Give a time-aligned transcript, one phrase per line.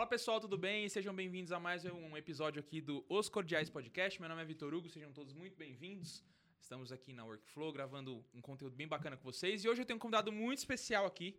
[0.00, 0.88] Fala pessoal, tudo bem?
[0.88, 4.18] Sejam bem-vindos a mais um episódio aqui do Os Cordiais Podcast.
[4.18, 6.24] Meu nome é Vitor Hugo, sejam todos muito bem-vindos.
[6.58, 9.62] Estamos aqui na Workflow gravando um conteúdo bem bacana com vocês.
[9.62, 11.38] E hoje eu tenho um convidado muito especial aqui,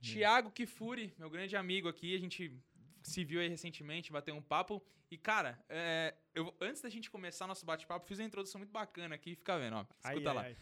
[0.00, 2.16] Tiago Kifuri, meu grande amigo aqui.
[2.16, 2.52] A gente
[3.00, 4.84] se viu aí recentemente, bateu um papo.
[5.08, 9.14] E, cara, é, eu, antes da gente começar nosso bate-papo, fiz uma introdução muito bacana
[9.14, 9.36] aqui.
[9.36, 9.86] Fica vendo, ó.
[10.04, 10.42] Escuta Ai, lá.
[10.42, 10.56] ai.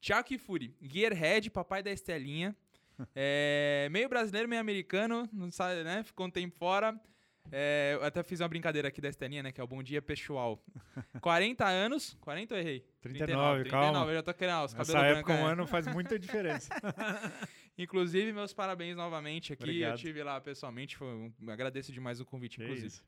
[0.00, 2.56] Tiago Kifuri, Gearhead, papai da Estelinha.
[3.14, 6.02] É, meio brasileiro, meio americano, não sabe, né?
[6.02, 6.98] Ficou um tempo fora.
[7.52, 9.52] É, eu até fiz uma brincadeira aqui da Estelinha, né?
[9.52, 10.62] Que é o Bom Dia Pessoal.
[11.20, 12.16] 40 anos.
[12.20, 12.84] 40 ou errei?
[13.00, 14.06] 39, calma.
[14.06, 14.64] eu já tô querendo.
[14.64, 15.52] Os cabelos época, brancos, um é.
[15.52, 16.72] ano faz muita diferença.
[17.78, 19.64] Inclusive, meus parabéns novamente aqui.
[19.64, 19.92] Obrigado.
[19.92, 20.96] Eu tive lá pessoalmente.
[20.96, 23.00] Foi agradeço demais o convite, inclusive.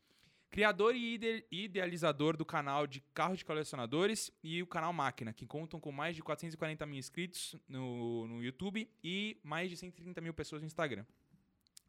[0.52, 5.46] Criador e ide- idealizador do canal de carros de colecionadores e o canal Máquina, que
[5.46, 10.34] contam com mais de 440 mil inscritos no, no YouTube e mais de 130 mil
[10.34, 11.06] pessoas no Instagram.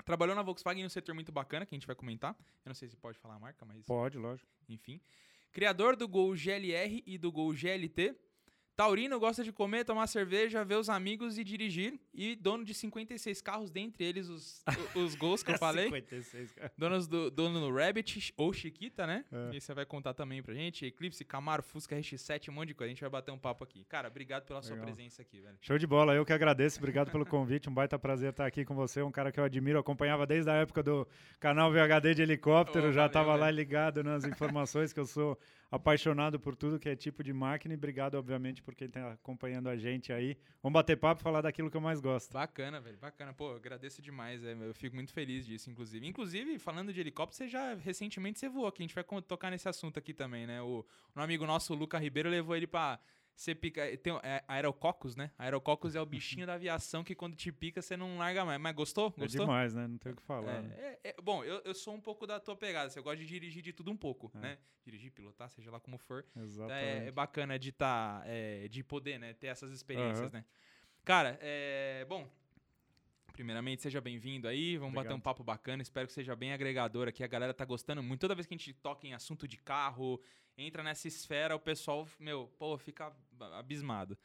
[0.06, 2.32] Trabalhou na Volkswagen no setor muito bacana, que a gente vai comentar.
[2.66, 4.50] Eu não sei se pode falar a marca, mas Pode, lógico.
[4.70, 5.02] enfim.
[5.52, 8.16] Criador do Gol GLR e do Gol GLT.
[8.76, 12.00] Taurino gosta de comer, tomar cerveja, ver os amigos e dirigir.
[12.14, 14.64] E dono de 56 carros, dentre eles os,
[14.96, 15.86] os gols que eu falei.
[15.86, 16.72] 56, cara.
[16.78, 19.26] Donos do, dono do Rabbit ou Chiquita, né?
[19.32, 19.56] É.
[19.56, 20.86] E você vai contar também pra gente.
[20.86, 22.90] Eclipse, Camaro, Fusca, RX-7, um monte de coisa.
[22.90, 23.86] A gente vai bater um papo aqui.
[23.86, 24.86] Cara, obrigado pela sua Legal.
[24.88, 25.58] presença aqui, velho.
[25.62, 26.80] Show de bola, eu que agradeço.
[26.80, 27.70] Obrigado pelo convite.
[27.70, 29.02] Um baita prazer estar aqui com você.
[29.04, 31.08] Um cara que eu admiro, acompanhava desde a época do
[31.40, 32.88] canal VHD de helicóptero.
[32.88, 33.58] Oh, já valeu, estava lá velho.
[33.58, 35.38] ligado nas informações, que eu sou
[35.74, 37.74] apaixonado por tudo que é tipo de máquina.
[37.74, 40.38] E obrigado, obviamente, por quem está acompanhando a gente aí.
[40.62, 42.32] Vamos bater papo e falar daquilo que eu mais gosto.
[42.32, 42.98] Bacana, velho.
[43.00, 43.34] Bacana.
[43.34, 44.44] Pô, agradeço demais.
[44.44, 46.08] é, eu fico muito feliz disso, inclusive.
[46.08, 48.84] Inclusive, falando de helicóptero, você já recentemente você voou aqui.
[48.84, 50.62] A gente vai tocar nesse assunto aqui também, né?
[50.62, 50.86] O,
[51.16, 53.00] um amigo nosso, o Luca Ribeiro, levou ele pra.
[53.36, 53.98] Você pica.
[53.98, 55.32] Tem, é, aerococos, né?
[55.40, 58.62] Aerococos é o bichinho da aviação que quando te pica você não larga mais.
[58.62, 59.12] Mas gostou?
[59.18, 59.46] É Gostou?
[59.46, 59.88] demais, né?
[59.88, 60.62] Não tem o que falar.
[60.62, 60.76] né?
[60.78, 62.88] É, é, é, bom, eu, eu sou um pouco da tua pegada.
[62.88, 64.40] assim, Eu gosto de dirigir de tudo um pouco, É.
[64.40, 64.58] né?
[64.86, 66.26] Dirigir, pilotar, seja lá como for.
[66.36, 67.06] Exatamente.
[67.06, 69.34] É, é bacana de tá, é, de poder, né?
[69.34, 70.40] Ter essas experiências, Aham.
[70.40, 70.46] né?
[71.04, 72.30] Cara, é, bom.
[73.32, 74.78] Primeiramente, seja bem-vindo aí.
[74.78, 75.24] Vamos bater um Obrigado.
[75.24, 75.82] papo bacana.
[75.82, 77.24] Espero que seja bem agregador aqui.
[77.24, 78.22] A galera tá gostando muito.
[78.22, 80.22] Toda vez que a gente toca em assunto de carro,
[80.58, 83.12] entra nessa esfera, o pessoal, meu, pô, fica
[83.54, 84.18] abismado.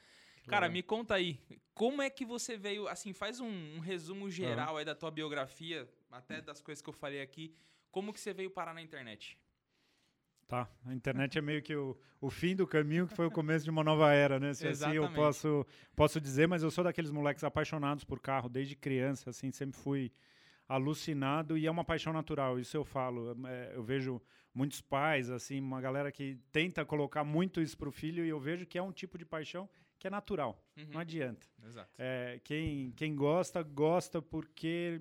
[0.46, 0.72] Cara, legal.
[0.72, 1.38] me conta aí,
[1.74, 5.88] como é que você veio, assim, faz um, um resumo geral aí da tua biografia,
[6.10, 7.54] até das coisas que eu falei aqui,
[7.90, 9.38] como que você veio parar na internet?
[10.46, 13.64] Tá, a internet é meio que o, o fim do caminho, que foi o começo
[13.64, 14.54] de uma nova era, né?
[14.54, 18.74] Se assim eu posso, posso dizer, mas eu sou daqueles moleques apaixonados por carro desde
[18.74, 20.10] criança, assim, sempre fui
[20.66, 23.36] alucinado e é uma paixão natural, isso eu falo.
[23.46, 24.22] É, eu vejo
[24.58, 28.66] muitos pais, assim, uma galera que tenta colocar muito isso pro filho e eu vejo
[28.66, 29.68] que é um tipo de paixão
[30.00, 30.86] que é natural, Uhum.
[30.92, 31.46] não adianta.
[31.64, 31.90] Exato.
[31.96, 35.00] É, quem, quem gosta, gosta porque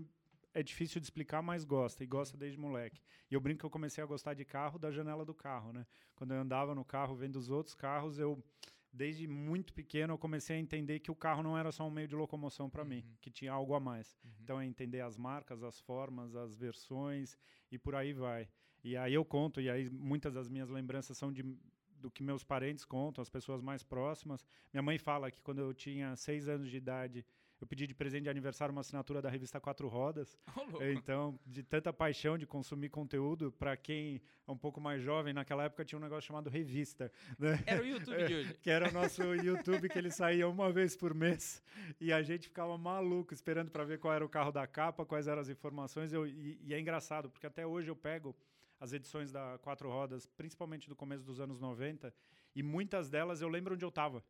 [0.53, 3.01] é difícil de explicar, mas gosta, e gosta desde moleque.
[3.29, 5.85] E eu brinco que eu comecei a gostar de carro da janela do carro, né?
[6.15, 8.41] Quando eu andava no carro vendo os outros carros, eu,
[8.91, 12.07] desde muito pequeno, eu comecei a entender que o carro não era só um meio
[12.07, 13.15] de locomoção para mim, Uhum.
[13.21, 14.17] que tinha algo a mais.
[14.23, 14.31] Uhum.
[14.41, 17.37] Então é entender as marcas, as formas, as versões
[17.71, 18.47] e por aí vai.
[18.83, 21.43] E aí eu conto, e aí muitas das minhas lembranças são de
[21.99, 24.45] do que meus parentes contam, as pessoas mais próximas.
[24.71, 27.25] Minha mãe fala que quando eu tinha seis anos de idade,
[27.59, 30.37] eu pedi de presente de aniversário uma assinatura da revista Quatro Rodas.
[30.55, 30.83] Louco.
[30.83, 35.63] Então, de tanta paixão de consumir conteúdo, para quem é um pouco mais jovem, naquela
[35.63, 37.63] época tinha um negócio chamado revista, né?
[37.65, 38.53] Era o YouTube de hoje.
[38.61, 41.63] que era o nosso YouTube que ele saía uma vez por mês
[41.99, 45.27] e a gente ficava maluco esperando para ver qual era o carro da capa, quais
[45.27, 46.13] eram as informações.
[46.13, 48.35] Eu, e, e é engraçado porque até hoje eu pego
[48.79, 52.13] as edições da Quatro Rodas, principalmente do começo dos anos 90,
[52.55, 54.23] e muitas delas eu lembro onde eu estava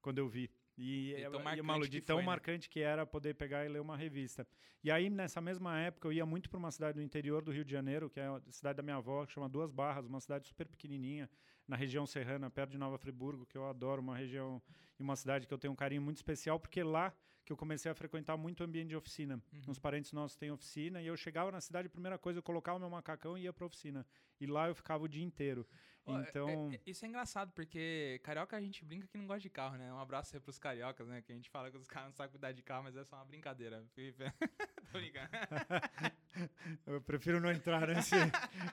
[0.00, 0.50] quando eu vi.
[0.78, 2.26] E, De é- tão e é malu- que de tão foi, né?
[2.26, 4.46] marcante que era poder pegar e ler uma revista.
[4.82, 7.64] E aí, nessa mesma época, eu ia muito para uma cidade do interior do Rio
[7.64, 10.46] de Janeiro, que é a cidade da minha avó, que chama Duas Barras, uma cidade
[10.46, 11.28] super pequenininha,
[11.66, 14.62] na região serrana, perto de Nova Friburgo, que eu adoro, uma região
[14.98, 17.12] e uma cidade que eu tenho um carinho muito especial, porque lá
[17.44, 19.42] que eu comecei a frequentar muito o ambiente de oficina.
[19.52, 19.62] Uhum.
[19.68, 22.76] Uns parentes nossos têm oficina, e eu chegava na cidade, a primeira coisa, eu colocava
[22.76, 24.06] o meu macacão e ia para oficina.
[24.40, 25.66] E lá eu ficava o dia inteiro.
[26.16, 26.70] É- Então...
[26.72, 29.76] é- é- isso é engraçado, porque carioca a gente brinca que não gosta de carro,
[29.76, 29.92] né?
[29.92, 31.22] Um abraço aí pros cariocas, né?
[31.22, 33.16] Que a gente fala que os caras não sabem cuidar de carro, mas é só
[33.16, 33.84] uma brincadeira.
[34.92, 35.28] Tô brincando.
[36.86, 38.14] Eu prefiro não entrar nesse,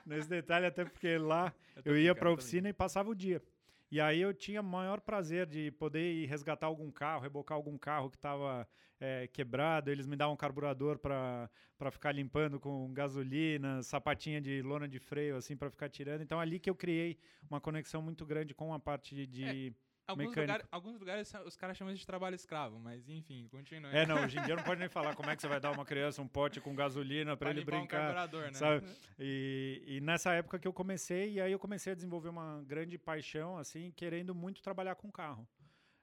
[0.04, 3.10] nesse detalhe, até porque lá tô eu ia brincando, para a tô oficina e passava
[3.10, 3.42] o dia.
[3.90, 8.10] E aí eu tinha maior prazer de poder ir resgatar algum carro, rebocar algum carro
[8.10, 8.68] que estava
[9.32, 9.90] quebrado.
[9.90, 11.50] Eles me davam um carburador para
[11.90, 16.22] ficar limpando com gasolina, sapatinha de lona de freio, assim, para ficar tirando.
[16.22, 17.18] Então ali que eu criei
[17.48, 19.76] uma conexão muito grande com a parte de, de,
[20.06, 20.52] Alguns, mecânico.
[20.52, 23.90] lugar, alguns lugares os caras chamam de trabalho escravo, mas enfim, continua.
[23.90, 25.72] É, não, hoje em dia não pode nem falar como é que você vai dar
[25.72, 27.98] uma criança um pote com gasolina para ele um brincar.
[27.98, 28.52] carburador, né?
[28.52, 28.86] sabe?
[29.18, 32.96] E, e nessa época que eu comecei, e aí eu comecei a desenvolver uma grande
[32.96, 35.48] paixão, assim, querendo muito trabalhar com carro.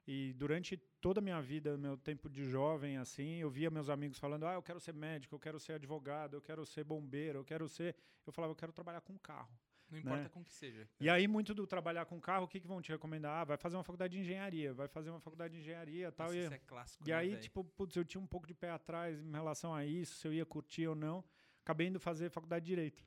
[0.06, 4.20] E durante toda a minha vida, meu tempo de jovem, assim, eu via meus amigos
[4.20, 7.46] falando: ah, eu quero ser médico, eu quero ser advogado, eu quero ser bombeiro, eu
[7.46, 7.96] quero ser.
[8.28, 9.58] Eu falava: eu quero trabalhar com carro.
[9.94, 10.30] Não importa né?
[10.30, 10.88] com que seja.
[11.00, 13.42] E aí, muito do trabalhar com carro, o que, que vão te recomendar?
[13.42, 16.38] Ah, vai fazer uma faculdade de engenharia, vai fazer uma faculdade de engenharia tal, Nossa,
[16.38, 17.42] e isso é clássico, e né, aí, velho?
[17.42, 20.34] tipo, putz, eu tinha um pouco de pé atrás em relação a isso, se eu
[20.34, 21.24] ia curtir ou não.
[21.62, 23.04] Acabei indo fazer faculdade de Direito.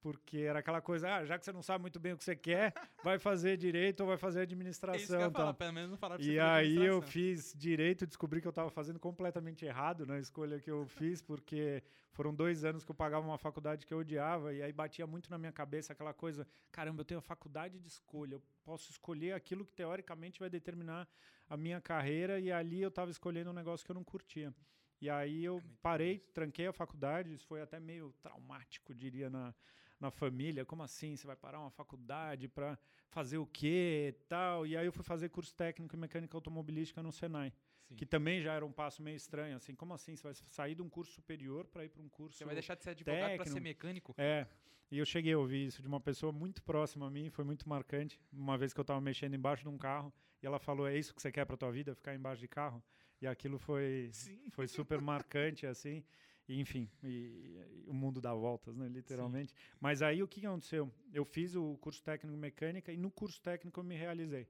[0.00, 2.34] Porque era aquela coisa, ah, já que você não sabe muito bem o que você
[2.34, 2.72] quer,
[3.04, 4.48] vai fazer Direito ou vai fazer É isso
[4.78, 5.20] que eu Administração.
[5.20, 7.02] ia falar, pelo menos não falar pra você E aí eu administração.
[7.12, 11.82] fiz Direito, descobri que eu estava fazendo completamente errado na escolha que eu fiz, porque
[12.12, 15.30] foram dois anos que eu pagava uma faculdade que eu odiava, e aí batia muito
[15.30, 19.34] na minha cabeça aquela coisa, caramba, eu tenho a faculdade de escolha, eu posso escolher
[19.34, 21.06] aquilo que teoricamente vai determinar
[21.48, 24.54] a minha carreira, e ali eu estava escolhendo um negócio que eu não curtia.
[25.00, 29.54] E aí eu É parei, tranquei a faculdade, isso foi até meio traumático, diria, na,
[30.00, 30.64] na família.
[30.64, 31.14] Como assim?
[31.14, 34.66] Você vai parar uma faculdade para fazer o quê tal?
[34.66, 37.52] E aí eu fui fazer curso técnico em mecânica automobilística no Senai,
[37.82, 37.96] Sim.
[37.96, 40.16] que também já era um passo meio estranho, assim, como assim?
[40.16, 42.74] Você vai sair de um curso superior para ir para um curso Você vai deixar
[42.74, 44.14] de ser advogado pra ser mecânico?
[44.16, 44.46] é,
[44.90, 47.68] e eu cheguei a ouvir isso de uma pessoa muito próxima a mim, foi muito
[47.68, 48.18] marcante.
[48.32, 50.12] Uma vez que eu estava mexendo embaixo de um carro
[50.42, 52.82] e ela falou: "É isso que você quer para tua vida, ficar embaixo de carro?"
[53.20, 54.40] E aquilo foi Sim.
[54.50, 56.02] foi super marcante assim.
[56.50, 59.54] E, enfim, e- e o mundo dá voltas, né, literalmente.
[59.80, 60.92] Mas aí o que aconteceu?
[61.12, 64.48] Eu fiz o curso técnico mecânica e no curso técnico eu me realizei.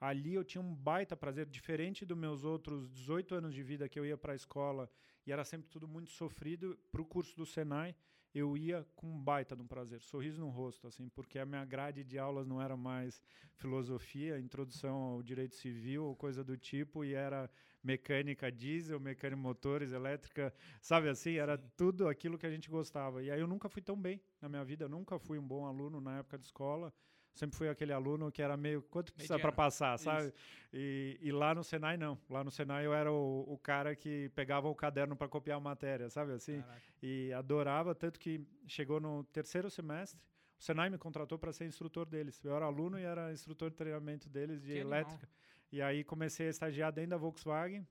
[0.00, 3.96] Ali eu tinha um baita prazer, diferente dos meus outros 18 anos de vida que
[3.98, 4.90] eu ia para a escola
[5.24, 6.76] e era sempre tudo muito sofrido.
[6.90, 7.94] Para o curso do Senai,
[8.34, 11.64] eu ia com um baita de um prazer, sorriso no rosto, assim, porque a minha
[11.64, 13.22] grade de aulas não era mais
[13.54, 17.50] filosofia, introdução ao direito civil ou coisa do tipo, e era
[17.82, 21.36] mecânica diesel, mecânica motores, elétrica, sabe assim?
[21.36, 21.70] Era Sim.
[21.76, 23.22] tudo aquilo que a gente gostava.
[23.22, 25.64] E aí eu nunca fui tão bem na minha vida, eu nunca fui um bom
[25.64, 26.92] aluno na época de escola.
[27.36, 28.80] Sempre fui aquele aluno que era meio.
[28.82, 30.32] Quanto precisa para passar, sabe?
[30.72, 32.18] E, e lá no Senai, não.
[32.30, 35.60] Lá no Senai eu era o, o cara que pegava o caderno para copiar a
[35.60, 36.62] matéria, sabe assim?
[36.62, 36.82] Caraca.
[37.02, 40.18] E adorava, tanto que chegou no terceiro semestre,
[40.58, 42.42] o Senai me contratou para ser instrutor deles.
[42.42, 45.00] Eu era aluno e era instrutor de treinamento deles de Que animal.
[45.00, 45.28] elétrica.
[45.70, 47.86] E aí comecei a estagiar dentro da Volkswagen.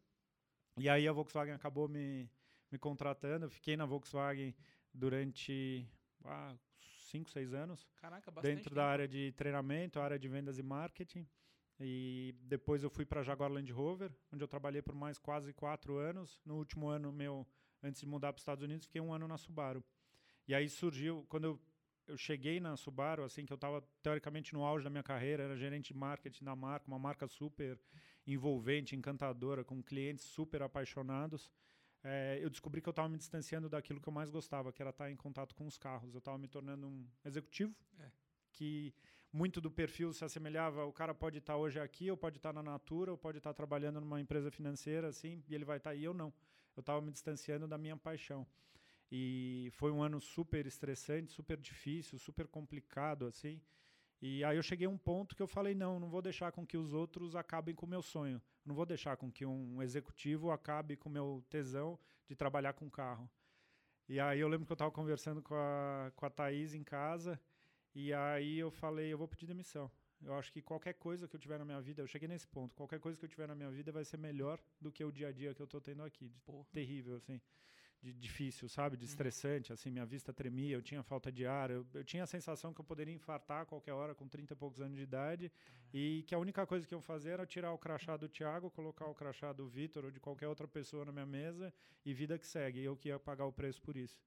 [0.76, 2.28] E aí a Volkswagen acabou me,
[2.72, 3.46] me contratando.
[3.46, 4.56] Eu fiquei na Volkswagen
[4.92, 5.88] durante
[6.24, 6.56] ah,
[7.06, 8.92] cinco, seis anos Caraca, bastante dentro da tempo.
[8.92, 11.28] área de treinamento, área de vendas e marketing.
[11.80, 15.98] E depois eu fui para Jaguar Land Rover, onde eu trabalhei por mais quase quatro
[15.98, 16.42] anos.
[16.46, 17.46] No último ano meu,
[17.84, 19.84] antes de mudar para os Estados Unidos, fiquei um ano na Subaru.
[20.48, 21.62] E aí surgiu, quando eu,
[22.08, 25.58] eu cheguei na Subaru, assim, que eu estava teoricamente no auge da minha carreira, era
[25.58, 27.78] gerente de marketing da marca, uma marca super
[28.26, 31.52] envolvente, encantadora, com clientes super apaixonados.
[32.06, 34.92] Eh, eu descobri que eu estava me distanciando daquilo que eu mais gostava, que era
[34.92, 36.14] estar em contato com os carros.
[36.14, 38.10] Eu estava me tornando um executivo, É.
[38.52, 38.94] que
[39.34, 40.86] muito do perfil se assemelhava.
[40.86, 44.00] O cara pode estar hoje aqui, ou pode estar na Natura, ou pode estar trabalhando
[44.00, 46.04] numa empresa financeira, assim, e ele vai estar aí.
[46.04, 46.32] Eu não.
[46.76, 48.48] Eu estava me distanciando da minha paixão.
[49.12, 53.62] E foi um ano super estressante, super difícil, super complicado, assim.
[54.22, 56.66] E aí eu cheguei a um ponto que eu falei, não, não vou deixar com
[56.66, 58.42] que os outros acabem com o meu sonho.
[58.66, 62.90] Não vou deixar com que um executivo acabe com o meu tesão de trabalhar com
[62.90, 63.30] carro.
[64.08, 67.40] E aí eu lembro que eu estava conversando com a, com a Thaís em casa,
[67.94, 69.92] e aí eu falei, eu vou pedir demissão.
[70.22, 72.76] Eu acho que qualquer coisa que eu tiver na minha vida, eu cheguei nesse ponto,
[72.76, 75.30] qualquer coisa que eu tiver na minha vida vai ser melhor do que o dia
[75.30, 76.32] a dia que eu estou tendo aqui.
[76.46, 76.66] Porra.
[76.72, 77.42] terrível, assim.
[78.02, 78.96] De difícil, sabe?
[78.98, 79.10] De Uhum.
[79.10, 79.90] estressante, assim.
[79.90, 81.72] Minha vista tremia, eu tinha falta de ar.
[81.72, 84.56] Eu, eu tinha a sensação que eu poderia infartar a qualquer hora com 30 e
[84.56, 85.52] poucos anos de idade.
[85.94, 89.08] E que a única coisa que eu fazer era tirar o crachá do Thiago, colocar
[89.08, 91.74] o crachá do Vitor ou de qualquer outra pessoa na minha mesa
[92.06, 92.82] e vida que segue.
[92.84, 94.22] Eu que ia pagar o preço por isso.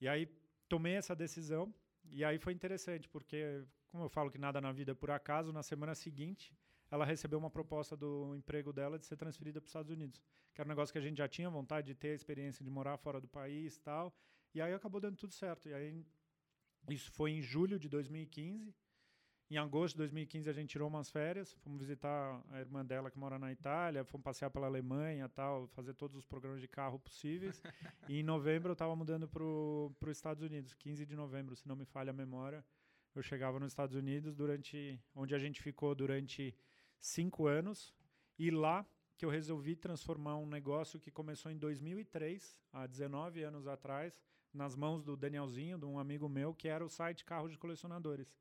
[0.00, 0.26] E aí
[0.68, 1.72] tomei essa decisão.
[2.10, 5.52] E aí foi interessante, porque, como eu falo que nada na vida é por acaso,
[5.52, 6.52] na semana seguinte
[6.94, 10.22] ela recebeu uma proposta do emprego dela de ser transferida para os Estados Unidos,
[10.54, 12.70] que era um negócio que a gente já tinha vontade de ter a experiência de
[12.70, 14.14] morar fora do país, tal.
[14.54, 15.68] E aí acabou dando tudo certo.
[15.68, 16.06] E aí
[16.88, 18.72] isso foi em julho de 2015.
[19.50, 23.18] Em agosto de 2015 a gente tirou umas férias, fomos visitar a irmã dela que
[23.18, 27.60] mora na Itália, fomos passear pela Alemanha, tal, fazer todos os programas de carro possíveis.
[28.08, 31.74] e em novembro eu estava mudando para os Estados Unidos, 15 de novembro, se não
[31.74, 32.64] me falha a memória.
[33.16, 36.56] Eu chegava nos Estados Unidos durante, onde a gente ficou durante
[37.04, 37.94] cinco anos
[38.38, 43.66] e lá que eu resolvi transformar um negócio que começou em 2003, há 19 anos
[43.66, 44.18] atrás,
[44.52, 48.34] nas mãos do Danielzinho, de um amigo meu, que era o site Carros de Colecionadores,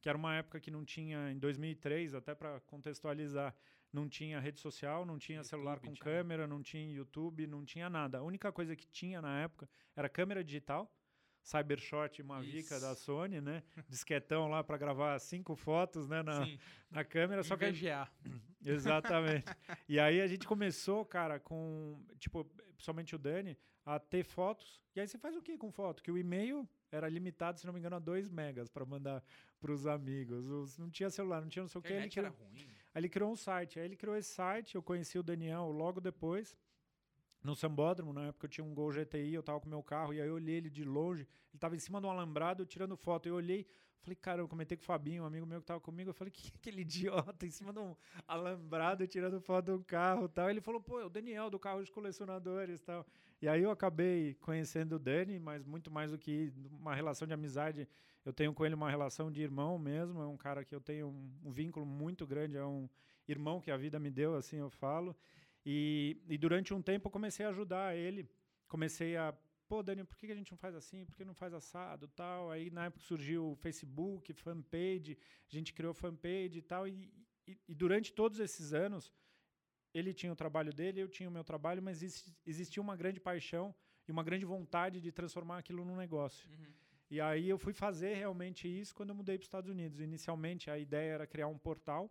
[0.00, 3.54] que era uma época que não tinha, em 2003, até para contextualizar,
[3.92, 6.04] não tinha rede social, não tinha YouTube, celular com tinha.
[6.04, 8.18] câmera, não tinha YouTube, não tinha nada.
[8.18, 10.92] A única coisa que tinha na época era câmera digital,
[11.42, 12.80] Cybershot Mavica Isso.
[12.80, 13.62] da Sony, né?
[13.88, 16.46] Disquetão lá para gravar cinco fotos, né, na,
[16.90, 18.08] na câmera, só que VGA.
[18.64, 19.46] Exatamente.
[19.88, 22.44] e aí a gente começou, cara, com tipo,
[22.74, 24.80] principalmente o Dani, a ter fotos.
[24.94, 26.02] E aí você faz o que com foto?
[26.02, 29.22] Que o e-mail era limitado, se não me engano, a 2 megas para mandar
[29.60, 30.46] para os amigos.
[30.48, 31.92] Os, não tinha celular, não tinha não sei o que.
[31.92, 32.34] Ele criou.
[32.92, 33.78] Aí ele criou um site.
[33.78, 36.56] Aí ele criou esse site, eu conheci o Daniel logo depois
[37.42, 40.20] no Sambódromo, na época eu tinha um Gol GTI, eu tava com meu carro, e
[40.20, 43.28] aí eu olhei ele de longe, ele tava em cima de um alambrado, tirando foto,
[43.28, 43.66] eu olhei,
[44.00, 46.30] falei, cara, eu comentei com o Fabinho, um amigo meu que tava comigo, eu falei,
[46.30, 47.96] que é aquele idiota em cima de um
[48.28, 51.82] alambrado, tirando foto de um carro tal, ele falou, pô, é o Daniel do carro
[51.82, 53.06] de colecionadores tal,
[53.40, 57.32] e aí eu acabei conhecendo o Dani, mas muito mais do que uma relação de
[57.32, 57.88] amizade,
[58.22, 61.08] eu tenho com ele uma relação de irmão mesmo, é um cara que eu tenho
[61.08, 62.86] um, um vínculo muito grande, é um
[63.26, 65.16] irmão que a vida me deu, assim eu falo,
[65.64, 68.28] e, e durante um tempo eu comecei a ajudar ele.
[68.68, 69.34] Comecei a,
[69.68, 71.04] pô, Dani, por que a gente não faz assim?
[71.04, 72.50] Por que não faz assado tal?
[72.50, 76.88] Aí na época surgiu o Facebook, fanpage, a gente criou fanpage e tal.
[76.88, 77.12] E,
[77.46, 79.12] e, e durante todos esses anos,
[79.92, 82.02] ele tinha o trabalho dele, eu tinha o meu trabalho, mas
[82.46, 83.74] existia uma grande paixão
[84.06, 86.48] e uma grande vontade de transformar aquilo num negócio.
[86.50, 86.72] Uhum.
[87.10, 89.98] E aí eu fui fazer realmente isso quando eu mudei para os Estados Unidos.
[89.98, 92.08] Inicialmente a ideia era criar um portal,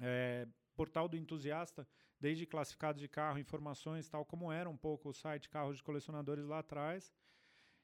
[0.00, 1.86] é, portal do entusiasta,
[2.22, 6.46] desde classificados de carro, informações, tal como era um pouco o site carros de colecionadores
[6.46, 7.12] lá atrás.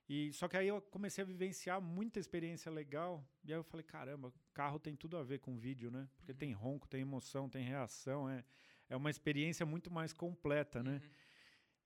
[0.09, 3.23] E só que aí eu comecei a vivenciar muita experiência legal.
[3.45, 6.09] E aí eu falei, caramba, carro tem tudo a ver com vídeo, né?
[6.17, 6.39] Porque uhum.
[6.39, 8.45] tem ronco, tem emoção, tem reação, é
[8.89, 10.95] é uma experiência muito mais completa, né?
[10.95, 11.11] Uhum.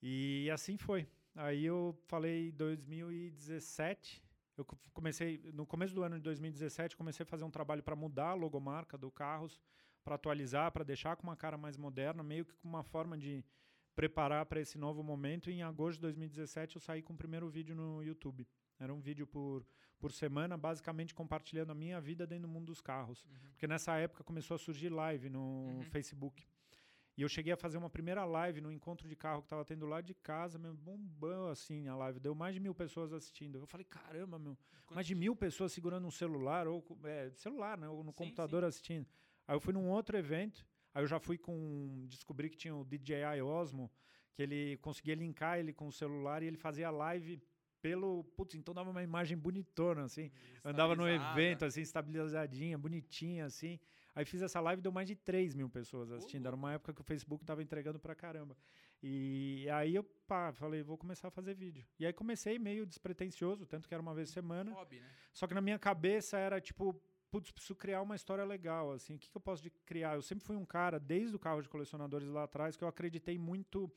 [0.03, 1.09] E assim foi.
[1.35, 4.23] Aí eu falei 2017,
[4.57, 8.29] eu comecei no começo do ano de 2017, comecei a fazer um trabalho para mudar
[8.29, 9.61] a logomarca do Carros
[10.05, 13.45] para atualizar, para deixar com uma cara mais moderna, meio que com uma forma de
[13.95, 15.51] preparar para esse novo momento.
[15.51, 18.47] E em agosto de 2017 eu saí com o primeiro vídeo no YouTube.
[18.79, 19.65] Era um vídeo por,
[19.99, 23.25] por semana, basicamente compartilhando a minha vida dentro do mundo dos carros.
[23.25, 23.51] Uhum.
[23.51, 25.83] Porque nessa época começou a surgir live no uhum.
[25.83, 26.47] Facebook.
[27.17, 29.85] E eu cheguei a fazer uma primeira live no encontro de carro que estava tendo
[29.87, 32.19] lá de casa, meu, bombão assim a live.
[32.19, 33.59] Deu mais de mil pessoas assistindo.
[33.59, 34.57] Eu falei, caramba, meu,
[34.91, 37.87] mais de mil pessoas segurando um celular, ou é, celular, né?
[37.89, 38.69] Ou no sim, computador sim.
[38.69, 39.07] assistindo.
[39.47, 42.07] Aí eu fui num outro evento, aí eu já fui com.
[42.09, 43.91] Descobri que tinha o DJI Osmo,
[44.35, 47.43] que ele conseguia linkar ele com o celular e ele fazia live
[47.81, 48.25] pelo.
[48.37, 50.31] Putz, então dava uma imagem bonitona, assim.
[50.65, 53.79] Andava no evento, assim, estabilizadinha, bonitinha, assim.
[54.15, 56.47] Aí fiz essa live e deu mais de 3 mil pessoas assistindo.
[56.47, 58.57] Era uma época que o Facebook tava entregando pra caramba.
[59.03, 61.85] E aí eu pá, falei, vou começar a fazer vídeo.
[61.99, 64.73] E aí comecei meio despretensioso, tanto que era uma vez por semana.
[64.73, 65.11] Hobby, né?
[65.33, 69.19] Só que na minha cabeça era tipo, putz, preciso criar uma história legal, assim, o
[69.19, 70.15] que, que eu posso de criar?
[70.17, 73.39] Eu sempre fui um cara, desde o carro de colecionadores lá atrás, que eu acreditei
[73.39, 73.91] muito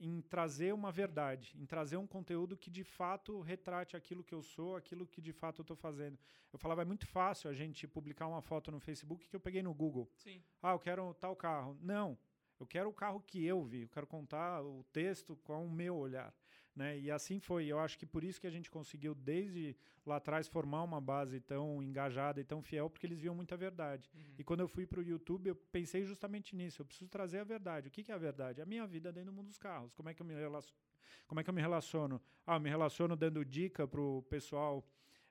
[0.00, 4.42] em trazer uma verdade, em trazer um conteúdo que de fato retrate aquilo que eu
[4.42, 6.18] sou, aquilo que de fato eu estou fazendo.
[6.50, 9.62] Eu falava, é muito fácil a gente publicar uma foto no Facebook que eu peguei
[9.62, 10.10] no Google.
[10.16, 10.42] Sim.
[10.62, 11.78] Ah, eu quero tal carro.
[11.80, 12.18] Não,
[12.58, 15.94] eu quero o carro que eu vi, eu quero contar o texto com o meu
[15.94, 16.34] olhar.
[16.74, 16.98] Né?
[16.98, 17.66] E assim foi.
[17.66, 19.76] Eu acho que por isso que a gente conseguiu, desde
[20.06, 24.10] lá atrás, formar uma base tão engajada e tão fiel, porque eles viam muita verdade.
[24.14, 24.34] Uhum.
[24.38, 26.80] E quando eu fui para o YouTube, eu pensei justamente nisso.
[26.80, 27.88] Eu preciso trazer a verdade.
[27.88, 28.62] O que, que é a verdade?
[28.62, 29.92] A minha vida dentro do mundo dos carros.
[29.92, 30.80] Como é que eu me relaciono?
[31.26, 32.20] Como é que eu me relaciono?
[32.46, 34.86] Ah, eu me relaciono dando dica para o pessoal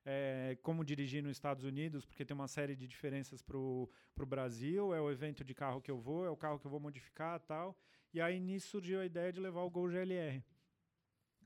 [0.06, 3.90] é, como dirigir nos Estados Unidos, porque tem uma série de diferenças para o
[4.28, 4.94] Brasil.
[4.94, 7.40] É o evento de carro que eu vou, é o carro que eu vou modificar
[7.40, 7.76] tal.
[8.14, 10.44] E aí nisso surgiu a ideia de levar o Gol GLR.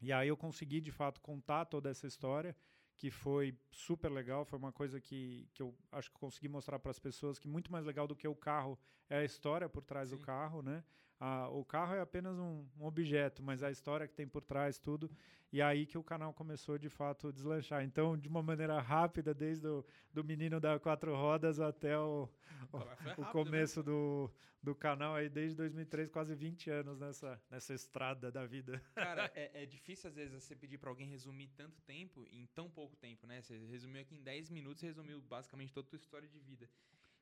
[0.02, 2.56] E aí eu consegui, de fato, contar toda essa história,
[2.98, 4.46] que foi super legal.
[4.46, 7.72] Foi uma coisa que, que eu acho que consegui mostrar para as pessoas que muito
[7.72, 8.78] mais legal do que o carro
[9.10, 10.16] é a história por trás Sim.
[10.16, 10.84] do carro, né?
[11.20, 14.78] Ah, o carro é apenas um, um, objeto, mas a história que tem por trás,
[14.78, 15.10] tudo.
[15.52, 17.84] E aí que o canal começou, de fato, a deslanchar.
[17.84, 22.30] Então, de uma maneira rápida, desde o do menino da quatro rodas até o,
[22.74, 24.30] o, rápido, o começo do,
[24.62, 28.84] do canal, aí desde 2003, quase 20 anos nessa, nessa estrada da vida.
[28.96, 32.70] Cara, é, é difícil às vezes você pedir para alguém resumir tanto tempo em tão
[32.70, 33.42] pouco tempo, né?
[33.42, 36.70] Você resumiu aqui em 10 minutos, resumiu basicamente toda a tua história de vida.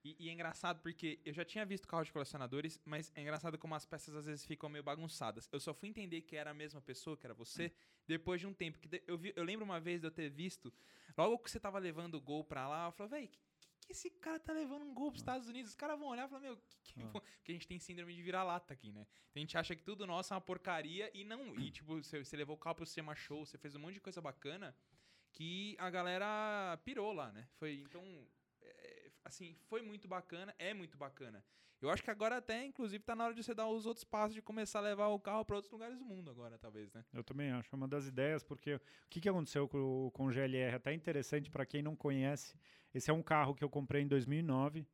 [0.03, 3.57] E, e, é engraçado porque eu já tinha visto carro de colecionadores, mas é engraçado
[3.57, 5.47] como as peças às vezes ficam meio bagunçadas.
[5.51, 7.71] Eu só fui entender que era a mesma pessoa, que era você,
[8.05, 8.77] depois de um tempo.
[8.79, 10.73] que Eu, vi, eu lembro uma vez de eu ter visto,
[11.17, 13.39] logo que você tava levando o gol pra lá, eu falei, velho, que,
[13.79, 15.71] que esse cara tá levando um gol pros Estados Unidos?
[15.71, 17.07] Os caras vão olhar e falar, meu, que, que ah.
[17.13, 19.07] porque a gente tem síndrome de vira-lata aqui, né?
[19.29, 21.57] Então a gente acha que tudo nosso é uma porcaria e não.
[21.57, 24.01] E tipo, você, você levou o carro pro Sema Show, você fez um monte de
[24.01, 24.75] coisa bacana
[25.31, 27.47] que a galera pirou lá, né?
[27.53, 28.03] Foi, então
[29.23, 31.43] assim, foi muito bacana, é muito bacana.
[31.81, 34.33] Eu acho que agora até, inclusive, tá na hora de você dar os outros passos
[34.33, 37.03] de começar a levar o carro para outros lugares do mundo agora, talvez, né?
[37.13, 37.69] Eu também acho.
[37.73, 40.75] É uma das ideias, porque o que, que aconteceu com, com o GLR?
[40.75, 42.57] Até interessante para quem não conhece.
[42.93, 44.87] Esse é um carro que eu comprei em 2009,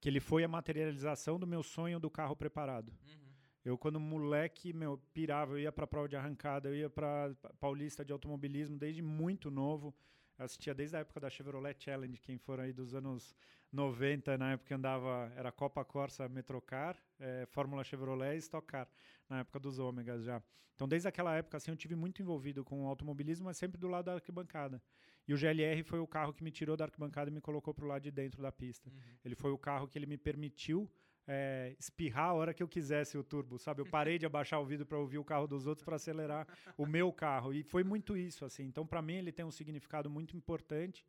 [0.00, 2.90] que ele foi a materialização do meu sonho do carro preparado.
[3.06, 3.32] Uhum.
[3.64, 8.04] Eu, quando moleque, meu, pirava, eu ia para prova de arrancada, eu ia para Paulista
[8.04, 9.94] de automobilismo desde muito novo.
[10.38, 13.34] Eu assistia desde a época da Chevrolet Challenge, quem for aí dos anos
[13.72, 18.88] 90, na época andava, era Copa Corsa Metrocar, é, Fórmula Chevrolet e Stock Car,
[19.28, 20.42] na época dos Ômegas já.
[20.74, 23.88] Então, desde aquela época, assim, eu tive muito envolvido com o automobilismo, mas sempre do
[23.88, 24.82] lado da arquibancada.
[25.28, 27.84] E o GLR foi o carro que me tirou da arquibancada e me colocou para
[27.84, 28.90] o lado de dentro da pista.
[28.90, 29.00] Uhum.
[29.24, 30.90] Ele foi o carro que ele me permitiu
[31.26, 33.80] é, espirrar a hora que eu quisesse o turbo, sabe?
[33.80, 36.86] Eu parei de abaixar o vidro para ouvir o carro dos outros para acelerar o
[36.86, 37.52] meu carro.
[37.54, 38.64] E foi muito isso, assim.
[38.64, 41.06] Então, para mim, ele tem um significado muito importante,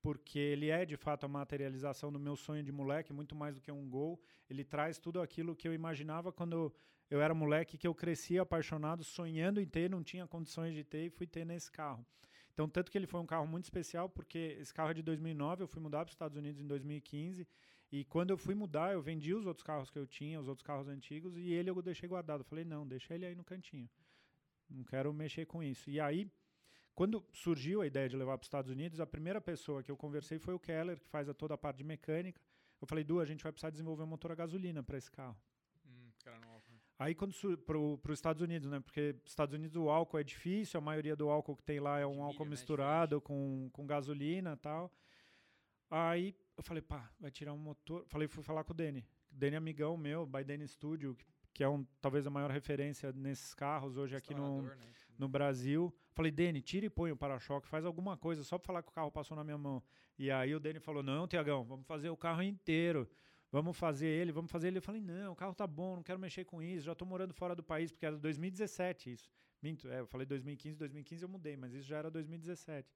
[0.00, 3.60] porque ele é, de fato, a materialização do meu sonho de moleque, muito mais do
[3.60, 4.20] que um gol.
[4.48, 6.72] Ele traz tudo aquilo que eu imaginava quando
[7.10, 11.06] eu era moleque, que eu crescia apaixonado, sonhando em ter, não tinha condições de ter
[11.06, 12.06] e fui ter nesse carro.
[12.52, 15.64] Então, tanto que ele foi um carro muito especial, porque esse carro é de 2009,
[15.64, 17.46] eu fui mudar para os Estados Unidos em 2015
[17.90, 20.66] e quando eu fui mudar, eu vendi os outros carros que eu tinha, os outros
[20.66, 22.40] carros antigos, e ele eu deixei guardado.
[22.40, 23.88] Eu falei, não, deixa ele aí no cantinho.
[24.68, 25.88] Não quero mexer com isso.
[25.88, 26.30] E aí,
[26.94, 29.96] quando surgiu a ideia de levar para os Estados Unidos, a primeira pessoa que eu
[29.96, 32.40] conversei foi o Keller, que faz a toda a parte de mecânica.
[32.80, 35.36] Eu falei, Du, a gente vai precisar desenvolver um motor a gasolina para esse carro.
[35.86, 36.60] Hum, não,
[36.98, 38.80] Aí quando para os Estados Unidos, né?
[38.80, 42.06] Porque Estados Unidos o álcool é difícil, a maioria do álcool que tem lá é
[42.06, 44.90] um álcool né, misturado com, com gasolina tal.
[45.90, 48.04] Aí eu falei, pá, vai tirar um motor.
[48.06, 49.06] Falei, fui falar com o Dani.
[49.30, 51.16] Dani é amigão meu, by Dani Studio,
[51.52, 54.76] que é um, talvez a maior referência nesses carros hoje aqui no, né?
[55.18, 55.94] no Brasil.
[56.12, 58.92] Falei, Dani, tira e põe o para-choque, faz alguma coisa, só para falar que o
[58.92, 59.82] carro passou na minha mão.
[60.18, 63.08] E aí o Dani falou, não, Tiagão, vamos fazer o carro inteiro.
[63.52, 64.78] Vamos fazer ele, vamos fazer ele.
[64.78, 67.32] Eu falei, não, o carro tá bom, não quero mexer com isso, já estou morando
[67.32, 69.30] fora do país, porque era 2017 isso.
[69.62, 72.88] Minto, é, eu falei 2015, 2015 eu mudei, mas isso já era 2017.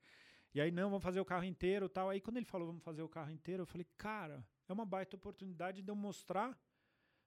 [0.52, 2.10] E aí, não, vamos fazer o carro inteiro tal.
[2.10, 5.16] Aí, quando ele falou, vamos fazer o carro inteiro, eu falei, cara, é uma baita
[5.16, 6.58] oportunidade de eu mostrar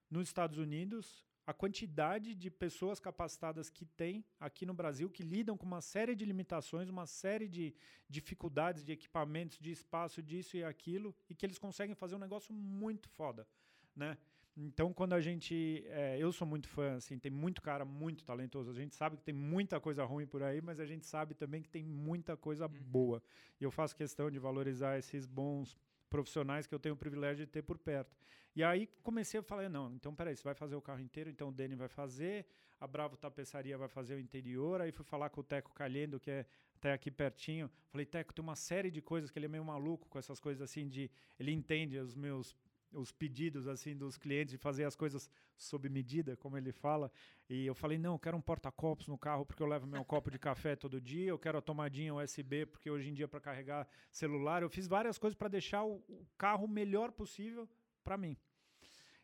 [0.09, 5.57] nos Estados Unidos a quantidade de pessoas capacitadas que tem aqui no Brasil, que lidam
[5.57, 7.75] com uma série de limitações, uma série de
[8.07, 12.53] dificuldades de equipamentos, de espaço, disso e aquilo, e que eles conseguem fazer um negócio
[12.53, 13.45] muito foda,
[13.95, 14.17] né?
[14.55, 15.83] Então, quando a gente.
[15.87, 18.69] É, eu sou muito fã, assim, tem muito cara muito talentoso.
[18.69, 21.61] A gente sabe que tem muita coisa ruim por aí, mas a gente sabe também
[21.61, 22.83] que tem muita coisa uhum.
[22.83, 23.23] boa.
[23.59, 25.75] E eu faço questão de valorizar esses bons
[26.07, 28.15] profissionais que eu tenho o privilégio de ter por perto.
[28.55, 31.49] E aí comecei a falar, não, então peraí, você vai fazer o carro inteiro, então
[31.49, 32.45] o Dani vai fazer,
[32.79, 36.29] a Bravo Tapeçaria vai fazer o interior, aí fui falar com o Teco Calhendo, que
[36.29, 39.65] é até aqui pertinho, falei, Teco, tem uma série de coisas que ele é meio
[39.65, 42.55] maluco com essas coisas assim de, ele entende os meus
[42.93, 47.11] os pedidos assim dos clientes de fazer as coisas sob medida, como ele fala.
[47.49, 50.31] E eu falei: "Não, eu quero um porta-copos no carro porque eu levo meu copo
[50.31, 53.87] de café todo dia, eu quero a tomadinha USB porque hoje em dia para carregar
[54.11, 57.67] celular, eu fiz várias coisas para deixar o, o, carro melhor possível
[58.03, 58.37] para mim".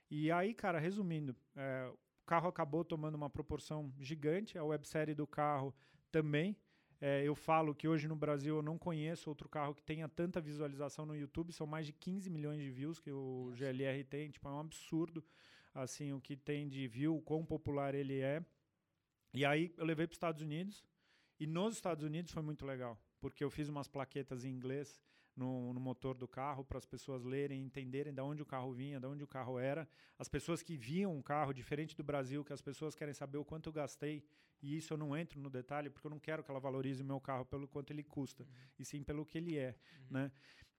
[0.10, 5.28] E aí, cara, resumindo, é, o carro acabou tomando uma proporção gigante, a websérie do
[5.28, 5.74] carro
[6.12, 6.58] também.
[7.02, 10.42] É, eu falo que hoje no Brasil eu não conheço outro carro que tenha tanta
[10.42, 11.54] visualização no YouTube.
[11.54, 13.58] São mais de 15 milhões de views que o Nossa.
[13.58, 14.30] GLR tem.
[14.30, 15.24] Tipo, é um absurdo
[15.74, 18.44] assim o que tem de view, o quão popular ele é.
[19.34, 20.84] E aí eu levei para os Estados Unidos.
[21.40, 25.00] E nos Estados Unidos foi muito legal, porque eu fiz umas plaquetas em inglês
[25.40, 29.00] no, no motor do carro para as pessoas lerem, entenderem de onde o carro vinha,
[29.00, 29.88] de onde o carro era.
[30.18, 33.46] As pessoas que viam um carro diferente do Brasil, que as pessoas querem saber o
[33.46, 34.22] quanto eu gastei,
[34.62, 37.06] e isso eu não entro no detalhe porque eu não quero que ela valorize o
[37.06, 38.50] meu carro pelo quanto ele custa, uhum.
[38.78, 40.08] e sim pelo que ele é, uhum.
[40.10, 40.32] né?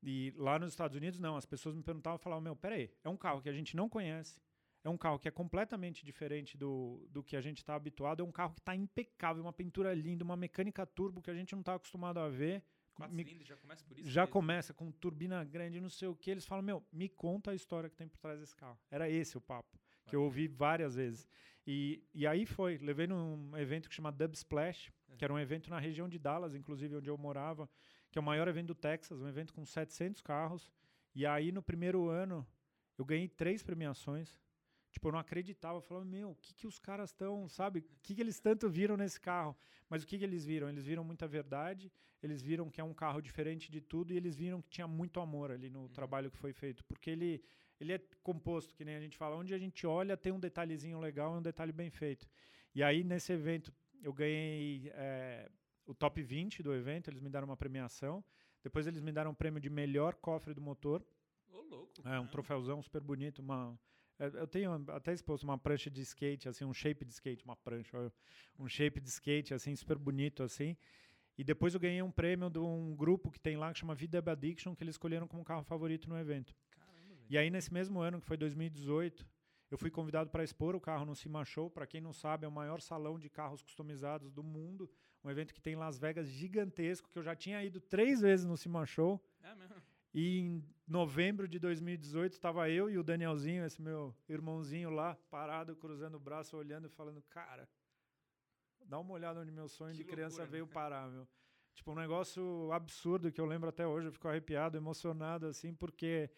[0.03, 3.17] E lá nos Estados Unidos não, as pessoas me perguntavam, falavam, meu, peraí, é um
[3.17, 4.39] carro que a gente não conhece,
[4.85, 8.25] é um carro que é completamente diferente do, do que a gente está habituado, é
[8.25, 11.61] um carro que está impecável, uma pintura linda, uma mecânica turbo que a gente não
[11.61, 12.63] está acostumado a ver,
[13.01, 14.11] Quatro me, cilindros, já começa por isso?
[14.11, 14.33] Já mesmo.
[14.33, 16.31] começa com turbina grande, não sei o que.
[16.31, 18.79] Eles falam, meu, me conta a história que tem por trás desse carro.
[18.91, 21.29] Era esse o papo, que eu ouvi várias vezes.
[21.67, 25.17] E, e aí foi, levei num evento que chama Dub Splash, é.
[25.17, 27.69] que era um evento na região de Dallas, inclusive, onde eu morava,
[28.11, 30.71] que é o maior evento do Texas, um evento com 700 carros.
[31.15, 32.47] E aí, no primeiro ano,
[32.99, 34.39] eu ganhei três premiações.
[34.91, 35.79] Tipo, eu não acreditava.
[35.79, 37.81] Eu falava, meu, o que, que os caras estão, sabe?
[37.81, 39.57] O que, que eles tanto viram nesse carro?
[39.89, 40.69] Mas o que, que eles viram?
[40.69, 44.37] Eles viram muita verdade, eles viram que é um carro diferente de tudo e eles
[44.37, 45.89] viram que tinha muito amor ali no uhum.
[45.89, 46.85] trabalho que foi feito.
[46.85, 47.43] Porque ele,
[47.81, 49.37] ele é composto, que nem a gente fala.
[49.37, 52.29] Onde a gente olha, tem um detalhezinho legal e um detalhe bem feito.
[52.75, 53.73] E aí, nesse evento,
[54.03, 55.51] eu ganhei é,
[55.87, 58.25] o top 20 do evento, eles me deram uma premiação.
[58.63, 61.05] Depois eles me deram um prêmio de melhor cofre do motor
[61.53, 61.93] Ô, louco.
[62.05, 63.79] É, um troféuzão super bonito, uma...
[64.21, 67.57] é, Eu tenho até exposto uma prancha de skate, assim, um shape de skate, uma
[67.57, 68.13] prancha,
[68.59, 70.77] um shape de skate, assim, super bonito, assim.
[71.39, 74.19] E depois eu ganhei um prêmio de um grupo que tem lá que chama Vida
[74.19, 76.55] Addiction, que eles escolheram como carro favorito no evento.
[76.71, 77.17] Caramba.
[77.31, 79.27] E aí, nesse mesmo ano, que foi 2018,
[79.71, 81.71] eu fui convidado para expor o carro no Cima Show.
[81.71, 84.91] Para quem não sabe, é o maior salão de carros customizados do mundo.
[85.25, 88.45] Um evento que tem em Las Vegas gigantesco, que eu já tinha ido três vezes
[88.45, 89.19] no Cima Show.
[89.43, 89.77] É mesmo.
[90.13, 95.77] E em novembro de 2018, estava eu e o Danielzinho, esse meu irmãozinho lá, parado,
[95.77, 97.69] cruzando o braço, olhando e falando, cara,
[98.85, 100.51] dá uma olhada onde meu sonho Que de criança loucura, né?
[100.51, 101.29] veio parar, meu.
[101.75, 106.29] Tipo, um negócio absurdo que eu lembro até hoje, eu fico arrepiado, emocionado, assim, porque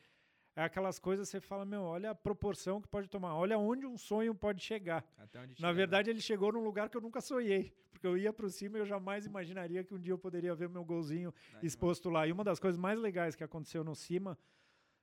[0.54, 3.86] é aquelas coisas que você fala, meu, olha a proporção que pode tomar, olha onde
[3.86, 5.02] um sonho pode chegar.
[5.16, 5.72] Até onde Na chega, né?
[5.72, 8.80] verdade, ele chegou num lugar que eu nunca sonhei, porque eu ia para cima e
[8.80, 11.64] eu jamais imaginaria que um dia eu poderia ver meu golzinho Animal.
[11.64, 12.26] exposto lá.
[12.26, 14.36] E uma das coisas mais legais que aconteceu no Cima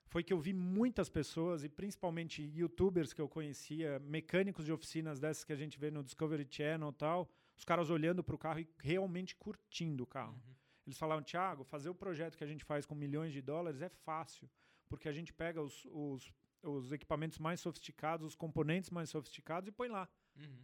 [0.08, 5.18] foi que eu vi muitas pessoas, e principalmente youtubers que eu conhecia, mecânicos de oficinas
[5.18, 8.38] dessas que a gente vê no Discovery Channel e tal, os caras olhando para o
[8.38, 10.34] carro e realmente curtindo o carro.
[10.34, 10.56] Uhum.
[10.86, 13.88] Eles falaram, Thiago, fazer o projeto que a gente faz com milhões de dólares é
[13.88, 14.50] fácil,
[14.90, 16.34] porque a gente pega os, os,
[16.64, 20.10] os equipamentos mais sofisticados, os componentes mais sofisticados e põe lá.
[20.36, 20.60] Uhum.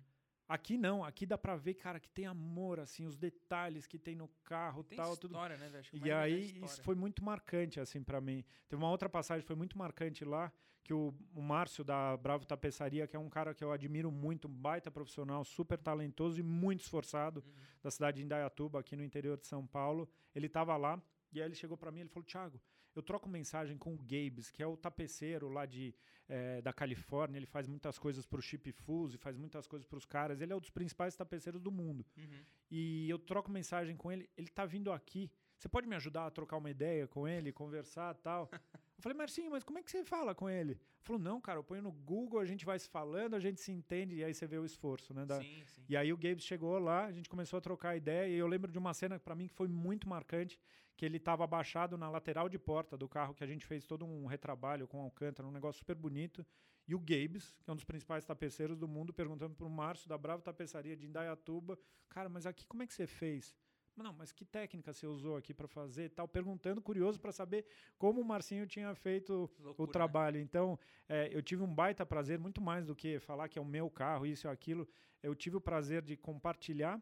[0.48, 4.16] Aqui não, aqui dá pra ver, cara, que tem amor, assim, os detalhes que tem
[4.16, 5.32] no carro, Tem tal, tudo.
[5.32, 5.80] história, né, velho?
[5.80, 8.46] Acho que E aí isso foi muito marcante, assim, pra mim.
[8.70, 10.52] Teve uma outra passagem que foi muito marcante lá,
[10.84, 14.48] que o, o Márcio da Bravo Tapeçaria, que é um cara que eu admiro muito,
[14.48, 17.54] um baita profissional, super talentoso e muito esforçado, Uhum.
[17.82, 20.08] da cidade de Indaiatuba, aqui no interior de São Paulo.
[20.36, 22.62] Ele tava lá e aí ele chegou pra mim e ele falou, Thiago,
[22.96, 25.94] eu troco mensagem com o Gabes, que é o tapeceiro lá de,
[26.30, 30.42] eh, da Califórnia, ele faz muitas coisas pro Chip Fuse, faz muitas coisas pros caras,
[30.42, 32.06] ele é um dos principais tapeceiros do mundo.
[32.18, 32.44] Uhum.
[32.72, 35.30] E eu troco mensagem com ele, ele tá vindo aqui.
[35.58, 38.50] Você pode me ajudar a trocar uma ideia com ele, conversar tal?
[39.06, 40.80] Eu falei, Marcinho, mas como é que você fala com ele?
[41.04, 43.72] Falou, não, cara, eu ponho no Google, a gente vai se falando, a gente se
[43.72, 45.24] entende, e aí você vê o esforço, né?
[45.28, 45.86] da- Sim, sim.
[45.88, 48.72] E aí o Gabes chegou lá, a gente começou a trocar ideia, e eu lembro
[48.72, 50.60] de uma cena para mim que foi muito marcante,
[50.98, 54.04] que ele estava abaixado na lateral de porta do carro, que a gente fez todo
[54.06, 56.44] um retrabalho com Alcântara, um negócio super bonito,
[56.88, 60.18] e o Gabes, que é um dos principais tapeceiros do mundo, perguntando pro Márcio da
[60.18, 61.78] Bravo Tapeçaria de Indaiatuba,
[62.10, 63.56] cara, mas aqui como é que você fez?
[63.96, 66.28] Não, mas que técnica você usou aqui para fazer tal?
[66.28, 67.66] Perguntando, curioso para saber
[67.98, 69.94] como o Marcinho tinha feito Loucura, o né?
[69.94, 70.40] trabalho.
[70.40, 70.78] Então,
[71.08, 73.90] é, eu tive um baita prazer, muito mais do que falar que é o meu
[73.90, 74.88] carro, isso ou aquilo.
[75.24, 77.02] Eu tive o prazer de compartilhar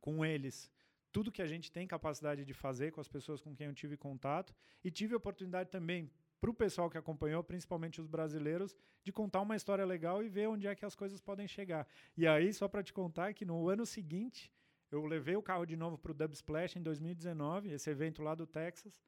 [0.00, 0.70] com eles
[1.12, 3.96] tudo que a gente tem capacidade de fazer com as pessoas com quem eu tive
[3.96, 4.54] contato.
[4.82, 9.40] E tive a oportunidade também, para o pessoal que acompanhou, principalmente os brasileiros, de contar
[9.40, 11.86] uma história legal e ver onde é que as coisas podem chegar.
[12.16, 14.50] E aí, só para te contar que no ano seguinte,
[14.90, 18.34] eu levei o carro de novo para o Dub Splash em 2019, esse evento lá
[18.34, 19.00] do Texas.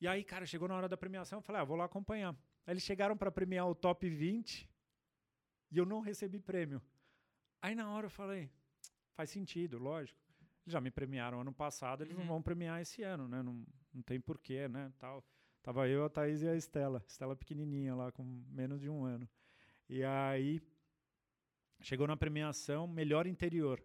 [0.00, 2.34] E aí, cara, chegou na hora da premiação, eu falei, ah, vou lá acompanhar.
[2.66, 4.68] Aí eles chegaram para premiar o top 20
[5.70, 6.82] e eu não recebi prêmio.
[7.62, 8.50] Aí na hora eu falei,
[9.14, 10.20] faz sentido, lógico.
[10.64, 12.28] Eles já me premiaram ano passado, eles não Uhum.
[12.28, 13.42] vão premiar esse ano, né?
[13.42, 14.92] Não, não tem porquê, né?
[14.98, 15.24] Tal.
[15.62, 17.02] Tava eu, a Thaís e a Estela.
[17.06, 19.28] Estela pequenininha lá, com menos de um ano.
[19.88, 20.60] E aí,
[21.80, 23.82] chegou na premiação, melhor interior,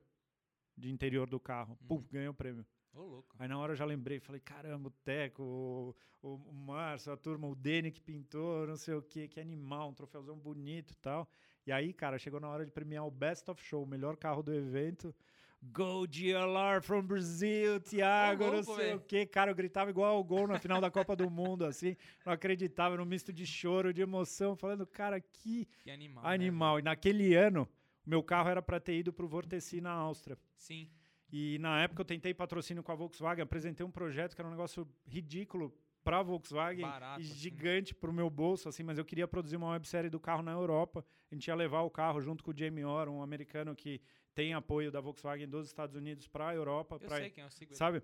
[0.79, 1.77] de interior do carro.
[1.89, 2.03] Uhum.
[2.11, 2.65] ganhei o prêmio.
[2.93, 3.35] Ô, louco.
[3.37, 7.17] Aí na hora eu já lembrei, falei, caramba, o Teco, o, o, o Márcio, a
[7.17, 10.95] turma, o Dene que pintou, não sei o quê, que animal, um troféuzão bonito e
[10.95, 11.29] tal.
[11.67, 14.41] E aí, cara, chegou na hora de premiar o Best of Show, o melhor carro
[14.41, 15.13] do evento.
[15.61, 18.97] Go GLR from Brazil, Thiago, não louco, sei velho.
[18.97, 19.25] o quê.
[19.25, 21.97] Cara, eu gritava igual ao gol na final da Copa do Mundo, assim.
[22.25, 26.23] Não acreditava, num misto de choro, de emoção, falando, cara, que Que animal.
[26.23, 26.79] né, animal.
[26.79, 27.67] E naquele ano,
[28.07, 30.37] o meu carro era para ter ido pro Vorteci na Áustria.
[30.59, 30.89] Sim.
[31.31, 34.51] E na época eu tentei patrocínio com a Volkswagen, apresentei um projeto que era um
[34.51, 37.33] negócio ridículo para a Volkswagen Barato, e assim.
[37.35, 40.51] gigante para o meu bolso, assim, mas eu queria produzir uma websérie do carro na
[40.51, 41.05] Europa.
[41.31, 44.01] A gente ia levar o carro junto com o Jamie Orr, um americano que
[44.33, 47.47] tem apoio da Volkswagen dos Estados Unidos para a Europa, Eu pra, sei quem é
[47.47, 47.75] o ele.
[47.75, 48.01] sabe?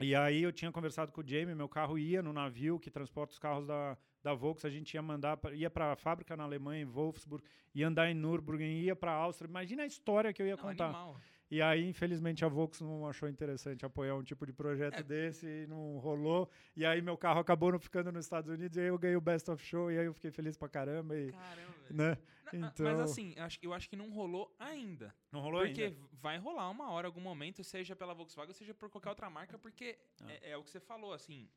[0.00, 3.32] E aí eu tinha conversado com o Jamie, meu carro ia no navio que transporta
[3.32, 6.44] os carros da, da Volks, a gente ia mandar, pra, ia para a fábrica na
[6.44, 7.42] Alemanha, em Wolfsburg,
[7.74, 9.48] ia andar em Nürburgring, ia para a Áustria.
[9.48, 10.84] Imagina a história que eu ia Não, contar.
[10.84, 11.16] animal.
[11.50, 15.02] E aí, infelizmente, a Volks não achou interessante apoiar um tipo de projeto É.
[15.02, 16.50] desse e não rolou.
[16.76, 19.20] E aí meu carro acabou não ficando nos Estados Unidos e aí eu ganhei o
[19.20, 21.16] Best of Show e aí eu fiquei feliz pra caramba.
[21.18, 21.96] E, Caramba, velho.
[21.96, 22.18] né?
[22.52, 25.14] Não, Então- Mas assim, eu acho, que não rolou ainda.
[25.32, 25.98] Não rolou porque ainda.
[26.12, 29.98] vai rolar uma hora, algum momento, seja pela Volkswagen, seja por qualquer outra marca, porque
[30.22, 30.32] Ah.
[30.32, 31.48] é, é o que você falou, assim,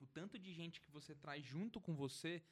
[0.00, 2.42] o tanto de gente que você traz junto com você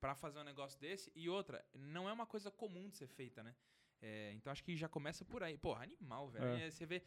[0.00, 3.42] pra fazer um negócio desse, e outra, não é uma coisa comum de ser feita,
[3.44, 3.54] né?
[4.02, 5.58] É, então acho que já começa por aí.
[5.58, 6.44] Pô, animal, velho.
[6.44, 6.66] É.
[6.66, 7.02] É, Você vê.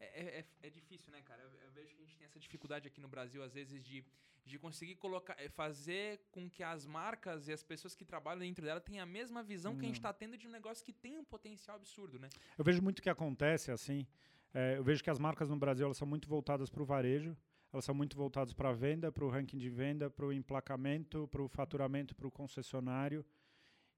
[0.00, 1.42] É, é, é difícil, né, cara?
[1.42, 4.04] Eu, eu, vejo que a gente tem essa dificuldade aqui no Brasil, às vezes, de,
[4.46, 8.64] de conseguir colocar, eh, fazer com que as marcas e as pessoas que trabalham dentro
[8.64, 9.80] dela tenham a mesma visão Não.
[9.80, 12.28] que a gente está tendo de um negócio que tem um potencial absurdo, né?
[12.56, 14.06] Eu vejo muito que acontece assim.
[14.54, 17.36] É, eu vejo que as marcas no Brasil elas são muito voltadas para o varejo,
[17.72, 21.26] elas são muito voltadas para a venda, para o ranking de venda, para o emplacamento,
[21.28, 23.26] para o faturamento, para o concessionário.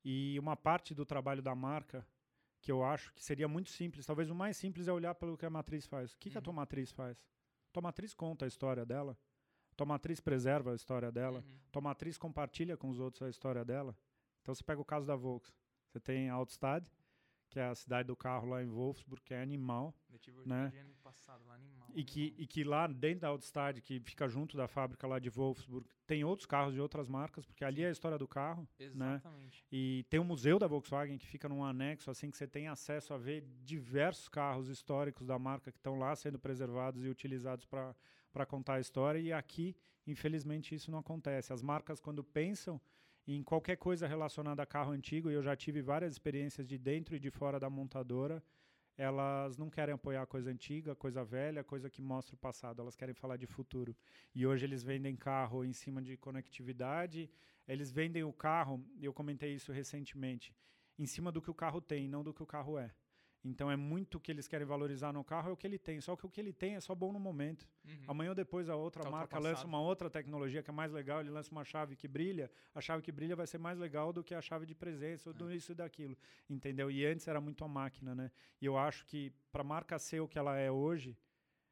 [0.03, 2.07] E uma parte do trabalho da marca
[2.61, 5.47] que eu acho que seria muito simples, talvez o mais simples é olhar pelo que
[5.47, 6.13] a matriz faz.
[6.13, 6.33] O que, uhum.
[6.33, 6.57] que a tua uhum.
[6.57, 7.25] matriz faz?
[7.73, 9.17] Tua matriz conta a história dela,
[9.77, 11.59] tua matriz preserva a história dela, uhum.
[11.73, 13.97] tua matriz compartilha com os outros a história dela.
[14.43, 15.55] Então você pega o caso da Volks,
[15.89, 16.87] você tem a Altstad,
[17.51, 19.93] que é a cidade do carro lá em Wolfsburg, que é animal.
[20.09, 20.73] Eu tive né?
[20.79, 21.89] ano passado lá, animal.
[21.93, 25.29] E que, e que lá dentro da Altstad, que fica junto da fábrica lá de
[25.29, 28.69] Wolfsburg, tem outros carros de outras marcas, porque ali é a história do carro.
[28.79, 28.87] Né?
[28.87, 29.63] Exatamente.
[29.63, 29.69] Né?
[29.73, 33.13] E tem o museu da Volkswagen, que fica num anexo, assim, que você tem acesso
[33.13, 38.47] a ver diversos carros históricos da marca que estão lá sendo preservados e utilizados para
[38.47, 39.19] contar a história.
[39.19, 41.53] E aqui, infelizmente, isso não acontece.
[41.53, 42.81] As marcas, quando pensam
[43.27, 47.15] em qualquer coisa relacionada a carro antigo, e eu já tive várias experiências de dentro
[47.15, 48.43] e de fora da montadora,
[48.97, 53.15] elas não querem apoiar coisa antiga, coisa velha, coisa que mostra o passado, elas querem
[53.15, 53.97] falar de futuro.
[54.35, 57.31] E hoje eles vendem carro em cima de conectividade,
[57.67, 60.55] eles vendem o carro, eu comentei isso recentemente,
[60.99, 62.93] em cima do que o carro tem, não do que o carro é.
[63.43, 66.01] Então é muito o que eles querem valorizar no carro é o que ele tem.
[66.01, 67.67] Só que o que ele tem é só bom no momento.
[67.85, 68.05] Uhum.
[68.09, 71.21] Amanhã ou depois a outra tá marca lança uma outra tecnologia que é mais legal,
[71.21, 74.23] ele lança uma chave que brilha, a chave que brilha vai ser mais legal do
[74.23, 75.57] que a chave de presença ou do é.
[75.57, 76.17] isso e daquilo.
[76.49, 76.91] Entendeu?
[76.91, 78.31] E antes era muito a máquina, né?
[78.61, 81.17] E eu acho que para a marca ser o que ela é hoje,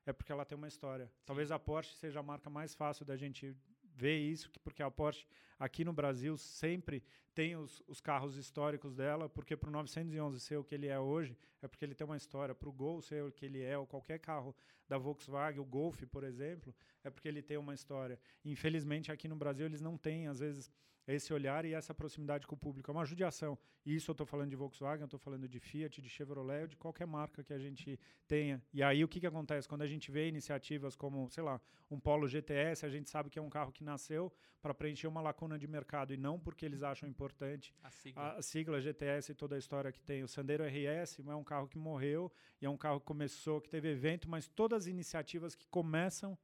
[0.06, 1.06] é porque ela tem uma história.
[1.06, 1.12] Sim.
[1.26, 3.54] Talvez a Porsche seja a marca mais fácil da gente
[3.94, 5.26] ver isso, porque a Porsche
[5.58, 7.02] aqui no Brasil sempre
[7.34, 10.98] tem os, os carros históricos dela, porque para o 911 ser o que ele é
[10.98, 12.54] hoje, é porque ele tem uma história.
[12.54, 14.54] Para o Gol ser o que ele é, ou qualquer carro
[14.88, 18.18] da Volkswagen, o Golf, por exemplo, é porque ele tem uma história.
[18.44, 20.70] Infelizmente, aqui no Brasil, eles não têm, às vezes,
[21.06, 22.90] esse olhar e essa proximidade com o público.
[22.90, 23.58] É uma judiação.
[23.84, 26.76] E isso eu estou falando de Volkswagen, eu estou falando de Fiat, de Chevrolet, de
[26.76, 28.62] qualquer marca que a gente tenha.
[28.74, 29.66] E aí o que, que acontece?
[29.66, 33.38] Quando a gente vê iniciativas como, sei lá, um Polo GTS, a gente sabe que
[33.38, 36.82] é um carro que nasceu para preencher uma lacuna de mercado e não porque eles
[36.82, 38.32] acham importante a sigla.
[38.32, 40.24] a sigla GTS e toda a história que tem.
[40.24, 42.30] O Sandero RS é um carro que morreu
[42.60, 46.36] e é um carro que começou, que teve evento, mas todas as iniciativas que começam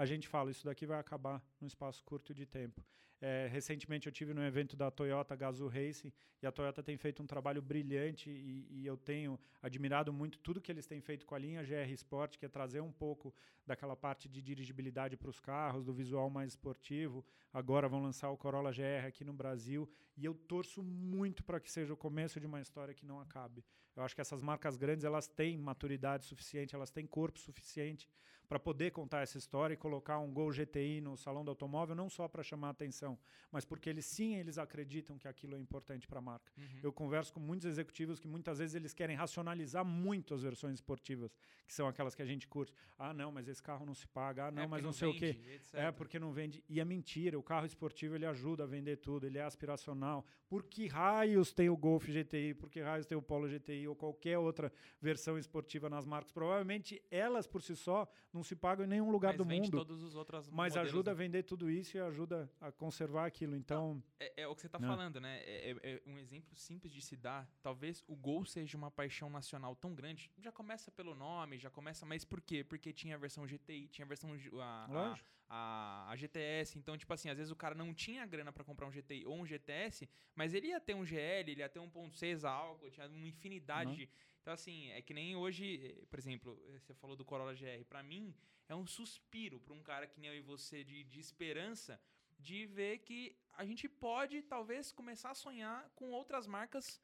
[0.00, 2.82] a gente fala, isso daqui vai acabar num espaço curto de tempo.
[3.22, 6.10] É, recentemente eu tive no evento da Toyota Gazoo Racing
[6.42, 10.60] e a Toyota tem feito um trabalho brilhante e, e, eu tenho admirado muito tudo
[10.60, 13.34] que eles têm feito com a linha GR Sport, que é trazer um pouco
[13.66, 17.22] daquela parte de dirigibilidade para os carros, do visual mais esportivo.
[17.52, 21.70] Agora vão lançar o Corolla GR aqui no Brasil e eu torço muito para que
[21.70, 23.62] seja o começo de uma história que não acabe.
[23.94, 28.08] Eu acho que essas marcas grandes elas têm maturidade suficiente, elas têm corpo suficiente
[28.50, 32.10] para poder contar essa história e colocar um Gol GTI no salão do automóvel, não
[32.10, 33.16] só para chamar atenção,
[33.52, 36.50] mas porque eles sim, eles acreditam que aquilo é importante para a marca.
[36.58, 36.80] Uhum.
[36.82, 41.32] Eu converso com muitos executivos que muitas vezes eles querem racionalizar muito as versões esportivas,
[41.64, 42.74] que são aquelas que a gente curte.
[42.98, 44.46] Ah, não, mas esse carro não se paga.
[44.46, 45.54] Ah, não, é mas não, não sei vende, o quê.
[45.54, 45.74] Etc.
[45.74, 46.64] É porque não vende.
[46.68, 50.26] E é mentira, o carro esportivo ele ajuda a vender tudo, ele é aspiracional.
[50.48, 52.54] Por que raios tem o Golf GTI?
[52.54, 56.32] Por que raios tem o Polo GTI ou qualquer outra versão esportiva nas marcas?
[56.32, 59.70] Provavelmente elas por si só não não se pagam em nenhum lugar mas do mundo.
[59.70, 61.14] Todos os outros mas modelos, ajuda né?
[61.14, 63.54] a vender tudo isso e ajuda a conservar aquilo.
[63.54, 64.02] Então.
[64.18, 65.40] É, é, o que você está falando, né?
[65.40, 67.48] É, é, é, um exemplo simples de se dar.
[67.62, 70.30] Talvez o Gol seja uma paixão nacional tão grande.
[70.38, 72.06] Já começa pelo nome, já começa.
[72.06, 72.64] Mas por quê?
[72.64, 74.30] Porque tinha a versão GTI, tinha a versão.
[74.58, 75.18] A, a,
[75.50, 76.78] a, a GTS.
[76.78, 79.36] Então, tipo assim, às vezes o cara não tinha grana para comprar um GTI ou
[79.36, 83.06] um GTS, mas ele ia ter um GL, ele ia ter um 1.6 álcool, tinha
[83.08, 84.29] uma infinidade uhum.
[84.40, 87.84] Então, assim, é que nem hoje, eh, por exemplo, eh, você falou do Corolla GR.
[87.88, 88.34] Para mim,
[88.68, 92.00] é um suspiro para um cara que nem eu e você de, de esperança
[92.38, 97.00] de ver que a gente pode, talvez, começar a sonhar com outras marcas.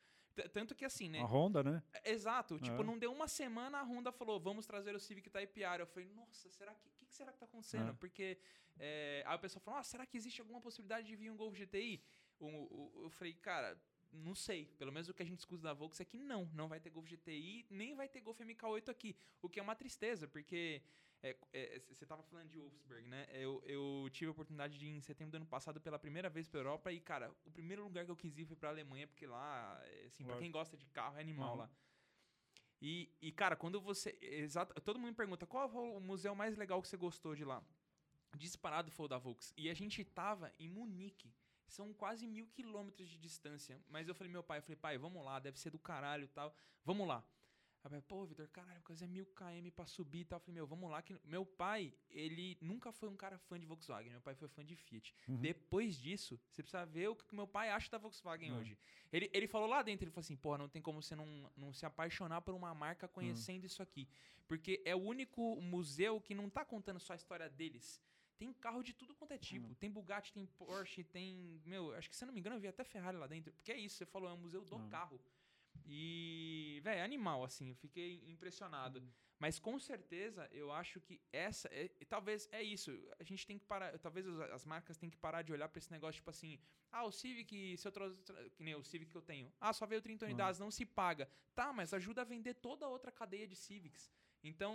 [0.53, 1.21] Tanto que assim, né?
[1.21, 1.83] A Honda, né?
[1.93, 2.59] É, exato.
[2.59, 2.85] Tipo, é.
[2.85, 5.83] não deu uma semana, a Honda falou, vamos trazer o Civic Type R.
[5.83, 6.89] Eu falei, nossa, será que...
[6.89, 7.91] O que, que, será que tá acontecendo?
[7.91, 7.95] É.
[7.95, 8.39] Porque...
[8.79, 11.57] É, aí o pessoal falou, ah, será que existe alguma possibilidade de vir um Golf
[11.57, 12.03] GTI?
[12.39, 13.81] Eu falei, cara,
[14.17, 14.67] não sei.
[14.79, 16.91] Pelo menos o que a gente escuta da Volks é que não, não vai ter
[16.91, 19.17] Golf GTI, nem vai ter Golf MK8 aqui.
[19.41, 20.83] O que é uma tristeza, porque
[21.23, 23.27] é, é, você estava falando de Wolfsburg, né?
[23.33, 26.47] Eu, eu tive a oportunidade de ir em setembro do ano passado pela primeira vez
[26.47, 29.27] para Europa e, cara, o primeiro lugar que eu quis ir foi para Alemanha, porque
[29.27, 31.59] lá, é, assim, para quem gosta de carro, é animal uhum.
[31.59, 31.71] lá.
[32.81, 34.17] E, e, cara, quando você.
[34.21, 37.45] Exato, todo mundo me pergunta qual foi o museu mais legal que você gostou de
[37.45, 37.63] lá.
[38.37, 39.55] Disparado foi o da Volks.
[39.57, 41.33] E a gente tava em Munique.
[41.69, 43.81] São quase mil quilômetros de distância.
[43.89, 46.29] Mas eu falei, meu pai, eu falei, pai, vamos lá, deve ser do caralho e
[46.29, 46.55] tal.
[46.85, 47.25] Vamos lá.
[47.93, 50.39] Aí, pô, Vitor, caralho, coisa é mil km pra subir e tal.
[50.39, 51.03] Eu falei, meu, vamos lá.
[51.03, 54.11] que Meu pai, ele nunca foi um cara fã de Volkswagen.
[54.11, 55.15] Meu pai foi fã de Fiat.
[55.29, 55.37] Uhum.
[55.37, 58.59] Depois disso, você precisa ver o que meu pai acha da Volkswagen Uhum.
[58.59, 58.77] hoje.
[59.13, 61.73] Ele, ele falou lá dentro, ele falou assim, porra, não tem como você não, não
[61.73, 64.09] se apaixonar por uma marca conhecendo isso aqui.
[64.49, 68.01] Porque é o único museu que não tá contando só a história deles.
[68.39, 69.75] Tem carro de tudo quanto é tipo.
[69.77, 71.61] Tem Bugatti, tem Porsche, tem.
[71.65, 73.53] Meu, acho que se eu não me engano, eu vi até Ferrari lá dentro.
[73.53, 74.89] Porque é isso, você falou, é um museu do Ah.
[74.89, 75.21] carro.
[75.85, 78.99] E, velho, é animal, assim, eu fiquei impressionado.
[78.99, 79.11] Uhum.
[79.39, 81.69] Mas com certeza, eu acho que essa.
[81.69, 82.91] É, e talvez é isso.
[83.19, 83.99] A gente tem que parar.
[83.99, 86.59] Talvez as marcas têm que parar de olhar pra esse negócio, tipo assim.
[86.91, 88.17] Ah, o Civic, se eu trouxe.
[88.57, 89.53] Que nem o Civic que eu tenho.
[89.61, 91.29] Ah, só veio 30 unidades, não se paga.
[91.55, 94.11] Tá, mas ajuda a vender toda a outra cadeia de Civics.
[94.49, 94.75] Então,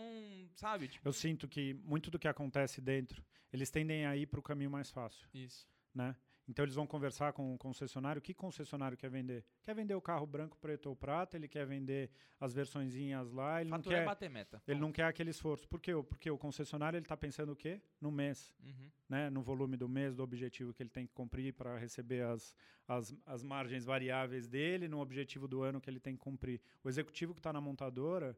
[0.55, 0.87] sabe?
[0.87, 4.43] Tipo, Eu sinto que muito do que acontece dentro, eles tendem a ir para o
[4.43, 5.67] caminho mais fácil, isso.
[5.93, 6.15] né?
[6.47, 8.21] Então eles vão conversar com o concessionário.
[8.21, 9.45] Que concessionário quer vender?
[9.63, 11.37] Quer vender o carro branco, preto ou prata?
[11.37, 13.61] Ele quer vender as versõezinhas lá.
[13.61, 14.05] Ele não Fatura é quer.
[14.05, 14.61] bater meta.
[14.67, 15.65] Ele não quer aquele esforço.
[15.69, 15.93] Por quê?
[16.09, 17.79] Porque o concessionário ele está pensando o quê?
[18.01, 18.89] No mês, Uhum.
[19.07, 19.29] né?
[19.29, 22.53] No volume do mês, do objetivo que ele tem que cumprir para receber as,
[22.85, 26.59] as, as margens variáveis dele, no objetivo do ano que ele tem que cumprir.
[26.83, 28.35] O executivo que está na montadora,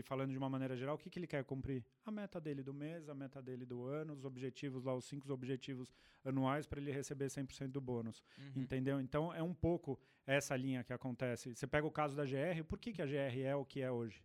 [0.00, 1.84] e falando de uma maneira geral, o que, que ele quer cumprir?
[2.04, 5.30] A meta dele do mês, a meta dele do ano, os objetivos lá, os cinco
[5.32, 5.92] objetivos
[6.24, 8.22] anuais para ele receber 100% do bônus.
[8.38, 8.62] Uhum.
[8.62, 9.00] Entendeu?
[9.00, 11.54] Então é um pouco essa linha que acontece.
[11.54, 13.90] Você pega o caso da GR, por que, que a GR é o que é
[13.90, 14.22] hoje?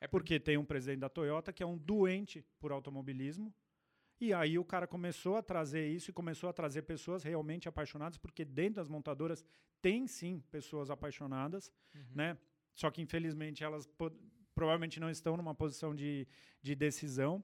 [0.00, 3.54] É Porque tem um presidente da Toyota que é um doente por automobilismo.
[4.20, 8.18] E aí o cara começou a trazer isso e começou a trazer pessoas realmente apaixonadas,
[8.18, 9.44] porque dentro das montadoras
[9.80, 12.02] tem sim pessoas apaixonadas, Uhum.
[12.14, 12.38] né?
[12.74, 13.84] Só que infelizmente elas
[14.54, 16.26] provavelmente não estão numa posição de,
[16.62, 17.42] de decisão.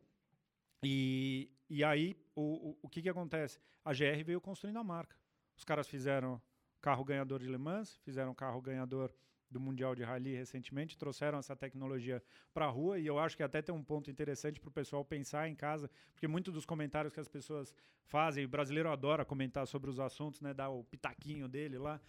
[0.83, 3.59] E, e aí o, o, o que, que acontece?
[3.85, 5.17] A GR veio construindo a marca.
[5.57, 6.41] Os caras fizeram
[6.81, 9.13] carro ganhador de Le Mans, fizeram carro ganhador
[9.51, 13.43] do Mundial de Rally recentemente, trouxeram essa tecnologia para a rua e eu acho que
[13.43, 17.13] até tem um ponto interessante para o pessoal pensar em casa, porque muitos dos comentários
[17.13, 21.49] que as pessoas fazem, o brasileiro adora comentar sobre os assuntos, né, dar o pitaquinho
[21.49, 22.01] dele lá,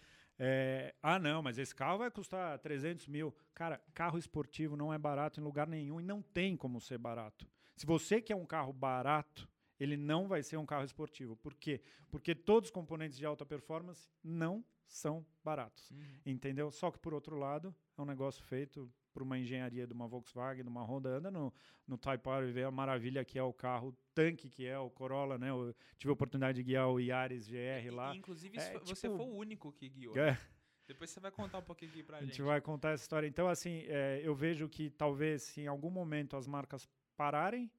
[0.42, 3.34] é, ah, não, mas esse carro vai custar 300 mil.
[3.54, 7.46] Cara, carro esportivo não é barato em lugar nenhum e não tem como ser barato.
[7.76, 9.46] Se você quer um carro barato,
[9.78, 11.36] ele não vai ser um carro esportivo.
[11.36, 11.82] Por quê?
[12.10, 15.90] Porque todos os componentes de alta performance não são baratos.
[15.90, 16.20] Uhum.
[16.24, 16.70] Entendeu?
[16.70, 20.62] Só que, por outro lado, é um negócio feito por uma engenharia de uma Volkswagen,
[20.62, 21.10] de uma Honda.
[21.10, 21.52] Anda no,
[21.86, 24.88] no Type R e vê a maravilha que é o carro, tanque que é o
[24.90, 25.50] Corolla, né?
[25.50, 28.14] Eu tive a oportunidade de guiar o Yaris GR lá.
[28.14, 30.16] Inclusive, É, foi- você tipo- foi o único que guiou.
[30.18, 30.38] É.
[30.86, 32.30] Depois você vai contar um pouquinho aqui pra A gente.
[32.32, 33.26] gente vai contar essa história.
[33.26, 37.70] Então, assim, é, eu vejo que talvez se em algum momento as marcas pararem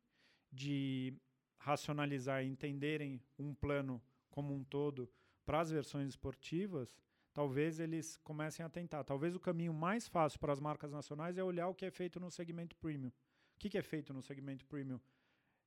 [0.51, 1.13] de
[1.57, 5.09] racionalizar e entenderem um plano como um todo
[5.45, 6.95] para as versões esportivas,
[7.33, 9.03] talvez eles comecem a tentar.
[9.03, 12.19] Talvez o caminho mais fácil para as marcas nacionais é olhar o que é feito
[12.19, 13.09] no segmento premium.
[13.09, 14.99] O que, que é feito no segmento premium?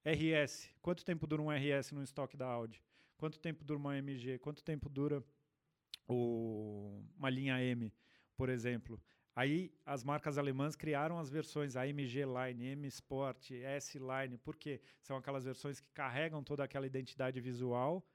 [0.05, 0.71] RS.
[0.83, 2.83] Quanto tempo dura um RS no estoque da Audi?
[3.17, 4.39] Quanto tempo dura uma MG?
[4.39, 5.25] Quanto tempo dura
[6.07, 7.93] o, uma linha M,
[8.37, 9.01] por exemplo?
[9.35, 15.17] Aí as marcas alemãs criaram as versões AMG Line, M Sport, S Line, porque são
[15.17, 18.07] aquelas versões que carregam toda aquela identidade visual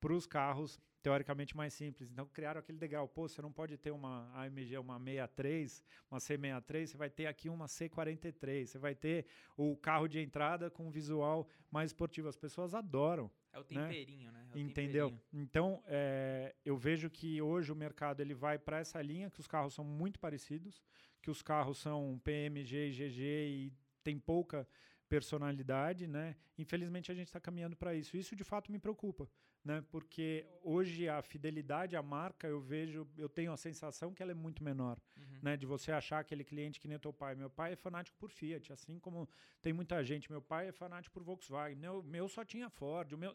[0.00, 2.10] para os carros teoricamente mais simples.
[2.10, 3.06] Então criaram aquele degrau.
[3.06, 7.48] Pô, você não pode ter uma AMG, uma 63, uma C63, você vai ter aqui
[7.48, 12.28] uma C43, você vai ter o carro de entrada com um visual mais esportivo.
[12.28, 13.30] As pessoas adoram.
[13.52, 14.48] É o temperinho, né?
[14.50, 15.10] É o Entendeu?
[15.10, 15.22] temperinho.
[15.32, 19.46] Então, é, eu vejo que hoje o mercado ele vai para essa linha, que os
[19.46, 20.82] carros são muito parecidos,
[21.22, 24.68] que os carros são PMG e GG e tem pouca
[25.08, 26.36] personalidade, né?
[26.58, 28.16] Infelizmente a gente está caminhando para isso.
[28.16, 29.28] Isso de fato me preocupa,
[29.64, 29.84] né?
[29.90, 34.34] Porque hoje a fidelidade à marca eu vejo, eu tenho a sensação que ela é
[34.34, 35.38] muito menor, Uhum.
[35.42, 35.56] né?
[35.56, 37.34] De você achar aquele cliente que nem teu pai.
[37.34, 39.28] Meu pai é fanático por Fiat, assim como
[39.62, 40.30] tem muita gente.
[40.30, 41.76] Meu pai é fanático por Volkswagen.
[41.78, 43.12] Meu, meu só tinha Ford.
[43.12, 43.34] O meu...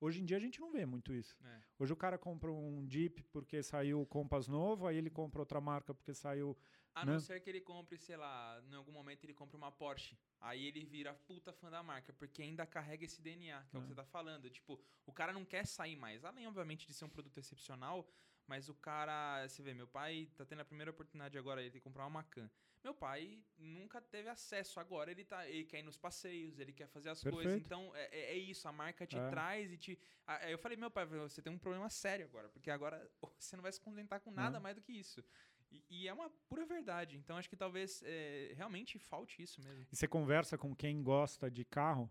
[0.00, 1.34] Hoje em dia a gente não vê muito isso.
[1.42, 1.60] É.
[1.78, 5.60] Hoje o cara compra um Jeep porque saiu o Compass novo, aí ele compra outra
[5.60, 6.56] marca porque saiu.
[6.94, 7.12] A né?
[7.12, 10.16] não ser que ele compre, sei lá, em algum momento ele compre uma Porsche.
[10.40, 13.82] Aí ele vira puta fã da marca, porque ainda carrega esse DNA, que é, o
[13.82, 13.88] que É.
[13.88, 14.48] você tá falando.
[14.48, 16.24] Tipo, o cara não quer sair mais.
[16.24, 18.08] Além, obviamente, de ser um produto excepcional,
[18.46, 19.46] mas o cara.
[19.48, 22.48] Você vê, meu pai tá tendo a primeira oportunidade agora ele de comprar uma Macan.
[22.84, 24.78] Meu pai nunca teve acesso.
[24.78, 25.48] Agora ele tá.
[25.48, 27.42] Ele quer ir nos passeios, ele quer fazer as coisas.
[27.42, 27.64] Perfeito.
[27.66, 29.30] Então, é, é- é isso, a marca te É.
[29.30, 29.98] traz e te.
[30.26, 33.62] Aí eu falei, meu pai, você tem um problema sério agora, porque agora você não
[33.62, 34.60] vai se contentar com nada É.
[34.60, 35.24] mais do que isso.
[35.70, 37.16] E, e é uma pura verdade.
[37.16, 39.86] Então acho que talvez é, realmente falte isso mesmo.
[39.90, 42.10] E você conversa com quem gosta de carro,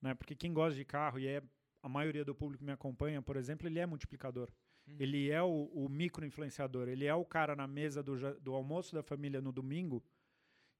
[0.00, 0.14] né?
[0.14, 1.42] Porque quem gosta de carro e é
[1.82, 4.50] a maioria do público que me acompanha, por exemplo, ele é multiplicador.
[4.86, 4.96] Uhum.
[4.98, 6.88] Ele é o, o micro-influenciador.
[6.88, 10.02] Ele é o cara na mesa do, do almoço da família no domingo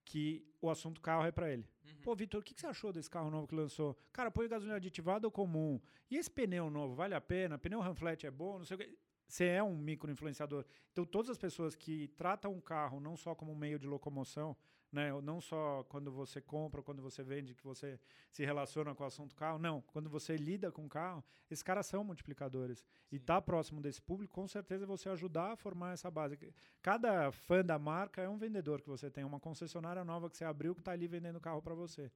[0.04, 1.66] que o assunto carro é para ele.
[1.84, 2.00] Uhum.
[2.02, 3.96] Pô, Vitor, o que, que você achou desse carro novo que lançou?
[4.12, 5.80] Cara, põe gasolina aditivada ou comum?
[6.10, 7.58] E esse pneu novo, vale a pena?
[7.58, 8.58] Pneu Ramflat é bom?
[8.58, 8.98] Não sei o quê.
[9.26, 10.64] Você é um micro influenciador.
[10.92, 14.56] Então, todas as pessoas que tratam um carro não só como um meio de locomoção,
[14.92, 15.10] né?
[15.22, 17.98] Não só quando você compra, quando você vende, que você
[18.30, 19.58] se relaciona com o assunto carro.
[19.58, 22.78] Não, quando você lida com o carro, esses caras são multiplicadores.
[22.78, 22.84] Sim.
[23.10, 26.38] E tá próximo desse público, com certeza você ajudar a formar essa base.
[26.80, 30.44] Cada fã da marca é um vendedor que você tem, uma concessionária nova que você
[30.44, 32.08] abriu que está ali vendendo carro para você,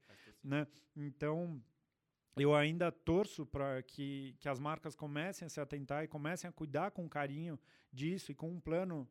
[0.42, 0.64] né?
[0.94, 1.61] Então,
[2.43, 6.53] eu ainda torço para que, que as marcas comecem a se atentar e comecem a
[6.53, 7.59] cuidar com carinho
[7.93, 9.09] disso e com um plano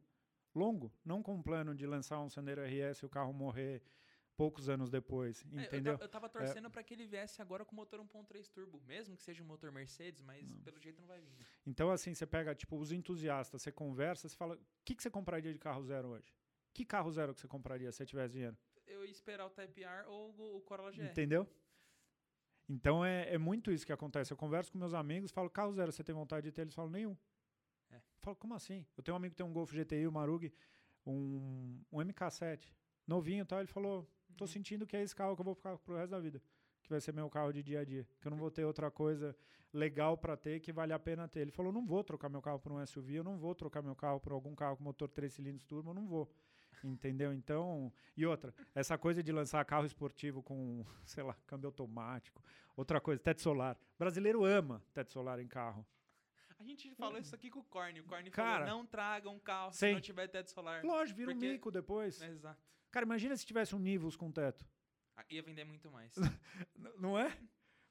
[0.55, 3.81] longo, não com um plano de lançar um Sandero RS e o carro morrer
[4.35, 5.97] poucos anos depois, É, eu entendeu?
[5.97, 9.23] ta- eu, tava torcendo pra que ele viesse agora com motor 1.3 turbo, mesmo que
[9.23, 11.31] seja um motor Mercedes, mas pelo jeito não vai vir.
[11.31, 11.45] né?
[11.65, 15.09] Então, assim, você pega, tipo, os entusiastas, você conversa, você fala, o que, que você
[15.09, 16.31] compraria de carro zero hoje?
[16.71, 18.55] Que carro zero que você compraria se você tivesse dinheiro?
[18.85, 21.01] Eu ia esperar o Type R ou o- o Corolla GR.
[21.09, 21.47] Entendeu?
[22.69, 24.31] Então, é, é muito isso que acontece.
[24.31, 26.61] Eu converso com meus amigos, falo, carro zero, você tem vontade de ter?
[26.61, 27.15] Eles falam, nenhum.
[27.89, 27.95] É.
[27.95, 28.85] Eu falo, como assim?
[28.97, 30.51] Eu tenho um amigo que tem um Golf GTI, o Marug,
[31.05, 32.73] um, um MK7,
[33.05, 34.47] novinho e tal, ele falou, tô Uhum.
[34.47, 36.41] sentindo que é esse carro que eu vou ficar pro resto da vida.
[36.83, 38.07] Que vai ser meu carro de dia a dia.
[38.21, 39.35] Que eu não vou ter outra coisa
[39.73, 41.41] legal para ter que vale a pena ter.
[41.41, 43.95] Ele falou: não vou trocar meu carro por um SUV, eu não vou trocar meu
[43.95, 46.29] carro por algum carro com motor 3 cilindros turbo, eu não vou.
[46.83, 47.33] Entendeu?
[47.33, 47.91] Então.
[48.15, 52.43] E outra, essa coisa de lançar carro esportivo com, sei lá, câmbio automático.
[52.75, 53.77] Outra coisa, teto solar.
[53.97, 55.85] brasileiro ama teto solar em carro.
[56.59, 57.99] A gente falou isso aqui com o Corny.
[57.99, 59.93] O Corny Cara, falou, não traga um carro se sim.
[59.93, 60.83] não tiver teto solar.
[60.83, 62.19] Lógico, vira Porque- um mico depois.
[62.21, 62.59] Exato.
[62.89, 64.65] Cara, imagina se tivesse um Nivus com teto.
[65.15, 66.13] Ah, Ia vender muito mais.
[66.99, 67.35] Não é?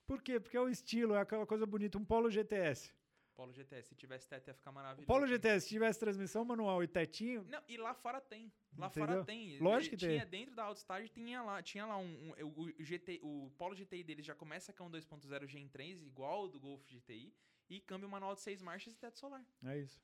[0.07, 0.39] Por quê?
[0.41, 1.99] Porque é o estilo, é aquela coisa bonita.
[1.99, 2.93] Um Polo GTS.
[3.37, 5.07] Polo GTS, se tivesse teto ia ficar O maravilhoso.
[5.07, 8.51] Polo GTS, se tivesse transmissão manual e tetinho, Não, e lá fora tem.
[8.77, 9.09] Lá Entendeu?
[9.09, 9.59] fora tem.
[9.59, 10.41] Lógico que tinha tem.
[10.41, 14.03] dentro da Outstage tinha lá, tinha lá um, um- o, o GT, o Polo GTI
[14.03, 17.33] deles já começa com um 2.0 Gen 3 igual ao do Golf GTI
[17.69, 19.45] e câmbio manual de seis marchas e teto solar.
[19.65, 20.01] É isso.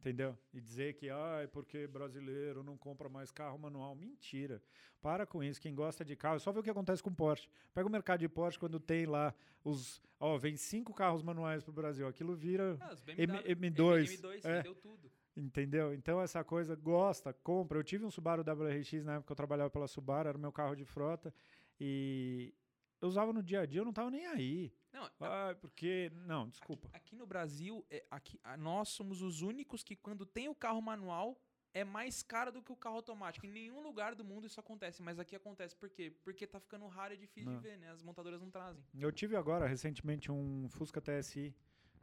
[0.00, 0.36] Entendeu?
[0.54, 3.94] E dizer que, ai, porque brasileiro não compra mais carro manual.
[3.96, 4.62] Mentira.
[5.00, 5.60] Para com isso.
[5.60, 7.48] Quem gosta de carro, é só ver o que acontece com Porsche.
[7.74, 9.34] Pega o mercado de Porsche quando tem lá
[9.64, 10.00] os.
[10.20, 12.06] Ó, vem cinco carros manuais pro Brasil.
[12.06, 12.76] Aquilo vira.
[12.80, 14.62] Ah, os M- BMW, M2, M2 é.
[14.62, 15.10] deu tudo.
[15.36, 15.92] Entendeu?
[15.92, 17.78] Então essa coisa, gosta, compra.
[17.78, 20.52] Eu tive um Subaru WRX na época que eu trabalhava pela Subaru, era o meu
[20.52, 21.34] carro de frota.
[21.80, 22.54] E
[23.02, 24.72] eu usava no dia a dia, eu não tava nem aí.
[24.96, 26.10] Não, Ai, porque.
[26.26, 26.88] Não, desculpa.
[26.88, 30.80] Aqui, aqui no Brasil, é, aqui, nós somos os únicos que quando tem o carro
[30.80, 31.38] manual
[31.74, 33.44] é mais caro do que o carro automático.
[33.44, 35.76] Em nenhum lugar do mundo isso acontece, mas aqui acontece.
[35.76, 36.10] Por quê?
[36.24, 37.58] Porque tá ficando raro e difícil Não.
[37.60, 37.90] de ver, né?
[37.90, 38.82] As montadoras não trazem.
[38.98, 41.54] Eu tive agora, recentemente, um Fusca TSI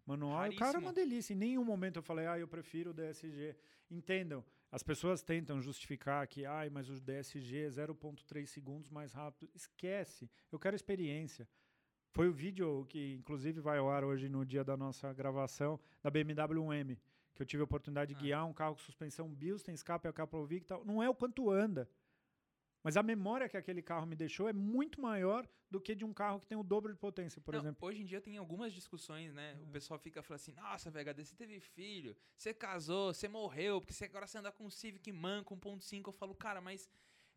[0.05, 0.45] manual.
[0.45, 0.93] E o cara é uma Raríssimo.
[1.09, 1.33] delícia.
[1.33, 3.55] Em nenhum momento eu falei, ah, eu prefiro o DSG.
[3.89, 9.49] Entendam, as pessoas tentam justificar que, ai, mas o DSG é 0,3 segundos mais rápido.
[9.55, 10.29] Esquece.
[10.51, 11.47] Eu quero experiência.
[12.14, 16.11] Foi o vídeo que, inclusive, vai ao ar hoje no dia da nossa gravação, da
[16.11, 16.97] BMW 1M,
[17.34, 18.22] que eu tive a oportunidade de Ah.
[18.22, 20.86] guiar um carro com suspensão Bilstein, escape a Kaplovic e tal.
[20.86, 21.89] Não é o quanto anda.
[22.84, 26.14] Mas a memória que aquele carro me deixou é muito maior do que de um
[26.14, 27.88] carro que tem o dobro de potência, por Não, exemplo.
[27.88, 29.57] Hoje em dia tem algumas discussões, né?
[29.64, 33.93] O pessoal fica falando assim: nossa, VHD, você teve filho, você casou, você morreu, porque
[33.93, 36.09] você agora você anda com um Civic Manco 1.5.
[36.09, 36.88] Eu falo, cara, mas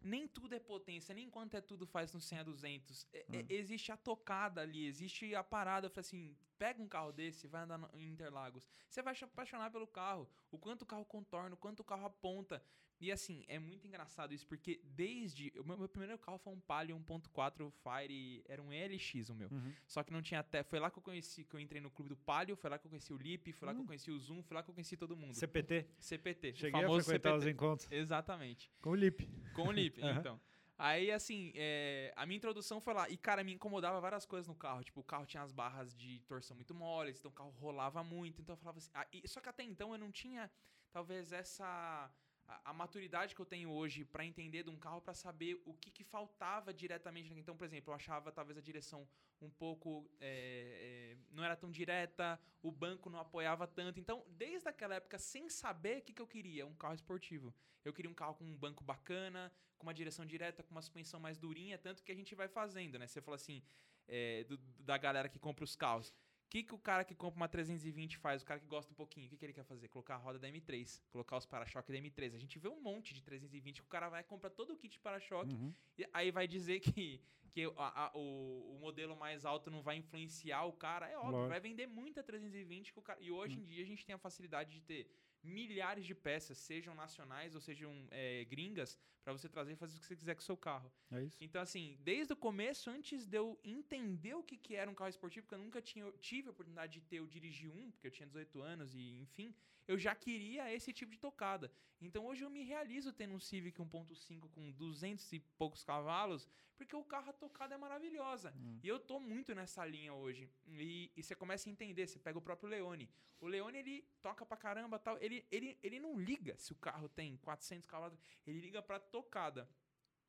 [0.06, 3.06] nem tudo é potência, nem quanto é tudo faz no 100 a 200.
[3.12, 5.86] É- é- existe a tocada ali, existe a parada.
[5.86, 8.66] Eu falei assim: pega um carro desse, vai andar em Interlagos.
[8.88, 12.06] Você vai se apaixonar pelo carro, o quanto o carro contorna, o quanto o carro
[12.06, 12.62] aponta.
[12.98, 15.52] E assim, é muito engraçado isso, porque desde.
[15.58, 19.50] O meu, meu primeiro carro foi um Palio 1.4 Fire, era um LX o meu.
[19.50, 19.70] Uhum.
[19.86, 20.62] Só que não tinha até.
[20.62, 22.86] Foi lá que eu conheci, que eu entrei no clube do Palio, foi lá que
[22.86, 23.86] eu conheci o Lip, foi lá que eu Hum.
[23.86, 25.34] conheci o Zoom, foi lá que eu conheci todo mundo.
[25.34, 25.86] CPT.
[25.98, 26.54] CPT.
[26.54, 27.36] Cheguei o a frequentar CPT.
[27.38, 28.72] os encontros Exatamente.
[28.80, 29.28] com o Lip.
[29.54, 30.18] Com o Lip, Aham.
[30.20, 30.40] então.
[30.78, 33.08] Aí, assim, é, a minha introdução foi lá.
[33.08, 34.84] E, cara, me incomodava várias coisas no carro.
[34.84, 38.40] Tipo, o carro tinha as barras de torção muito moles, então o carro rolava muito.
[38.42, 38.90] Então eu falava assim.
[38.94, 40.50] ah, e- só que até então eu não tinha,
[40.92, 42.10] talvez, essa.
[42.48, 45.74] A, a maturidade que eu tenho hoje pra entender de um carro, pra saber o
[45.74, 47.32] que, que faltava diretamente.
[47.34, 49.08] Então, por exemplo, eu achava talvez a direção
[49.40, 50.08] um pouco.
[50.20, 53.98] é, é, não era tão direta, o banco não apoiava tanto.
[53.98, 57.54] Então, desde aquela época, sem saber o que, que eu queria, um carro esportivo.
[57.84, 61.20] Eu queria um carro com um banco bacana, com uma direção direta, com uma suspensão
[61.20, 63.06] mais durinha, tanto que a gente vai fazendo, né?
[63.06, 63.62] Você falou assim,
[64.08, 66.12] é, do- da galera que compra os carros.
[66.56, 68.40] O que, que o cara que compra uma 320 faz?
[68.40, 69.88] O cara que gosta um pouquinho, o que, que ele quer fazer?
[69.88, 72.34] Colocar a roda da M3, colocar os para-choques da M3.
[72.34, 74.92] A gente vê um monte de 320 que o cara vai comprar todo o kit
[74.94, 75.74] de para-choque Uhum.
[75.98, 77.20] e aí vai dizer que,
[77.52, 81.06] que a- a- o, o modelo mais alto não vai influenciar o cara.
[81.06, 81.48] É óbvio, Lógico.
[81.50, 83.20] vai vender muita 320 que o cara.
[83.20, 85.10] E hoje em dia a gente tem a facilidade de ter
[85.46, 90.00] milhares de peças, sejam nacionais ou sejam é, gringas, para você trazer e fazer o
[90.00, 90.92] que você quiser com o seu carro.
[91.10, 91.36] É isso.
[91.40, 95.10] Então, assim, desde o começo, antes de eu entender o que, que era um carro
[95.10, 98.10] esportivo, porque eu nunca tinha, tive a oportunidade de ter, eu dirigi um, porque eu
[98.10, 99.54] tinha 18 anos e, enfim,
[99.88, 101.72] eu já queria esse tipo de tocada.
[102.00, 106.94] Então, hoje eu me realizo tendo um Civic 1.5 com 200 e poucos cavalos, porque
[106.94, 108.52] o carro, a tocada é maravilhosa.
[108.56, 108.78] Hum.
[108.82, 110.48] E eu tô muito nessa linha hoje.
[110.68, 113.08] E, e você começa a entender, você pega o próprio Leone.
[113.40, 115.18] O Leone, ele toca pra caramba, tal.
[115.20, 119.68] Ele, ele, ele não liga se o carro tem 400 cavalos, ele liga pra tocada.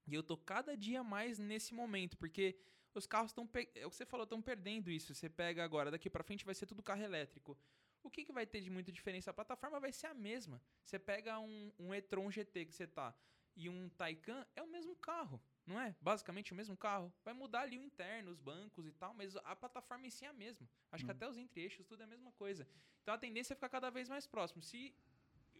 [0.05, 2.57] E eu tô cada dia mais nesse momento, porque
[2.93, 3.47] os carros estão.
[3.75, 5.13] É o que você falou, estão perdendo isso.
[5.13, 7.57] Você pega agora, daqui para frente vai ser tudo carro elétrico.
[8.03, 9.31] O que, que vai ter de muita diferença?
[9.31, 10.61] A plataforma vai ser a mesma.
[10.83, 13.13] Você pega um, um e-tron GT que você tá
[13.57, 15.95] e um Taycan, é o mesmo carro, não é?
[16.01, 17.13] Basicamente o mesmo carro.
[17.23, 20.29] Vai mudar ali o interno, os bancos e tal, mas a plataforma em si é
[20.29, 20.67] a mesma.
[20.91, 21.07] Acho hum.
[21.07, 22.67] que até os entre-eixos, tudo é a mesma coisa.
[23.03, 24.61] Então a tendência é ficar cada vez mais próximo.
[24.63, 24.95] Se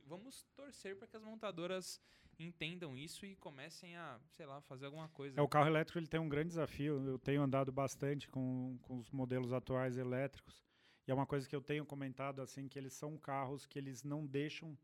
[0.05, 2.01] vamos torcer para que as montadoras
[2.39, 5.39] entendam isso e comecem a, sei lá, fazer alguma coisa.
[5.39, 7.03] É, o carro elétrico ele tem um grande desafio.
[7.05, 10.64] Eu tenho andado bastante com, com os modelos atuais elétricos
[11.08, 14.03] e é uma coisa que eu tenho comentado assim que eles são carros que eles
[14.03, 14.78] não deixam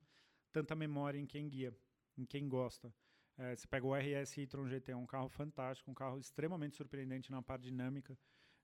[0.53, 1.75] tanta memória em quem guia,
[2.17, 2.93] em quem gosta.
[3.37, 7.31] É, você pega o RS e-tron GT, é um carro fantástico, um carro extremamente surpreendente
[7.31, 8.17] na parte dinâmica.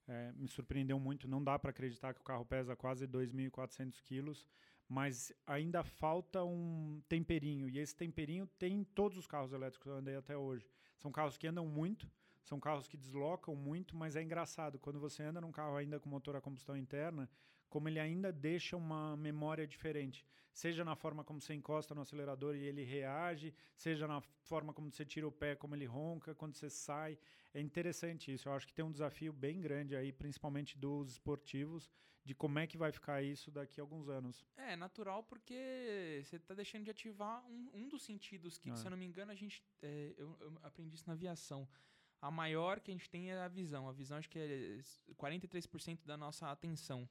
[0.08, 1.28] É, me surpreendeu muito.
[1.28, 4.48] Não dá para acreditar que o carro pesa quase 2.400 quilos
[4.90, 7.70] mas ainda falta um temperinho.
[7.70, 10.68] E esse temperinho tem em todos os carros elétricos que eu andei até hoje.
[10.98, 12.12] São carros que andam muito,
[12.44, 16.10] são carros que deslocam muito, mas é engraçado, quando você anda num carro ainda com
[16.10, 17.30] motor a combustão interna,
[17.70, 20.26] como ele ainda deixa uma memória diferente.
[20.52, 24.92] Seja na forma como você encosta no acelerador e ele reage, seja na forma como
[24.92, 27.18] você tira o pé, como ele ronca, quando você sai.
[27.54, 28.50] É interessante isso.
[28.50, 31.90] Eu acho que tem um desafio bem grande aí, principalmente dos esportivos,
[32.26, 34.46] de como é que vai ficar isso daqui a alguns anos.
[34.58, 38.76] É, natural porque você está deixando de ativar um, um dos sentidos que, é.
[38.76, 39.64] se eu não me engano, a gente.
[39.82, 41.68] É, eu, eu aprendi isso na aviação
[42.22, 43.88] a maior que a gente tem é a visão.
[43.88, 44.80] A visão acho que é
[45.14, 47.08] 43% da nossa atenção.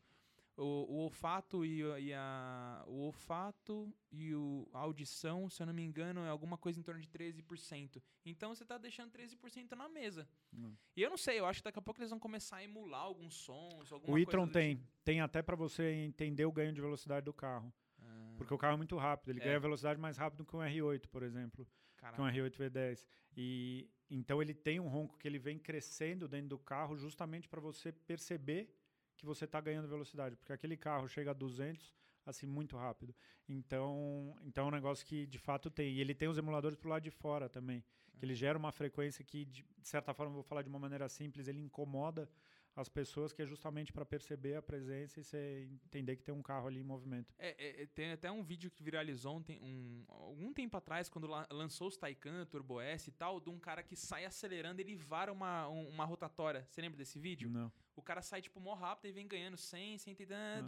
[0.58, 5.72] O, o olfato e, e, a o olfato e o, a audição, se eu não
[5.72, 8.02] me engano, é alguma coisa em torno de 13%.
[8.26, 10.28] Então você está deixando 13% na mesa.
[10.52, 10.74] Hum.
[10.96, 13.02] E eu não sei, eu acho que daqui a pouco eles vão começar a emular
[13.02, 14.88] alguns sons, alguma O e-tron tem, tipo.
[15.04, 17.72] tem até para você entender o ganho de velocidade do carro.
[18.02, 18.34] Ah.
[18.36, 19.44] Porque o carro é muito rápido, ele é.
[19.44, 22.16] ganha velocidade mais rápido que um R8, por exemplo, Caraca.
[22.16, 23.06] que um R8 V10.
[23.36, 27.60] E então ele tem um ronco que ele vem crescendo dentro do carro justamente para
[27.60, 28.74] você perceber
[29.18, 31.92] que você está ganhando velocidade, porque aquele carro chega a 200
[32.24, 33.14] assim muito rápido.
[33.48, 35.94] Então, então é um negócio que de fato tem.
[35.94, 37.84] E ele tem os emuladores pro lado de fora também,
[38.16, 41.08] que ele gera uma frequência que de, de certa forma, vou falar de uma maneira
[41.08, 42.28] simples, ele incomoda
[42.76, 46.42] as pessoas, que é justamente para perceber a presença e você entender que tem um
[46.42, 47.34] carro ali em movimento.
[47.36, 51.26] É, é, é tem até um vídeo que viralizou um, um, algum tempo atrás, quando
[51.50, 55.32] lançou os Taycan, Turbo S e tal, de um cara que sai acelerando, ele vara
[55.32, 56.64] uma, uma rotatória.
[56.70, 57.50] Você lembra desse vídeo?
[57.50, 57.72] Não.
[57.98, 60.16] O cara sai, tipo, mó rápido e vem ganhando 100, 100,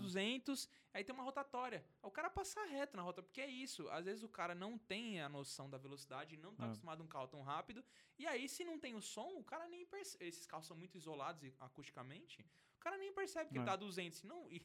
[0.01, 1.85] 200, aí tem uma rotatória.
[2.03, 3.89] O cara passa reto na rota, porque é isso.
[3.91, 7.07] Às vezes o cara não tem a noção da velocidade, não tá acostumado a um
[7.07, 7.85] carro tão rápido,
[8.19, 10.27] e aí se não tem o som, o cara nem percebe.
[10.27, 12.45] Esses carros são muito isolados acusticamente,
[12.77, 14.25] o cara nem percebe que ele tá a 200.
[14.25, 14.61] Não, e,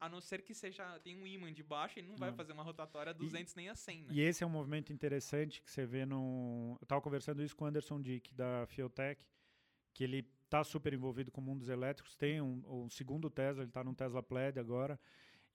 [0.00, 2.20] a não ser que seja tem um imã de baixo, ele não, não.
[2.20, 4.14] vai fazer uma rotatória a 200 e, nem a 100, né?
[4.14, 6.78] E esse é um movimento interessante que você vê no...
[6.80, 9.20] Eu tava conversando isso com o Anderson Dick, da Fiotech,
[9.92, 10.22] que ele
[10.52, 12.14] está super envolvido com mundos elétricos.
[12.14, 15.00] Tem um, um segundo Tesla, ele está no Tesla Plaid agora,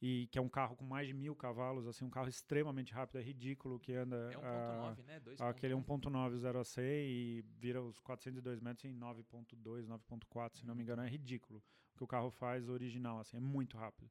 [0.02, 3.20] e que é um carro com mais de mil cavalos, assim, um carro extremamente rápido,
[3.20, 4.32] é ridículo que anda.
[4.32, 5.20] É 1.9, né?
[5.20, 5.42] 2.
[5.42, 10.74] Aquele 1.9 0 a 100 e vira os 402 metros em 9.2, 9.4, se não
[10.74, 14.10] me engano, é ridículo o que o carro faz original, assim, é muito rápido.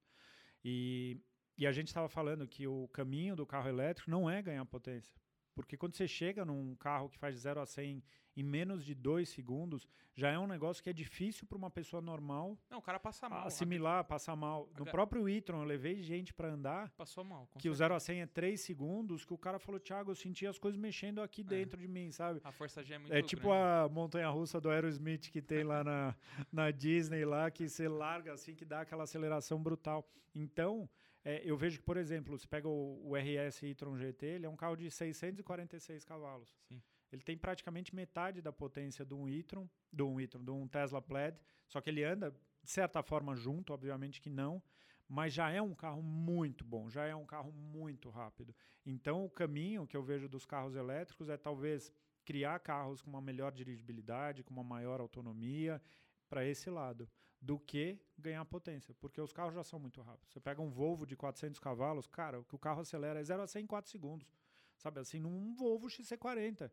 [0.64, 1.20] E,
[1.56, 5.16] e a gente estava falando que o caminho do carro elétrico não é ganhar potência.
[5.56, 8.04] Porque quando você chega num carro que faz de 0 a 100
[8.36, 12.02] em menos de dois segundos, já é um negócio que é difícil para uma pessoa
[12.02, 12.58] normal.
[12.68, 13.46] Não, o cara passa mal.
[13.46, 14.68] Assimilar, passar mal.
[14.78, 16.90] No próprio e-tron, eu levei gente para andar.
[16.90, 17.46] Passou mal.
[17.46, 17.72] Que certeza.
[17.72, 20.58] o 0 a 100 é 3 segundos, que o cara falou, Thiago, eu senti as
[20.58, 21.44] coisas mexendo aqui é.
[21.44, 22.42] dentro de mim, sabe?
[22.44, 23.64] A força G é muito É tipo grande.
[23.64, 26.14] a montanha russa do Aerosmith que tem lá na,
[26.52, 30.06] na Disney, lá, que você larga assim, que dá aquela aceleração brutal.
[30.34, 30.86] Então,
[31.28, 34.48] é, eu vejo que, por exemplo, você pega o, o RS e-tron GT, ele é
[34.48, 36.56] um carro de 646 cavalos.
[36.68, 36.80] Sim.
[37.10, 41.02] Ele tem praticamente metade da potência de um e-tron, de um e-tron, de um Tesla
[41.02, 42.30] Plaid, só que ele anda
[42.62, 44.62] de certa forma junto, obviamente que não,
[45.08, 48.54] mas já é um carro muito bom, já é um carro muito rápido.
[48.84, 51.92] Então o caminho que eu vejo dos carros elétricos é talvez
[52.24, 55.82] criar carros com uma melhor dirigibilidade, com uma maior autonomia
[56.28, 57.10] para esse lado.
[57.40, 60.32] Do que ganhar potência, porque os carros já são muito rápidos.
[60.32, 63.42] Você pega um Volvo de 400 cavalos, cara, o que o carro acelera é 0
[63.42, 64.28] a 100 em 4 segundos.
[64.76, 66.70] Sabe assim, num Volvo XC40,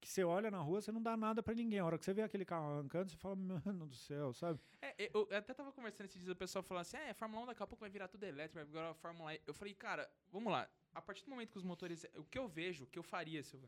[0.00, 1.78] que você olha na rua, você não dá nada para ninguém.
[1.78, 4.60] A hora que você vê aquele carro arrancando, você fala, mano do céu, sabe?
[4.82, 7.62] É, eu até tava conversando esses dias, o pessoal falando assim, é, Fórmula 1 daqui
[7.62, 9.40] a pouco vai virar tudo elétrico, vai virar a Fórmula E.
[9.46, 12.48] Eu falei, cara, vamos lá, a partir do momento que os motores, o que eu
[12.48, 13.60] vejo, o que eu faria se eu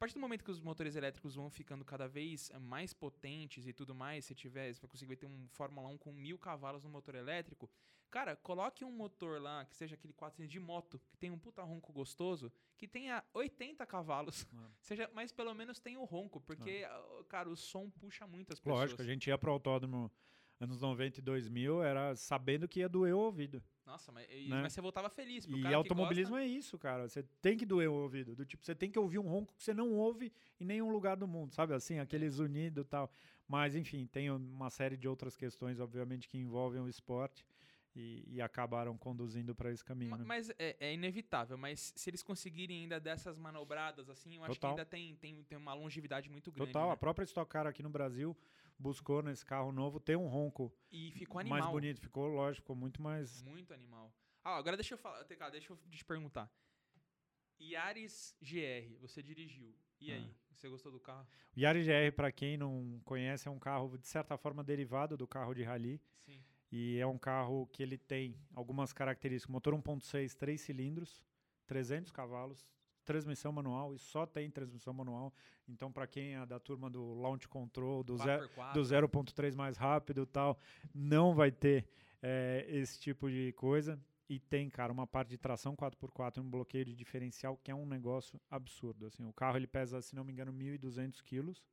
[0.00, 3.94] partir do momento que os motores elétricos vão ficando cada vez mais potentes e tudo
[3.94, 7.14] mais, se tiver, você vai conseguir ter um Fórmula 1 com mil cavalos no motor
[7.14, 7.68] elétrico,
[8.10, 11.62] cara, coloque um motor lá, que seja aquele 400 de moto, que tem um puta
[11.62, 14.46] ronco gostoso, que tenha 80 cavalos,
[14.80, 16.88] seja, mas pelo menos tenha o ronco, porque,
[17.28, 18.80] cara, o som puxa muito as pessoas.
[18.80, 20.10] Lógico, a gente ia pro autódromo
[20.58, 23.62] anos 90 e 2000, era sabendo que ia doer o ouvido.
[23.90, 24.62] Nossa, mas, né?
[24.62, 25.46] mas você voltava feliz.
[25.46, 26.44] e automobilismo gosta...
[26.44, 27.08] é isso, cara.
[27.08, 28.36] Você tem que doer o ouvido.
[28.36, 31.16] Do tipo, você tem que ouvir um ronco que você não ouve em nenhum lugar
[31.16, 31.74] do mundo, sabe?
[31.74, 33.10] Assim, aqueles unidos e tal.
[33.48, 37.44] Mas, enfim, tem uma série de outras questões, obviamente, que envolvem o esporte.
[37.94, 40.12] E, e, acabaram conduzindo para esse caminho.
[40.12, 40.26] Mas, né?
[40.26, 41.58] mas é, é, inevitável.
[41.58, 44.50] Mas se eles conseguirem ainda dessas manobradas, assim, eu Total.
[44.50, 46.70] acho que ainda tem, tem, tem uma longevidade muito grande.
[46.70, 46.86] Total.
[46.86, 46.94] Né?
[46.94, 48.36] A própria Stock Car aqui no Brasil
[48.78, 51.58] buscou nesse carro novo ter um ronco e ficou animal.
[51.58, 52.00] mais bonito.
[52.00, 53.42] Ficou, lógico, ficou muito mais.
[53.42, 54.12] Muito animal.
[54.42, 56.50] Ah, agora deixa eu falar, TK, deixa eu te perguntar.
[57.60, 59.74] Yaris GR, você dirigiu.
[60.00, 60.54] E aí, ah.
[60.54, 61.28] você gostou do carro?
[61.54, 65.26] O Yaris GR, para quem não conhece, é um carro de certa forma derivado do
[65.26, 66.00] carro de rally.
[66.24, 66.42] Sim.
[66.72, 69.52] E é um carro que ele tem algumas características.
[69.52, 71.24] Motor 1.6, 3 cilindros,
[71.66, 72.66] 300 cavalos,
[73.04, 75.34] transmissão manual e só tem transmissão manual.
[75.68, 80.58] Então, para quem é da turma do launch control, do 0.3 mais rápido e tal,
[80.94, 81.88] não vai ter
[82.22, 84.00] é, esse tipo de coisa.
[84.28, 87.74] E tem, cara, uma parte de tração 4x4 e um bloqueio de diferencial que é
[87.74, 89.06] um negócio absurdo.
[89.06, 91.64] Assim, o carro ele pesa, se não me engano, 1.200 quilos.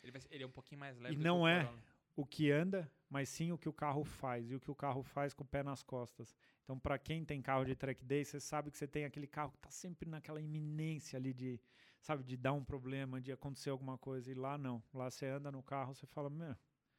[0.00, 1.16] Ele, ele, é um pouquinho mais leve.
[1.16, 1.68] E não é
[2.14, 4.50] o que anda, mas sim o que o carro faz.
[4.50, 6.34] E o que o carro faz com o pé nas costas.
[6.64, 9.52] Então, para quem tem carro de track day, você sabe que você tem aquele carro
[9.52, 11.60] que está sempre naquela iminência ali de,
[12.00, 14.32] sabe, de dar um problema, de acontecer alguma coisa.
[14.32, 14.82] E lá não.
[14.92, 16.56] Lá você anda no carro, você fala, meu,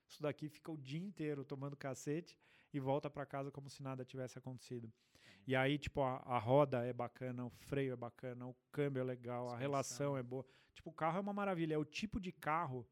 [0.07, 2.39] isso daqui fica o dia inteiro tomando cacete
[2.73, 4.89] e volta para casa como se nada tivesse acontecido.
[5.45, 9.03] E aí, tipo, a, a, roda é bacana, o freio é bacana, o câmbio é
[9.03, 10.45] legal, a relação é boa.
[10.73, 11.73] Tipo, o carro é uma maravilha.
[11.73, 12.87] É o tipo de carro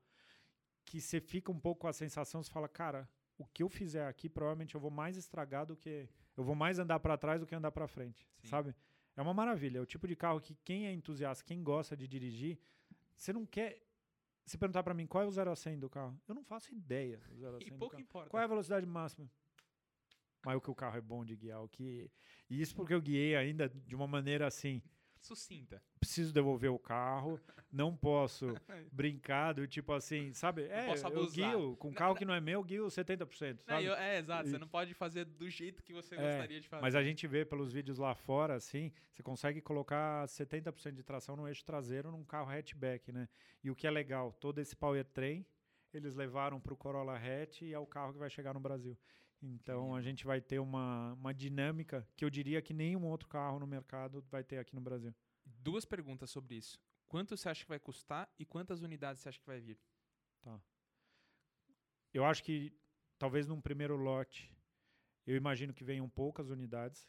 [0.94, 4.06] que você fica um pouco com a sensação, você fala, cara, o que eu fizer
[4.06, 6.08] aqui, provavelmente eu vou mais estragar do que.
[6.38, 8.48] Eu vou mais andar para trás do que andar para frente, Sim.
[8.48, 8.76] sabe?
[9.16, 9.80] É uma maravilha.
[9.80, 12.60] É o tipo de carro que quem é entusiasta, quem gosta de dirigir,
[13.16, 13.82] você não quer.
[14.46, 16.72] Se perguntar para mim qual é o 0 a 100 do carro, eu não faço
[16.72, 17.18] ideia.
[17.28, 18.30] Do 0 a 100 e pouco importa.
[18.30, 19.28] Qual é a velocidade máxima?
[20.46, 22.12] mas o que o carro é bom de guiar, o que
[22.50, 24.82] e isso porque eu guiei ainda de uma maneira assim
[25.26, 25.82] sucinta.
[26.00, 27.40] Preciso devolver o carro,
[27.72, 28.48] não posso
[28.92, 30.64] brincar do tipo assim, sabe?
[30.64, 33.60] É, eu guio com um carro não, que não é meu, guio 70%, sabe?
[33.68, 36.60] Não, eu, é, exato, e, você não pode fazer do jeito que você é, gostaria
[36.60, 36.82] de fazer.
[36.82, 41.36] Mas a gente vê pelos vídeos lá fora, assim, você consegue colocar 70% de tração
[41.36, 43.28] no eixo traseiro num carro hatchback, né?
[43.64, 45.46] E o que é legal, todo esse powertrain,
[45.94, 48.98] eles levaram para o Corolla hatch e é o carro que vai chegar no Brasil.
[49.46, 53.60] Então a gente vai ter uma, uma dinâmica que eu diria que nenhum outro carro
[53.60, 55.14] no mercado vai ter aqui no Brasil.
[55.46, 56.80] Duas perguntas sobre isso.
[57.10, 59.78] Quanto você acha que vai custar e quantas unidades você acha que vai vir?
[60.42, 60.62] Tá.
[62.14, 62.74] Eu acho que
[63.20, 64.50] talvez num primeiro lote,
[65.28, 67.06] eu imagino que venham poucas unidades.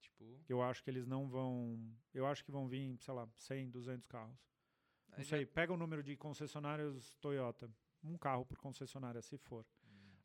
[0.00, 0.44] Tipo?
[0.46, 1.90] Eu acho que eles não vão.
[2.12, 4.36] Eu acho que vão vir, sei lá, 100, 200 carros.
[5.16, 7.70] Não sei, pega o número de concessionários Toyota.
[8.04, 9.66] Um carro por concessionária, se for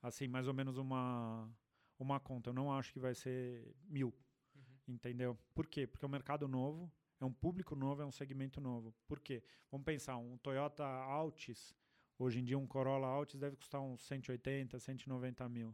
[0.03, 1.49] assim, mais ou menos uma,
[1.97, 2.49] uma conta.
[2.49, 4.13] Eu não acho que vai ser mil,
[4.53, 4.95] uhum.
[4.95, 5.37] entendeu?
[5.55, 5.87] Por quê?
[5.87, 8.93] Porque é um mercado novo, é um público novo, é um segmento novo.
[9.07, 9.41] Por quê?
[9.71, 11.73] Vamos pensar, um Toyota Altis,
[12.19, 15.73] hoje em dia um Corolla Altis deve custar uns 180, 190 mil.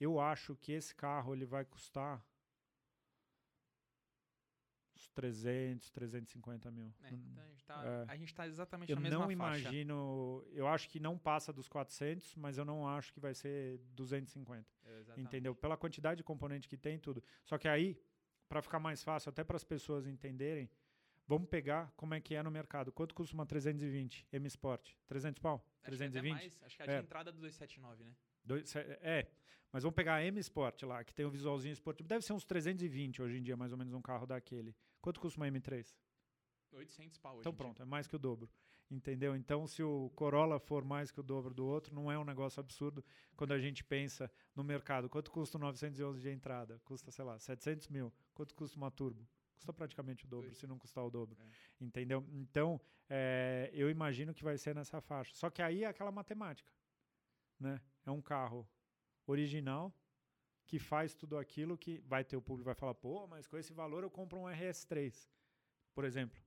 [0.00, 2.24] Eu acho que esse carro ele vai custar
[4.98, 6.92] uns 300, 350 mil.
[7.02, 7.42] É, então
[8.08, 8.46] a gente está é.
[8.46, 12.34] tá exatamente eu na mesma Eu não imagino, eu acho que não passa dos 400,
[12.34, 14.66] mas eu não acho que vai ser 250.
[14.84, 15.54] É, entendeu?
[15.54, 17.22] Pela quantidade de componente que tem e tudo.
[17.44, 18.00] Só que aí,
[18.48, 20.68] para ficar mais fácil, até para as pessoas entenderem,
[21.26, 22.90] vamos pegar como é que é no mercado.
[22.90, 24.94] Quanto custa uma 320 M Sport?
[25.06, 25.64] 300 pau?
[25.82, 26.22] Acho 320?
[26.22, 26.98] Que é mais, acho que é a de é.
[26.98, 28.12] entrada do 279, né?
[29.02, 29.26] É,
[29.72, 32.08] mas vamos pegar a M Sport lá, que tem o visualzinho esportivo.
[32.08, 34.74] Deve ser uns 320 hoje em dia, mais ou menos, um carro daquele.
[35.00, 35.94] Quanto custa uma M3?
[36.72, 38.50] 800 pau Então pronto, é mais que o dobro.
[38.90, 39.36] Entendeu?
[39.36, 42.58] Então, se o Corolla for mais que o dobro do outro, não é um negócio
[42.58, 43.04] absurdo
[43.36, 45.10] quando a gente pensa no mercado.
[45.10, 46.80] Quanto custa o 911 de entrada?
[46.84, 48.12] Custa, sei lá, 700 mil.
[48.32, 49.28] Quanto custa uma turbo?
[49.56, 50.58] Custa praticamente o dobro, Dois.
[50.58, 51.36] se não custar o dobro.
[51.38, 51.84] É.
[51.84, 52.24] Entendeu?
[52.32, 52.80] Então,
[53.10, 55.34] é, eu imagino que vai ser nessa faixa.
[55.34, 56.72] Só que aí é aquela matemática.
[57.60, 57.78] Né?
[58.06, 58.66] É um carro
[59.26, 59.92] original
[60.68, 63.72] que faz tudo aquilo que vai ter o público vai falar, pô, mas com esse
[63.72, 65.28] valor eu compro um RS3,
[65.94, 66.38] por exemplo.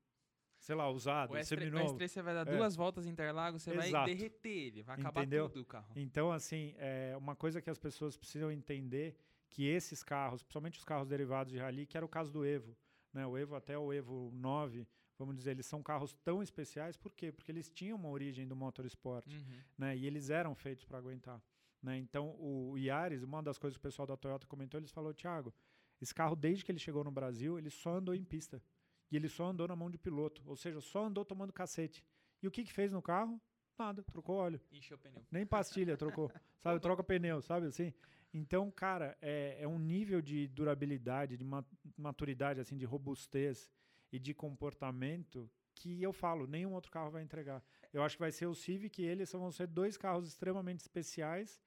[0.60, 1.96] Sei lá, usado, O S3, o seminovo.
[1.98, 2.56] S3 você vai dar É.
[2.56, 4.06] duas voltas em Interlagos, você vai Exato.
[4.06, 5.50] derreter ele, vai acabar Entendeu?
[5.50, 5.92] tudo o carro.
[5.96, 9.18] Então, assim, é uma coisa que as pessoas precisam entender
[9.50, 12.78] que esses carros, principalmente os carros derivados de rally, que era o caso do Evo,
[13.12, 13.26] né?
[13.26, 17.32] O Evo até o Evo 9, vamos dizer, eles são carros tão especiais, por quê?
[17.32, 19.60] Porque eles tinham uma origem do motorsport, Uhum.
[19.80, 19.98] né?
[19.98, 21.42] E eles eram feitos para aguentar,
[21.82, 21.98] né?
[21.98, 25.54] Então, o Yaris, uma das coisas que o pessoal da Toyota comentou, eles falou, Thiago,
[26.00, 28.62] esse carro desde que ele chegou no Brasil, ele só andou em pista.
[29.12, 32.04] E ele só andou na mão de piloto, ou seja, só andou tomando cacete.
[32.42, 33.42] E o que que fez no carro?
[33.78, 34.62] Nada, trocou óleo.
[34.72, 35.26] Encheu o pneu.
[35.30, 36.80] Nem pastilha trocou, sabe?
[36.80, 37.94] Troca pneu, sabe assim?
[38.34, 41.66] Então, cara, é, é um nível de durabilidade, de ma-
[41.98, 43.70] maturidade, assim, de robustez
[44.12, 45.50] e de comportamento
[45.82, 47.64] que eu falo, nenhum outro carro vai entregar.
[47.92, 51.60] Eu acho que vai ser o Civic e eles vão ser dois carros extremamente especiais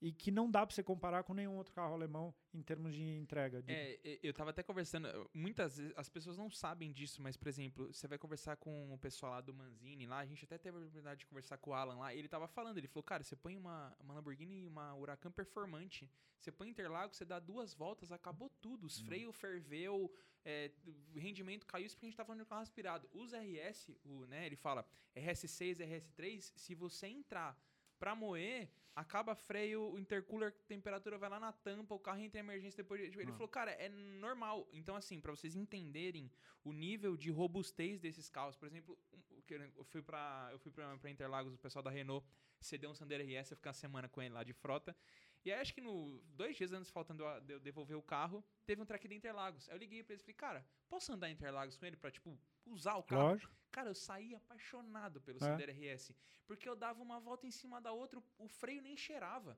[0.00, 3.02] e que não dá para você comparar com nenhum outro carro alemão em termos de
[3.02, 3.62] entrega.
[3.62, 7.48] de- É, eu tava até conversando, muitas vezes as pessoas não sabem disso, mas, por
[7.48, 10.76] exemplo, você vai conversar com o pessoal lá do Manzini, lá, a gente até teve
[10.76, 13.22] a oportunidade de conversar com o Alan lá, e ele tava falando, ele falou, cara,
[13.22, 17.74] você põe uma, uma Lamborghini e uma Huracan performante, você põe Interlagos, você dá duas
[17.74, 20.10] voltas, acabou tudo, os freios ferveu,
[20.42, 20.70] é,
[21.14, 23.06] o rendimento caiu, isso porque a gente tá falando de carro aspirado.
[23.12, 27.60] Os RS, o, né, ele fala, RS6, RS3, se você entrar
[27.98, 32.44] pra moer, acaba freio, o intercooler, temperatura vai lá na tampa, o carro entra em
[32.44, 33.00] emergência depois.
[33.00, 33.34] de- tipo, Ele Ah.
[33.34, 34.68] falou, cara, é normal.
[34.72, 36.30] Então, assim, pra vocês entenderem
[36.64, 38.98] o nível de robustez desses carros, por exemplo,
[39.30, 42.26] o que eu fui pra, eu fui pra Interlagos, o pessoal da Renault
[42.60, 44.94] cedeu um Sandero RS, eu fiquei uma semana com ele lá de frota.
[45.42, 48.84] E aí, acho que no dois dias antes, faltando eu devolver o carro, teve um
[48.84, 49.66] track de Interlagos.
[49.70, 52.10] Aí eu liguei pra eles e falei, cara, posso andar em Interlagos com ele pra,
[52.10, 52.38] tipo,
[52.72, 53.30] usar o carro?
[53.30, 53.52] Lógico.
[53.70, 55.40] Cara, eu saí apaixonado pelo É.
[55.40, 56.14] Sandero RS.
[56.46, 59.56] Porque eu dava uma volta em cima da outra, o freio nem cheirava.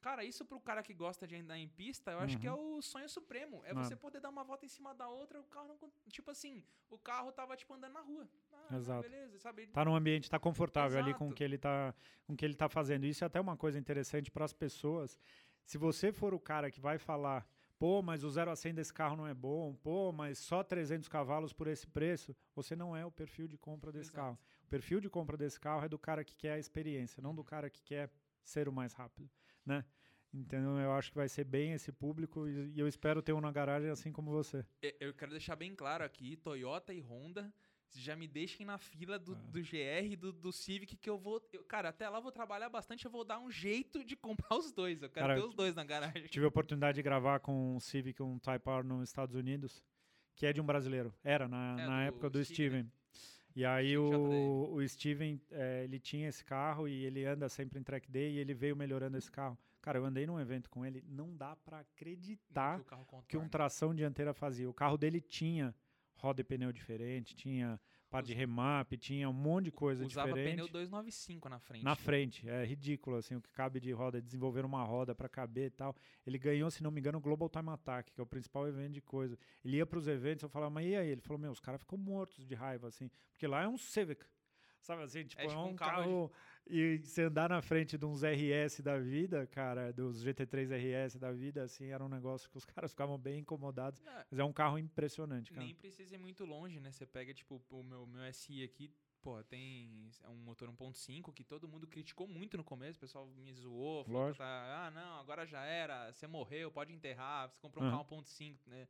[0.00, 2.82] Cara, isso pro cara que gosta de andar em pista, eu acho que é o
[2.82, 3.62] sonho supremo.
[3.64, 3.84] É Uhum.
[3.84, 5.92] você poder dar uma volta em cima da outra, o carro não.
[6.08, 8.28] Tipo assim, o carro tava, tipo, andando na rua.
[8.52, 9.02] Ah, Exato.
[9.02, 9.68] beleza, sabe?
[9.68, 11.36] Tá num ambiente, tá confortável ali com o Exato.
[11.36, 11.94] que ele tá,
[12.26, 13.04] com o que ele tá fazendo.
[13.06, 15.16] Isso é até uma coisa interessante para as pessoas.
[15.64, 17.46] Se você for o cara que vai falar,
[17.82, 21.08] pô, mas o 0 a 100 desse carro não é bom, pô, mas só 300
[21.08, 24.14] cavalos por esse preço, você não é o perfil de compra desse Exato.
[24.14, 24.38] carro.
[24.62, 27.40] O perfil de compra desse carro é do cara que quer a experiência, não do
[27.40, 27.44] Uhum.
[27.44, 28.08] cara que quer
[28.44, 29.28] ser o mais rápido,
[29.66, 29.84] né?
[30.32, 33.50] Então eu acho que vai ser bem esse público e, eu espero ter um na
[33.50, 34.64] garagem assim como você.
[35.00, 37.52] Eu quero deixar bem claro aqui, Toyota e Honda,
[38.00, 39.50] já me deixem na fila do, Ah.
[39.50, 41.42] do GR, do, do Civic, que eu vou...
[41.52, 44.56] eu- cara, até lá eu vou trabalhar bastante, eu vou dar um jeito de comprar
[44.56, 45.02] os dois.
[45.02, 46.26] Eu quero Cara, ter os dois na garagem.
[46.26, 49.82] Tive a oportunidade de gravar com um Civic, um Type R nos Estados Unidos,
[50.34, 51.12] que é de um brasileiro.
[51.22, 52.92] Era, na, É, na do época do Steven, Steven.
[53.54, 57.82] E aí o, o Steven, eh, ele tinha esse carro e ele anda sempre em
[57.82, 59.58] track day e ele veio melhorando esse carro.
[59.82, 62.94] Cara, eu andei num evento com ele, não dá pra acreditar que
[63.28, 64.70] que um tração dianteira fazia.
[64.70, 65.74] O carro dele tinha
[66.22, 70.52] roda e pneu diferente, tinha par de remap, tinha um monte de coisa Usava diferente.
[70.52, 71.82] pneu 295 na frente.
[71.82, 75.66] Na frente, é ridículo assim, o que cabe de roda, desenvolver uma roda para caber
[75.66, 75.96] e tal.
[76.24, 78.92] Ele ganhou, se não me engano, o Global Time Attack, que é o principal evento
[78.92, 79.36] de coisa.
[79.64, 81.08] Ele ia para os eventos, eu falava, mas e aí?
[81.08, 84.24] Ele falou, meu, os caras ficam mortos de raiva assim, porque lá é um Civic.
[84.82, 86.32] Sabe assim, tipo, é, tipo um, um carro carro,
[86.66, 91.30] e você andar na frente de uns RS da vida, cara, dos GT3 RS da
[91.30, 94.52] vida, assim, era um negócio que os caras ficavam bem incomodados, Não, mas é um
[94.52, 95.64] carro impressionante, cara.
[95.64, 96.90] nem precisa ir muito longe, né?
[96.90, 101.44] Você pega, tipo, o meu, meu SI aqui, pô, tem é um motor 1.5 que
[101.44, 105.20] todo mundo criticou muito no começo, o pessoal me zoou, falou que tá, ah, não,
[105.20, 108.88] agora já era, você morreu, pode enterrar, você comprou um carro 1.5, né?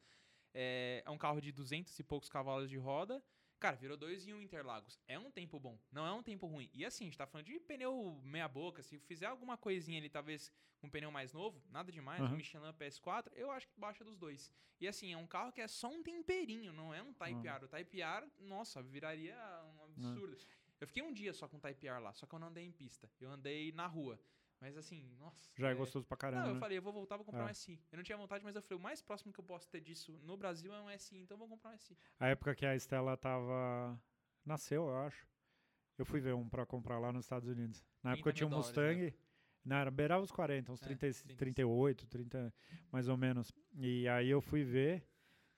[0.55, 3.23] É, é um carro de 200 e poucos cavalos de roda,
[3.63, 4.99] Cara, virou 2 em 1 um Interlagos.
[5.07, 6.69] É um tempo bom, não é um tempo ruim.
[6.75, 8.83] E assim, a gente tá falando de pneu meia boca.
[8.83, 10.51] Se fizer alguma coisinha ali, talvez
[10.83, 12.35] um pneu mais novo, nada demais, um Aham.
[12.35, 14.51] Michelin PS4, eu acho que baixa dos dois.
[14.81, 17.55] E assim, é um carro que é só um temperinho, não é um Type Ah.
[17.55, 17.65] R.
[17.67, 19.37] O Type R, nossa, viraria
[19.77, 20.37] um absurdo.
[20.81, 22.65] Eu fiquei um dia só com o Type R lá, só que eu não andei
[22.65, 23.09] em pista.
[23.21, 24.19] Eu andei na rua.
[24.63, 25.51] Mas assim, nossa.
[25.59, 26.61] Já é gostoso pra caramba, Não, eu né?
[26.61, 27.47] falei, eu vou voltar, vou comprar É.
[27.47, 27.81] um SI.
[27.91, 30.13] Eu não tinha vontade, mas eu falei, o mais próximo que eu posso ter disso
[30.23, 31.99] no Brasil é um SI, então eu vou comprar um SI.
[32.21, 34.01] A época que a Estela tava.
[34.47, 35.27] Nasceu, eu acho.
[35.99, 37.85] Eu fui ver um pra comprar lá nos Estados Unidos.
[38.05, 38.89] Na 30 época eu tinha um dólares, né?
[38.95, 39.15] Mustang.
[39.65, 41.35] Não, era beirava os 40, uns É, 30, 30.
[41.37, 42.55] 38, 30,
[42.93, 43.51] mais ou menos.
[43.75, 45.05] E aí eu fui ver.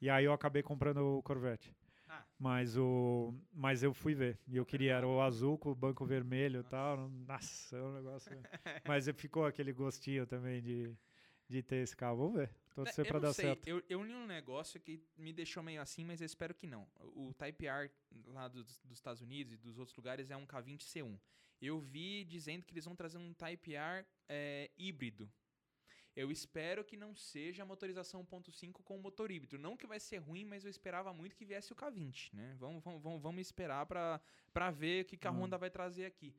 [0.00, 1.74] E aí eu acabei comprando o Corvette.
[2.14, 2.24] Ah.
[2.38, 3.34] Mas o.
[3.52, 4.38] Mas eu fui ver.
[4.46, 7.08] E eu queria, era o azul com o banco vermelho e tal.
[7.08, 8.32] Nossa, é um negócio.
[8.86, 10.96] mas ficou aquele gostinho também de,
[11.48, 12.18] de ter esse carro.
[12.18, 12.50] Vamos ver.
[12.74, 13.68] Torcer Né, não dar sei, certo.
[13.68, 16.88] Eu, eu li um negócio que me deixou meio assim, mas eu espero que não.
[17.14, 17.90] O Type R
[18.26, 21.18] lá dos, dos Estados Unidos e dos outros lugares é um K20 C1.
[21.62, 25.30] Eu vi dizendo que eles vão trazer um Type R é, híbrido.
[26.16, 29.58] Eu espero que não seja a motorização 1.5 com motor híbrido.
[29.58, 32.56] Não que vai ser ruim, mas eu esperava muito que viesse o K20, né?
[32.58, 35.30] Vamos, vamos, vamos, vamos esperar para ver o que, que a.
[35.30, 36.32] Honda vai trazer aqui.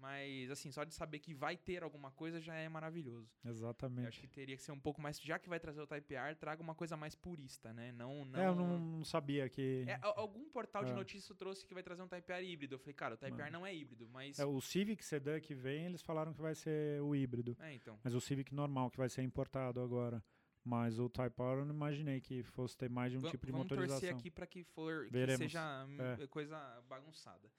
[0.00, 3.28] Mas, assim, só de saber que vai ter alguma coisa já é maravilhoso.
[3.44, 4.20] Eu acho Exatamente.
[4.20, 5.20] que teria que ser um pouco mais.
[5.20, 7.92] Já que vai trazer o Type R, traga uma coisa mais purista, né?
[7.92, 8.24] Não.
[8.24, 8.40] não...
[8.40, 9.84] É, eu não, sabia que.
[9.86, 10.94] É, al- algum portal de É.
[10.94, 12.76] notícias trouxe que vai trazer um Type R híbrido.
[12.76, 14.38] Eu falei, cara, o Type R não é híbrido, mas.
[14.38, 17.54] É, o Civic Sedan que vem, eles falaram que vai ser o híbrido.
[17.60, 17.98] É, então.
[18.02, 20.24] Mas o Civic normal, que vai ser importado agora.
[20.64, 23.46] Mas o Type R eu não imaginei que fosse ter mais de um Va- tipo
[23.46, 24.00] de Vamos motorização.
[24.00, 25.38] torcer aqui para que for que Veremos.
[25.38, 26.26] seja hum, É.
[26.26, 27.50] coisa bagunçada.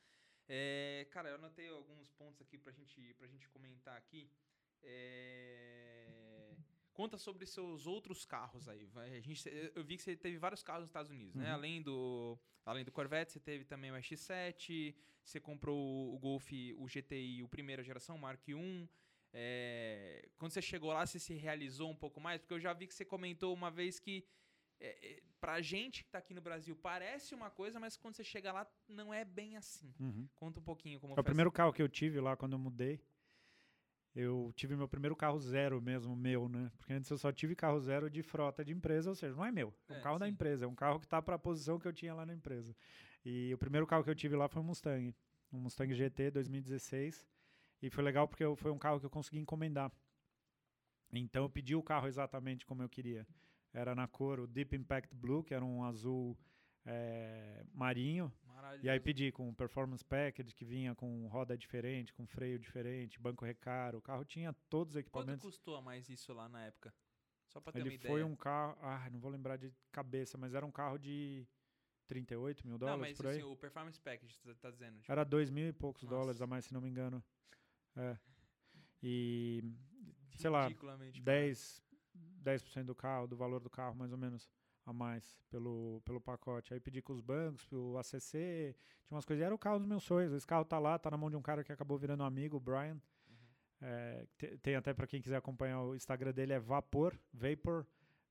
[0.53, 4.29] É, cara, eu anotei alguns pontos aqui pra gente, pra gente comentar aqui.
[4.83, 6.53] É,
[6.91, 8.89] Conta sobre seus outros carros aí.
[8.95, 11.47] A gente, eu vi que você teve vários carros nos Estados Unidos, né?
[11.47, 11.53] Uhum.
[11.53, 14.93] Além do, além do Corvette, você teve também o X7,
[15.23, 18.89] você comprou o Golf, o GTI, o primeira geração, Mark I.
[19.31, 22.41] É, quando você chegou lá, você se realizou um pouco mais?
[22.41, 24.25] Porque eu já vi que você comentou uma vez que
[24.81, 28.23] é, é, pra gente que tá aqui no Brasil parece uma coisa, mas quando você
[28.23, 29.93] chega lá não é bem assim.
[29.99, 30.27] Uhum.
[30.35, 32.59] Conta um pouquinho como É o foi primeiro carro que eu tive lá quando eu
[32.59, 32.99] mudei.
[34.13, 36.69] Eu tive meu primeiro carro zero mesmo, meu, né?
[36.77, 39.51] Porque antes eu só tive carro zero de frota de empresa, ou seja, não é
[39.53, 39.73] meu.
[39.87, 40.33] É um É, carro da sim.
[40.33, 42.75] empresa, é um carro que tá para a posição que eu tinha lá na empresa.
[43.23, 45.15] E o primeiro carro que eu tive lá foi um Mustang,
[45.53, 47.25] um Mustang GT 2016.
[47.81, 49.89] E foi legal porque eu- foi um carro que eu consegui encomendar.
[51.13, 53.25] Então eu pedi o carro exatamente como eu queria.
[53.73, 56.37] Era na cor o Deep Impact Blue, que era um azul
[56.85, 58.31] eh, marinho.
[58.83, 63.45] E aí pedi com performance package que vinha com roda diferente, com freio diferente, banco
[63.45, 63.97] recaro.
[63.97, 65.41] O carro tinha todos os Quanto equipamentos.
[65.45, 66.93] custou a mais isso lá na época?
[67.47, 68.25] Só pra ter Ele uma foi ideia.
[68.25, 71.45] um carro, ah, não vou lembrar de cabeça, mas era um carro de
[72.07, 73.37] 38 mil Não, dólares mas por aí.
[73.37, 74.99] assim, o Performance Package, você tá dizendo.
[74.99, 76.15] tipo, Era dois mil e poucos Nossa.
[76.15, 77.23] dólares a mais, se não me engano.
[77.95, 78.17] É.
[79.03, 79.63] E
[80.37, 81.83] sei lá, ridiculamente 10,
[82.43, 84.49] 10% do carro, do valor do carro, mais ou menos,
[84.85, 86.73] a mais pelo, pelo pacote.
[86.73, 89.45] Aí pedi com os bancos, o ACC, tinha umas coisas.
[89.45, 90.33] Era o carro dos meus sonhos.
[90.33, 92.57] Esse carro tá lá, tá na mão de um cara que acabou virando um amigo,
[92.57, 92.93] o Brian.
[92.93, 93.01] Uhum.
[93.81, 97.85] É, te- tem até para quem quiser acompanhar o Instagram dele, é Vapor, Vapor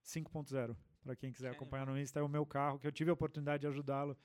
[0.05, 0.77] 5.0.
[1.03, 3.15] Para quem quiser Que acompanhar no Insta, é o meu carro, que eu tive a
[3.15, 4.17] oportunidade de ajudá-lo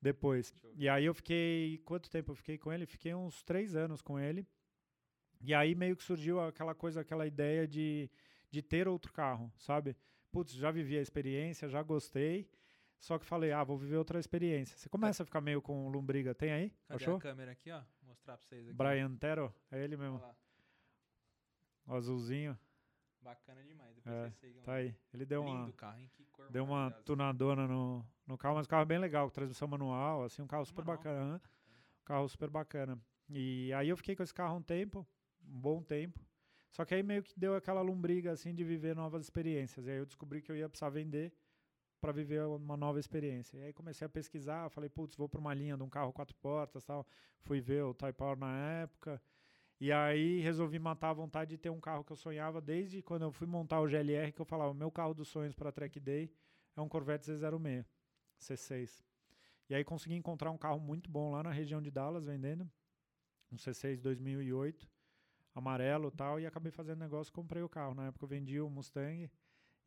[0.00, 0.52] depois.
[0.76, 1.78] E aí eu fiquei.
[1.84, 2.84] Quanto tempo eu fiquei com ele?
[2.86, 4.46] Fiquei uns três anos com ele.
[5.40, 8.10] E aí meio que surgiu aquela coisa, aquela ideia de,
[8.50, 9.96] de ter outro carro, sabe?
[10.30, 12.50] Putz, já vivi a experiência, já gostei.
[13.00, 14.76] Só que falei, ah, vou viver outra experiência.
[14.76, 16.34] Você começa a ficar meio com lombriga.
[16.34, 16.70] Tem aí?
[16.88, 17.16] Cadê Achou?
[17.16, 17.78] a câmera aqui, ó?
[18.00, 18.76] Vou mostrar pra vocês aqui.
[18.76, 19.54] Brian Tero?
[19.70, 20.18] É ele Olha mesmo.
[20.20, 20.34] lá.
[21.86, 22.58] O azulzinho.
[23.20, 23.94] Bacana demais.
[23.94, 24.94] Depois É, vocês sigam Tá aí.
[25.12, 26.10] Ele deu Lindo uma, carro, hein?
[26.14, 29.34] Que cor deu uma tunadona no, no carro, mas o carro é bem legal, com
[29.34, 30.96] transmissão manual, assim, um carro super Manual.
[30.98, 31.32] bacana.
[31.34, 31.40] né?
[32.00, 32.98] Um carro super bacana.
[33.28, 35.06] E aí eu fiquei com esse carro um tempo,
[35.44, 36.18] um bom tempo.
[36.70, 39.86] Só que aí meio que deu aquela lombriga, assim, de viver novas experiências.
[39.86, 41.32] E aí eu descobri que eu ia precisar vender
[42.00, 43.58] para viver uma nova experiência.
[43.58, 46.36] E aí comecei a pesquisar, falei, putz, vou para uma linha de um carro quatro
[46.36, 47.06] portas tal.
[47.40, 49.20] Fui ver o Type R na época.
[49.80, 53.22] E aí resolvi matar a vontade de ter um carro que eu sonhava desde quando
[53.22, 56.32] eu fui montar o GLR, que eu falava, meu carro dos sonhos para Track Day
[56.76, 57.84] é um Corvette Z06,
[58.40, 59.04] C6.
[59.68, 62.68] E aí consegui encontrar um carro muito bom lá na região de Dallas vendendo,
[63.52, 64.88] um C6 2008,
[65.58, 67.94] amarelo e tal, e acabei fazendo negócio, comprei o carro.
[67.94, 69.30] Na época eu vendi o Mustang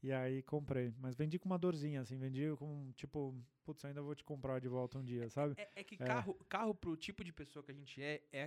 [0.04, 4.16] e aí comprei, mas vendi com uma dorzinha assim, vendi com tipo, putz, ainda vou
[4.16, 5.54] te comprar de volta um dia, sabe?
[5.58, 5.98] É, é que É.
[6.06, 8.44] carro, carro pro tipo de pessoa que a gente é, é,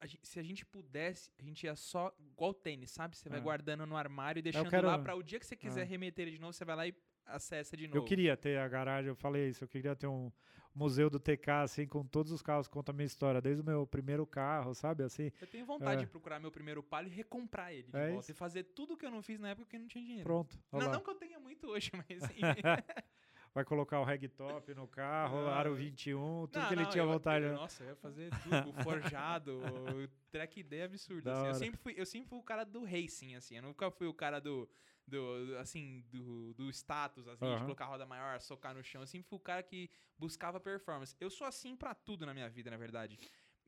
[0.00, 3.16] a é- se a gente pudesse, a gente ia só igual tênis, sabe?
[3.16, 3.42] Você vai É.
[3.42, 5.84] guardando no armário e deixando quero- lá pra o dia que você quiser É.
[5.84, 6.94] remeter ele de novo, você vai lá e
[7.26, 7.98] acessa de novo.
[7.98, 10.30] Eu queria ter a garagem, eu falei isso, eu queria ter um
[10.74, 13.64] museu do TK, assim, com todos os carros que contam a minha história, desde o
[13.64, 15.30] meu primeiro carro, sabe, assim.
[15.40, 16.04] Eu tenho vontade É.
[16.04, 18.20] de procurar meu primeiro palio e recomprar ele de É volta.
[18.22, 18.30] isso.
[18.30, 20.24] E fazer tudo que eu não fiz na época eu não tinha dinheiro.
[20.24, 20.88] Pronto, Não, lá.
[20.88, 22.06] não que eu tenha muito hoje, mas.
[23.54, 26.90] Vai colocar o ragtop no carro, Não, aro eu- 21, tudo Não, que ele não,
[26.90, 27.44] tinha eu- vontade.
[27.44, 27.56] eu- né?
[27.56, 29.60] Nossa, eu ia fazer tudo, forjado,
[30.32, 31.24] track day absurdo.
[31.24, 31.46] Da assim.
[31.48, 33.56] eu, sempre fui, eu sempre fui o cara do racing, assim.
[33.56, 34.66] Eu nunca fui o cara do,
[35.06, 37.64] do assim, do, do status, assim, de Aham.
[37.64, 39.02] colocar a roda maior, socar no chão.
[39.02, 41.14] Eu sempre fui o cara que buscava performance.
[41.20, 43.18] Eu sou assim pra tudo na minha vida, na verdade.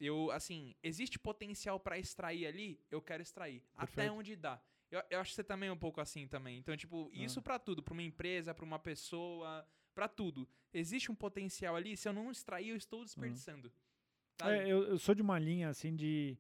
[0.01, 3.63] Eu, assim, existe potencial pra extrair ali, eu quero extrair.
[3.77, 4.15] Até Perfeito.
[4.15, 4.59] onde dá.
[4.91, 6.59] Eu, eu acho que você também é um pouco assim também.
[6.59, 10.49] Então, tipo, isso pra tudo, pra uma empresa, pra uma pessoa, pra tudo.
[10.73, 13.73] Existe um potencial ali, se eu não extrair, eu estou desperdiçando.
[14.41, 14.59] sabe?
[14.59, 16.37] É, eu, eu sou de uma linha, assim, de,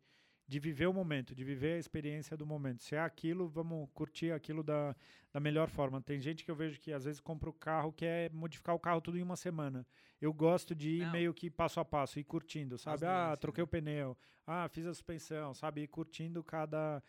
[0.47, 2.83] de viver o momento, de viver a experiência do momento.
[2.83, 4.95] Se é aquilo, vamos curtir aquilo da,
[5.33, 6.03] da melhor forma.
[6.03, 9.01] Tem gente que eu vejo que às vezes compra o carro, quer modificar o carro
[9.01, 9.87] tudo em uma semana.
[10.21, 11.13] Eu gosto de ir Não.
[11.13, 13.05] meio que passo a passo, ir curtindo, sabe?
[13.07, 13.65] ah, troquei né?
[13.65, 15.83] o pneu, ah, fiz a suspensão, sabe?
[15.83, 17.03] Ir curtindo cada,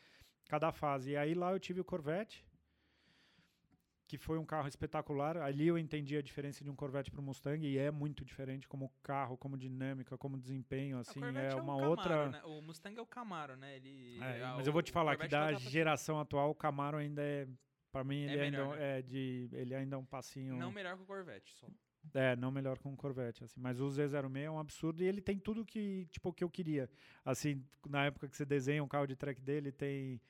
[0.48, 1.12] cada fase.
[1.12, 2.46] E aí lá eu tive o Corvette,
[4.08, 5.38] que foi um carro espetacular.
[5.38, 8.68] Ali eu entendi a diferença de um Corvette para um Mustang e é muito diferente
[8.68, 12.30] como carro, como dinâmica, como desempenho, assim, é, é uma Camaro, outra.
[12.30, 12.42] Né?
[12.44, 13.76] O Mustang é o Camaro, né?
[13.78, 17.22] Ele, é, é, mas eu vou te falar que da geração atual o Camaro ainda
[17.22, 17.48] é
[17.92, 20.58] para mim ele É ainda melhor, é de ele ainda é um passinho.
[20.58, 21.68] Não melhor que o Corvette, só.
[22.14, 23.60] É, não melhor que um Corvette, assim.
[23.60, 26.90] Mas o Z06 é um absurdo e ele tem tudo que, tipo, que eu queria.
[27.24, 30.22] Assim, na época que você desenha um carro de track dele, tem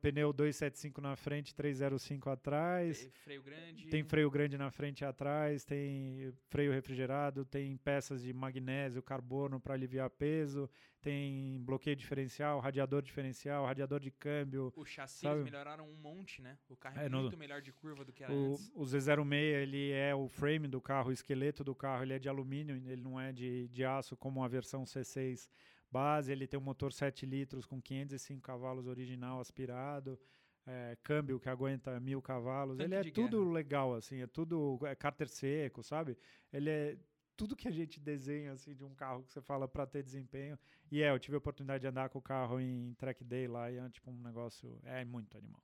[0.00, 3.00] pneu 275 na frente, 305 atrás.
[3.00, 3.86] Tem freio grande.
[3.88, 9.58] Tem freio grande na frente e atrás, tem freio refrigerado, tem peças de magnésio, carbono
[9.58, 10.68] para aliviar peso,
[11.00, 14.72] tem bloqueio diferencial, radiador diferencial, radiador de câmbio.
[14.76, 15.42] O chassi sabe?
[15.44, 16.58] melhoraram um monte, né?
[16.68, 18.70] O carro é, É, no- muito melhor de curva do que era O, antes.
[18.74, 22.28] o Z06, ele é o frame do carro, o esqueleto do carro, ele é de
[22.28, 25.48] alumínio, ele não é de, de aço como a versão C6
[25.92, 30.18] base, ele tem um motor 7 litros com 505 cavalos original aspirado,
[30.66, 33.52] é, câmbio que aguenta mil cavalos, Tanque ele é tudo guerra.
[33.52, 36.16] legal, assim, é tudo é cárter seco, sabe?
[36.52, 36.96] Ele é
[37.36, 40.58] tudo que a gente desenha, assim, de um carro que você fala para ter desempenho.
[40.90, 43.70] E é, eu tive a oportunidade de andar com o carro em track day lá
[43.70, 45.62] e é tipo um negócio, é muito animal.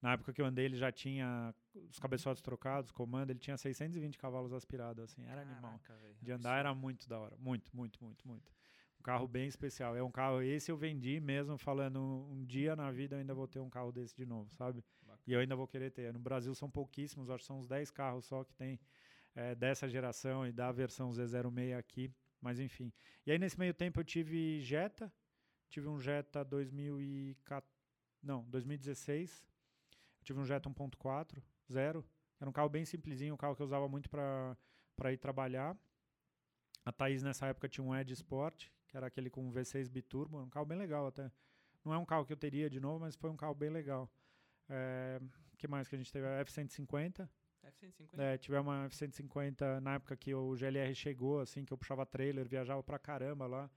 [0.00, 1.54] Na época que eu andei, ele já tinha
[1.90, 5.80] os cabeçotes trocados, comando, ele tinha 620 cavalos aspirados, assim, era animal.
[5.82, 8.52] Caraca, velho, De andar era muito da hora, muito, muito, muito, muito.
[9.06, 9.94] Carro bem especial.
[9.94, 13.46] É um carro, esse eu vendi mesmo, falando, um dia na vida eu ainda vou
[13.46, 14.84] ter um carro desse de novo, sabe?
[15.02, 15.22] Bacana.
[15.24, 16.12] E eu ainda vou querer ter.
[16.12, 18.80] No Brasil são pouquíssimos, acho que são uns 10 carros só que tem
[19.36, 22.92] eh, dessa geração e da versão Z06 aqui, mas enfim.
[23.24, 25.12] E aí nesse meio tempo eu tive Jetta,
[25.68, 27.64] tive um Jetta 2014,
[28.20, 29.46] não, 2016,
[30.18, 31.40] eu tive um Jetta 1.4,
[31.72, 32.04] zero,
[32.40, 35.78] era um carro bem simplesinho, um carro que eu usava muito para ir trabalhar.
[36.84, 40.48] A Thaís nessa época tinha um Edge Sport, que era aquele com V6 biturbo, um
[40.48, 41.30] carro bem legal até.
[41.84, 44.10] Não é um carro que eu teria de novo, mas foi um carro bem legal.
[44.68, 45.20] É,
[45.58, 46.26] que mais que a gente teve?
[46.26, 47.28] A F-150.
[47.62, 48.18] F-150.
[48.18, 52.48] É, tivemos uma F-150 na época que o GLR chegou, assim, que eu puxava trailer,
[52.48, 53.70] viajava pra caramba lá.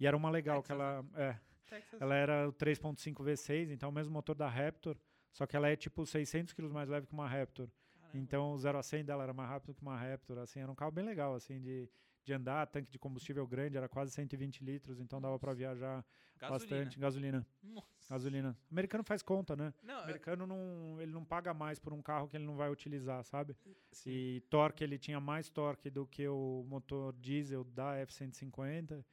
[0.00, 1.04] E era uma legal, que Texas, ela...
[1.14, 2.00] É, Texas.
[2.00, 4.96] ela era o 3.5 V6, então o mesmo motor da Raptor,
[5.32, 7.68] só que ela é tipo 600 kg mais leve que uma Raptor.
[7.94, 8.18] Caramba.
[8.18, 10.74] Então o 0 a 100 dela era mais rápido que uma Raptor, assim, era um
[10.74, 11.88] carro bem legal, assim, de,
[12.24, 15.58] de andar, tanque de combustível grande, era quase 120 litros, então dava para Nossa.
[15.58, 16.04] viajar
[16.38, 16.58] Gasolina.
[16.76, 16.98] bastante.
[16.98, 17.86] Gasolina, Nossa.
[18.10, 18.56] gasolina.
[18.70, 19.72] O americano faz conta, né?
[19.82, 22.70] Não, O americano não, ele não paga mais por um carro que ele não vai
[22.70, 23.56] utilizar, sabe?
[23.90, 24.10] sim.
[24.10, 29.04] E torque, ele tinha mais torque do que o motor diesel da F-150.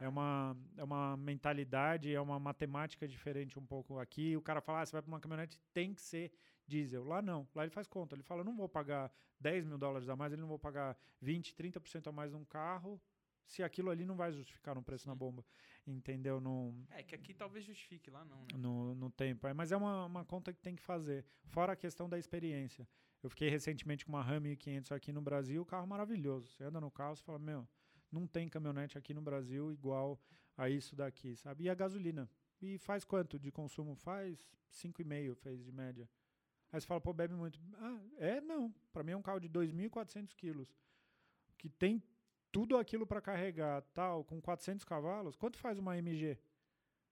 [0.00, 4.36] É uma, é uma mentalidade, é uma matemática diferente um pouco aqui.
[4.36, 6.30] O cara fala, ah, você vai para uma caminhonete, tem que ser
[6.68, 7.02] diesel.
[7.04, 8.14] Lá não, lá ele faz conta.
[8.14, 11.54] Ele fala, não vou pagar 10 mil dólares a mais, ele não vou pagar 20,
[11.54, 13.00] 30% a mais num carro,
[13.46, 15.18] se aquilo ali não vai justificar no preço na Sim.
[15.18, 15.44] bomba.
[15.86, 16.38] Entendeu?
[16.40, 18.48] No, É que aqui talvez justifique, lá não, né?
[18.58, 19.46] no, no tempo.
[19.46, 21.24] É, mas é uma, uma conta que tem que fazer.
[21.46, 22.86] Fora a questão da experiência.
[23.22, 26.46] Eu fiquei recentemente com uma Ram 1500 aqui no Brasil, carro maravilhoso.
[26.48, 27.66] Você anda no carro, você fala, meu,
[28.12, 30.20] não tem caminhonete aqui no Brasil igual
[30.56, 31.64] a isso daqui, sabe?
[31.64, 32.30] E a gasolina.
[32.60, 33.94] E faz quanto de consumo?
[33.94, 36.08] Faz 5,5 fez de média.
[36.72, 37.58] Aí você fala, pô, bebe muito.
[37.78, 38.40] Ah, é?
[38.40, 38.72] Não.
[38.92, 40.68] Para mim é um carro de 2.400 quilos.
[41.56, 42.02] Que tem
[42.52, 45.34] tudo aquilo para carregar, tal, com 400 cavalos.
[45.36, 46.38] Quanto faz uma MG?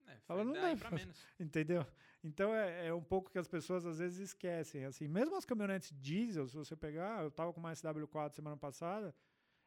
[0.06, 0.94] É, Ela não deve fazer.
[0.96, 1.26] menos.
[1.40, 1.86] Entendeu?
[2.22, 4.84] Então é, é um pouco que as pessoas às vezes esquecem.
[4.84, 9.14] Assim, mesmo as caminhonetes diesel, se você pegar, eu tava com uma SW4 semana passada,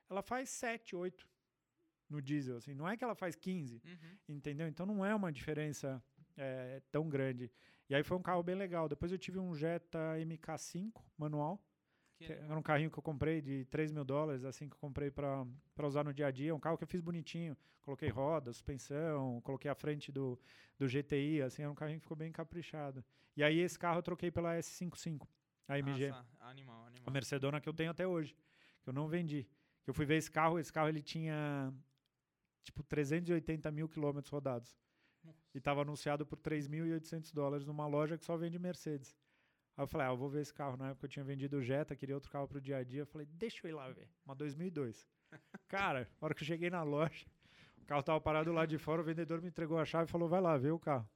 [0.10, 1.28] ela faz 7, 8
[2.10, 2.58] no diesel.
[2.58, 4.18] Assim, não é que ela faz 15, Uhum.
[4.36, 4.68] entendeu?
[4.68, 6.04] Então não é uma diferença
[6.38, 7.52] é, tão grande.
[7.90, 8.88] E aí foi um carro bem legal.
[8.88, 11.62] Depois eu tive um Jetta MK5 manual.
[12.18, 14.80] Que Que era um carrinho que eu comprei de 3 mil dólares, assim, que eu
[14.80, 15.48] comprei para
[15.88, 16.54] usar no dia a dia.
[16.54, 17.58] Um carro que eu fiz bonitinho.
[17.82, 20.38] Coloquei roda, suspensão, coloquei a frente do,
[20.78, 23.04] do GTI, assim, era um carrinho que ficou bem caprichado.
[23.36, 25.28] E aí esse carro eu troquei pela S55,
[25.68, 26.10] a AMG.
[26.10, 27.12] Nossa, animal, A animal.
[27.12, 28.36] Mercedona que eu tenho até hoje,
[28.84, 29.48] que eu não vendi.
[29.84, 31.74] Que eu fui ver esse carro, esse carro ele tinha,
[32.64, 34.78] tipo, 380 mil quilômetros rodados.
[35.54, 39.18] E estava anunciado por 3.800 dólares numa loja que só vende Mercedes.
[39.76, 40.78] Aí eu falei, ah, eu vou ver esse carro.
[40.78, 43.02] Na época eu tinha vendido o Jetta, queria outro carro pro dia a dia.
[43.02, 44.10] Eu falei, deixa eu ir lá ver.
[44.26, 45.08] Uma 2002.
[45.68, 47.26] Cara, na hora que eu cheguei na loja,
[47.82, 50.30] o carro tava parado lá de fora, o vendedor me entregou a chave e falou,
[50.30, 51.10] vai lá, vê o carro.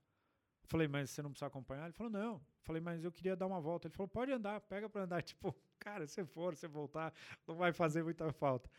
[0.63, 1.83] Eu falei, mas você não precisa acompanhar?
[1.83, 2.35] Ele falou, não.
[2.35, 3.87] Eu falei, mas eu queria dar uma volta.
[3.87, 5.21] Ele falou, pode andar, pega pra andar.
[5.23, 7.13] Tipo, cara, se for, se voltar,
[7.45, 8.69] não vai fazer muita falta.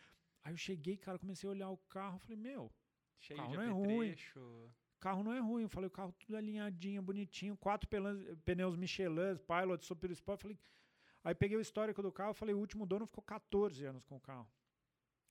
[0.43, 2.71] Aí eu cheguei, cara, comecei a olhar o carro, falei, meu,
[3.19, 4.15] Cheio carro de não é ruim.
[4.97, 5.63] O carro não é ruim.
[5.63, 7.87] Eu falei, o carro tudo alinhadinho, bonitinho, quatro
[8.43, 10.41] pneus Michelin, Pilot, Super Sport.
[10.41, 10.59] Falei,
[11.23, 14.19] aí peguei o histórico do carro, falei, o último dono ficou 14 anos com o
[14.19, 14.47] carro.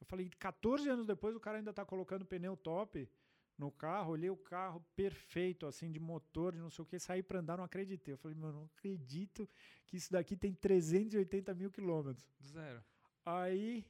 [0.00, 3.08] Eu falei, 14 anos depois o cara ainda tá colocando pneu top.
[3.56, 7.22] no carro, olhei o carro perfeito, assim, de motor, de não sei o que, saí
[7.22, 8.12] para andar, não acreditei.
[8.14, 9.48] Eu falei, mano, não acredito
[9.86, 12.28] que isso daqui tem 380 mil quilômetros.
[12.42, 12.82] Zero.
[13.24, 13.86] Aí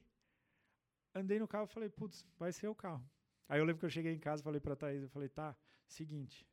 [1.13, 3.03] andei no carro e falei, putz, vai ser o carro.
[3.47, 5.55] Aí eu lembro que eu cheguei em casa e falei pra Thaís, eu falei, tá,
[5.93, 6.47] seguinte,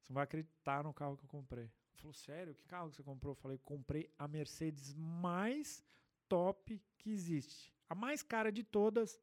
[0.00, 1.64] você não vai acreditar no carro que eu comprei.
[1.64, 2.54] Ela falou, sério?
[2.54, 3.32] Que carro que você comprou?
[3.32, 5.84] Eu falei, comprei a Mercedes mais
[6.28, 7.72] top que existe.
[7.88, 9.20] A mais cara de todas,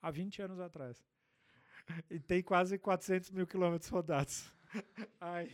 [0.00, 1.04] há 20 anos atrás.
[2.10, 4.52] E tem quase 400 mil quilômetros rodados.
[5.20, 5.50] Aí,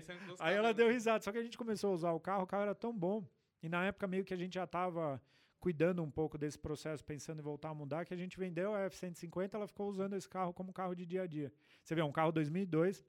[0.00, 0.74] sempre aí gostava, ela né?
[0.74, 1.24] deu risada.
[1.24, 3.26] Só que a gente começou a usar o carro, o carro era tão bom.
[3.60, 5.20] E na época meio que a gente já estava
[5.60, 8.80] cuidando um pouco desse processo, pensando em voltar a mudar, que a gente vendeu a
[8.82, 11.52] F-150, ela ficou usando esse carro como carro de dia a dia.
[11.82, 13.04] Você vê, é um carro 2002,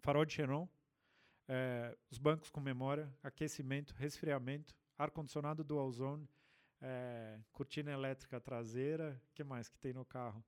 [0.00, 0.66] farol de xenon,
[1.48, 6.28] eh, os bancos com memória, aquecimento, resfriamento, ar-condicionado dual zone,
[6.80, 10.44] eh, cortina elétrica traseira, o que mais que tem no carro?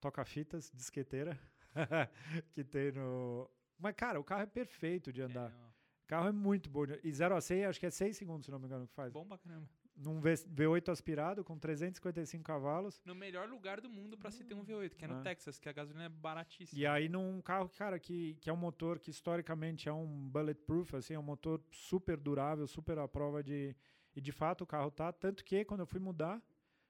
[0.00, 1.38] Toca-fitas, disqueteira,
[2.52, 3.50] que tem no...
[3.78, 5.50] Mas, cara, o carro é perfeito de andar.
[5.50, 5.66] É,
[6.04, 6.84] O carro é muito bom.
[7.02, 9.12] E 0 a 100, acho que é 6 segundos, se não me engano, que faz.
[9.12, 9.68] bom pra caramba.
[10.02, 13.02] Num V- V8 aspirado, com 355 cavalos.
[13.04, 15.22] No melhor lugar do mundo pra se ter um V8, que é no É.
[15.22, 16.80] Texas, que a gasolina é baratíssima.
[16.80, 20.94] E aí num carro, cara, que, que é um motor que historicamente é um bulletproof,
[20.96, 23.76] assim, é um motor super durável, super à prova de...
[24.16, 25.12] E de fato o carro tá.
[25.12, 26.42] Tanto que quando eu fui mudar,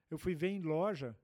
[0.09, 1.15] eu fui ver em loja,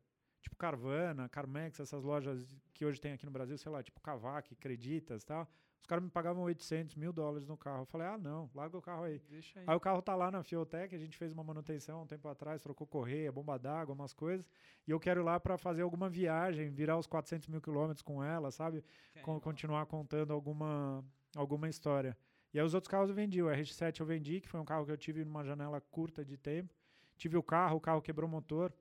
[0.42, 4.54] tipo Carvana, Carmex, essas lojas que hoje tem aqui no Brasil, sei lá, tipo Cavac,
[4.58, 5.50] Creditas e tal.
[5.82, 7.84] Os caras me pagavam 800 mil dólares no carro.
[7.84, 9.20] Eu falei, ah, não, larga o carro aí.
[9.30, 9.66] Deixa aí.
[9.68, 12.62] Aí o carro tá lá na Fiotec, a gente fez uma manutenção um tempo atrás,
[12.62, 14.50] trocou correia, bomba d'água, umas coisas.
[14.86, 18.22] E eu quero ir lá para fazer alguma viagem, virar os 400 mil quilômetros com
[18.24, 18.84] ela, sabe?
[19.22, 21.04] Con- continuar contando alguma,
[21.36, 22.18] alguma história.
[22.54, 23.42] E aí os outros carros eu vendi.
[23.42, 26.36] O RX-7 eu vendi, que foi um carro que eu tive numa janela curta de
[26.38, 26.74] tempo.
[27.16, 28.74] Tive o carro, o carro quebrou o motor.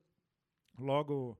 [0.77, 1.37] Logo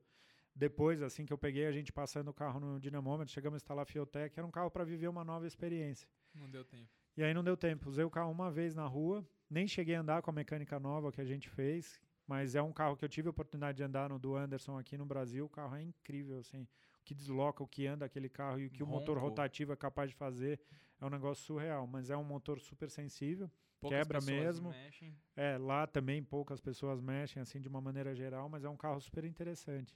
[0.57, 3.83] depois, assim que eu peguei, a gente passando o carro no dinamômetro, chegamos a instalar
[3.83, 4.37] a Fiotec.
[4.37, 6.09] Era um carro para viver uma nova experiência.
[6.33, 6.89] Não deu tempo.
[7.15, 7.87] E aí não deu tempo.
[7.87, 11.11] Usei o carro uma vez na rua, nem cheguei a andar com a mecânica nova
[11.11, 14.09] que a gente fez, mas é um carro que eu tive a oportunidade de andar
[14.09, 15.45] no do Anderson aqui no Brasil.
[15.45, 16.63] O carro é incrível, assim.
[16.63, 19.29] O que desloca, o que anda aquele carro e o que o motor Ronco.
[19.29, 20.59] rotativo é capaz de fazer
[20.99, 21.85] é um negócio surreal.
[21.85, 23.49] Mas é um motor super sensível.
[23.79, 24.71] Poucas Quebra mesmo.
[24.71, 25.15] mexem.
[25.35, 28.99] É, lá também poucas pessoas mexem assim de uma maneira geral, mas é um carro
[28.99, 29.95] super interessante.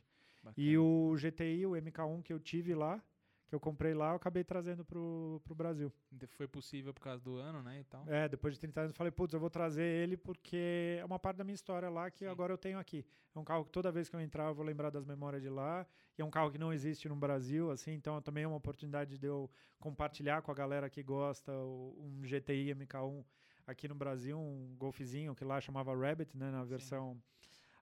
[0.58, 0.80] E Bacana.
[0.80, 3.02] o GTI, o MK1 que eu tive lá,
[3.48, 5.92] que eu comprei lá, eu acabei trazendo pro, pro Brasil.
[6.30, 8.08] Foi possível por causa do ano, né, e tal.
[8.08, 11.20] É, depois de 30 anos eu falei, putz, eu vou trazer ele porque é uma
[11.20, 12.28] parte da minha história lá que Sim.
[12.28, 13.06] agora eu tenho aqui.
[13.36, 15.50] É um carro que toda vez que eu entrar eu vou lembrar das memórias de
[15.50, 15.86] lá.
[16.18, 19.18] E é um carro que não existe no Brasil, assim, então também é uma oportunidade
[19.18, 23.24] de eu compartilhar com a galera que gosta um GTI MK1
[23.68, 27.22] aqui no Brasil, um golfzinho que lá chamava Rabbit, né, na versão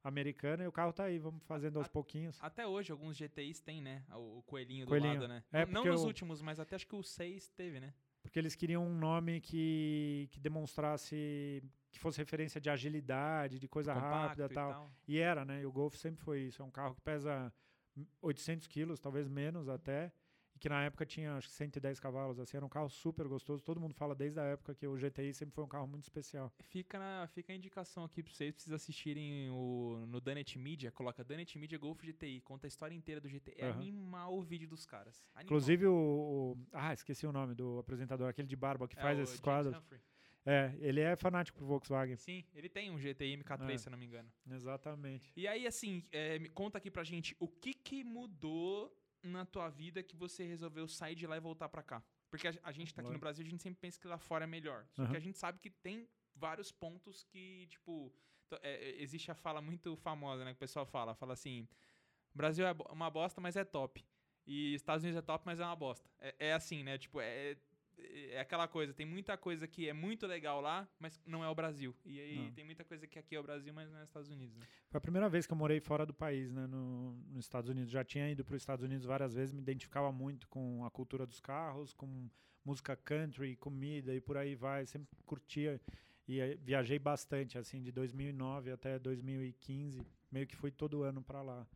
[0.03, 0.63] americana.
[0.63, 2.37] E o carro tá aí, vamos fazendo aos A- pouquinhos.
[2.41, 4.03] Até hoje, alguns GTIs tem, né?
[4.11, 5.13] O, o coelhinho do Coelhinho.
[5.13, 5.43] lado, né?
[5.51, 7.93] É, não nos eu- últimos, mas até acho que o 6 teve, né?
[8.21, 13.93] porque eles queriam um nome que, que demonstrasse que fosse referência de agilidade, de coisa
[13.93, 14.91] rápida Compacto e tal.
[15.07, 15.61] E era, né?
[15.61, 16.61] E o Golf sempre foi isso.
[16.61, 17.51] É um carro que pesa
[18.21, 20.11] 800 quilos, talvez menos até.
[20.59, 22.37] Que na época tinha acho que 110 cavalos.
[22.39, 23.63] Assim, era um carro super gostoso.
[23.63, 26.51] Todo mundo fala desde a época que o GTI sempre foi um carro muito especial.
[26.59, 31.23] Fica, na, fica a indicação aqui pra vocês, precisa assistirem o, no Danet Media, coloca
[31.23, 33.55] Danet Media Golf GTI, conta a história inteira do GTI.
[33.57, 33.79] É Aham.
[33.79, 35.23] animal o vídeo dos caras.
[35.33, 35.43] Animal.
[35.45, 39.17] Inclusive o, o- Ah, esqueci o nome do apresentador, aquele de barba que É faz
[39.17, 39.77] esses James quadros.
[39.77, 40.01] Humphrey.
[40.45, 42.15] É, ele é fanático por Volkswagen.
[42.15, 43.77] Sim, ele tem um GTI MK3, É.
[43.77, 44.29] se eu não me engano.
[44.49, 45.31] Exatamente.
[45.35, 50.01] E aí, assim, é, conta aqui pra gente, o que que mudou na tua vida
[50.01, 52.03] que você resolveu sair de lá e voltar pra cá?
[52.29, 53.19] Porque a, a gente tá aqui no.
[53.19, 54.85] Brasil, a gente sempre pensa que lá fora é melhor.
[54.91, 55.17] Só que Aham.
[55.17, 58.13] a gente sabe que tem vários pontos que, tipo...
[58.61, 60.51] é, é, existe a fala muito famosa, né?
[60.51, 61.15] Que o pessoal fala.
[61.15, 61.67] Fala assim,
[62.33, 64.05] Brasil é uma bosta, mas é top.
[64.45, 66.09] E Estados Unidos é top, mas é uma bosta.
[66.19, 66.97] É, é assim, né?
[66.97, 67.57] Tipo, é,
[68.31, 68.93] é aquela coisa.
[68.93, 71.95] Tem muita coisa que é muito legal lá, mas não é o Brasil.
[72.05, 72.51] E aí Não.
[72.51, 74.65] tem muita coisa que aqui é o Brasil, mas não é os Estados Unidos, né?
[74.89, 77.91] Foi a primeira vez que eu morei fora do país, né, no, nos Estados Unidos.
[77.91, 81.25] Já tinha ido para os Estados Unidos várias vezes, me identificava muito com a cultura
[81.25, 82.29] dos carros, com
[82.63, 84.85] música country, comida e por aí vai.
[84.85, 85.81] Sempre curtia
[86.27, 91.41] e eh, viajei bastante, assim, de 2009 até 2015, meio que fui todo ano para
[91.41, 91.67] lá.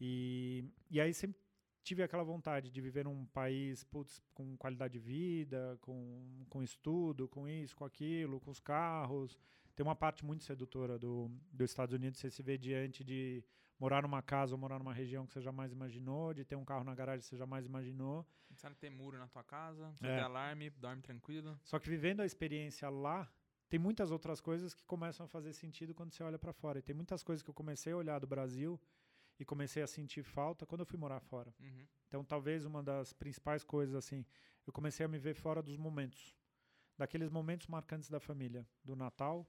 [0.00, 1.41] E, e aí sempre
[1.82, 7.28] tive aquela vontade de viver num país putz, com qualidade de vida, com, com estudo,
[7.28, 9.38] com isso, com aquilo, com os carros.
[9.74, 13.42] Tem uma parte muito sedutora do, dos Estados Unidos, você se vê diante de
[13.78, 16.84] morar numa casa ou morar numa região que você jamais imaginou, de ter um carro
[16.84, 18.18] na garagem que você jamais imaginou.
[18.48, 20.16] Não precisa ter muro na tua casa, não É.
[20.16, 21.58] ter alarme, dorme tranquilo.
[21.64, 23.28] Só que vivendo a experiência lá,
[23.68, 26.78] tem muitas outras coisas que começam a fazer sentido quando você olha para fora.
[26.78, 28.78] E tem muitas coisas que eu comecei a olhar do Brasil
[29.42, 31.52] e comecei a sentir falta quando eu fui morar fora.
[31.60, 31.86] Uhum.
[32.06, 34.24] Então, talvez uma das principais coisas, assim,
[34.66, 36.34] eu comecei a me ver fora dos momentos.
[36.96, 38.66] Daqueles momentos marcantes da família.
[38.84, 39.44] Do Natal,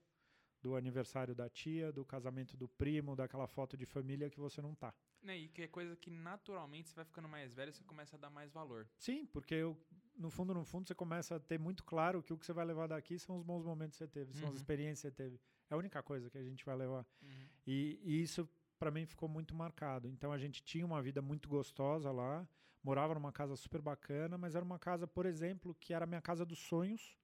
[0.61, 4.73] do aniversário da tia, do casamento do primo, daquela foto de família que você não
[4.73, 4.93] tá.
[5.21, 8.19] Né, E que é coisa que naturalmente você vai ficando mais velho, você começa a
[8.19, 8.89] dar mais valor.
[8.97, 9.77] Sim, porque eu,
[10.17, 12.65] no fundo, no fundo, você começa a ter muito claro que o que você vai
[12.65, 14.55] levar daqui são os bons momentos que você teve, são as Uhum.
[14.61, 15.39] experiências que você teve.
[15.69, 17.05] É a única coisa que a gente vai levar.
[17.21, 17.47] Uhum.
[17.67, 18.49] E, e isso,
[18.79, 20.07] para mim, ficou muito marcado.
[20.07, 22.47] Então, a gente tinha uma vida muito gostosa lá,
[22.83, 26.21] morava numa casa super bacana, mas era uma casa, por exemplo, que era a minha
[26.21, 27.17] casa dos sonhos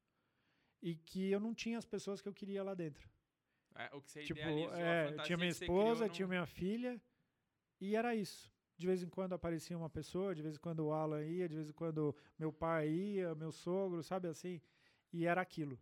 [0.82, 3.10] e que eu não tinha as pessoas que eu queria lá dentro.
[3.76, 7.02] É, o que você Tipo, é, tinha minha esposa, criou tinha minha filha,
[7.80, 8.52] e era isso.
[8.78, 11.56] De vez em quando aparecia uma pessoa, de vez em quando o Alan ia, de
[11.56, 14.62] vez em quando meu pai ia, meu sogro, sabe assim?
[15.12, 15.78] E era aquilo.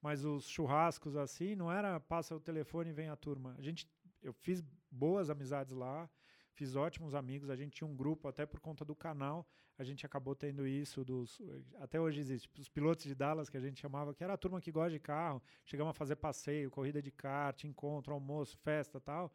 [0.00, 3.54] Mas os churrascos assim, não era passa o telefone e vem a turma.
[3.58, 3.86] A gente,
[4.22, 6.08] eu fiz boas amizades lá,
[6.52, 7.50] fiz ótimos amigos.
[7.50, 9.46] A gente tinha um grupo, até por conta do canal,
[9.78, 11.40] a gente acabou tendo isso dos.
[11.78, 14.60] Até hoje existe, os pilotos de Dallas que a gente chamava, que era a turma
[14.60, 15.42] que gosta de carro.
[15.64, 19.32] Chegamos a fazer passeio, corrida de kart, encontro, almoço, festa tal.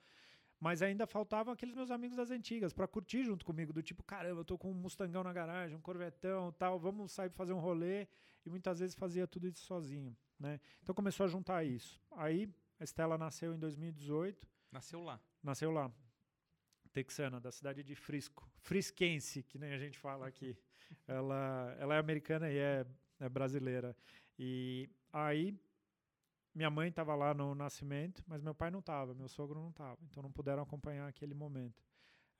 [0.59, 4.41] Mas ainda faltavam aqueles meus amigos das antigas para curtir junto comigo, do tipo, caramba,
[4.41, 8.07] eu tô com um Mustangão na garagem, um Corvetão, tal, vamos sair fazer um rolê.
[8.45, 10.59] E muitas vezes fazia tudo isso sozinho, né?
[10.83, 11.99] Então começou a juntar isso.
[12.11, 12.47] Aí
[12.79, 15.21] a Estela nasceu em 2018, Nasceu lá.
[15.41, 15.89] nasceu lá,
[16.91, 20.53] texana, da cidade de Frisco, frisquense, que nem a gente fala aqui.
[21.07, 22.85] ela, ela é americana e é,
[23.21, 23.95] é brasileira.
[24.37, 25.57] E aí
[26.53, 29.97] minha mãe estava lá no nascimento, mas meu pai não estava, meu sogro não estava,
[30.03, 31.81] então não puderam acompanhar aquele momento.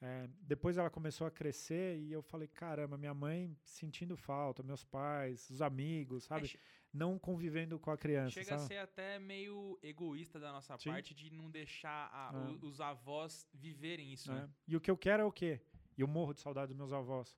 [0.02, 4.84] É, depois ela começou a crescer e eu falei, caramba, minha mãe sentindo falta, meus
[4.84, 6.60] pais, os amigos, sabe?
[6.96, 8.68] É, Não convivendo com a criança, chega a sabe?
[8.74, 10.90] ser até meio egoísta da nossa Sim.
[10.90, 12.38] parte de não deixar a- É.
[12.38, 14.42] o- os avós viverem isso, né?
[14.42, 14.50] né?
[14.68, 15.60] E o que eu quero é o quê?
[15.98, 17.38] Eu morro de saudade dos meus avós.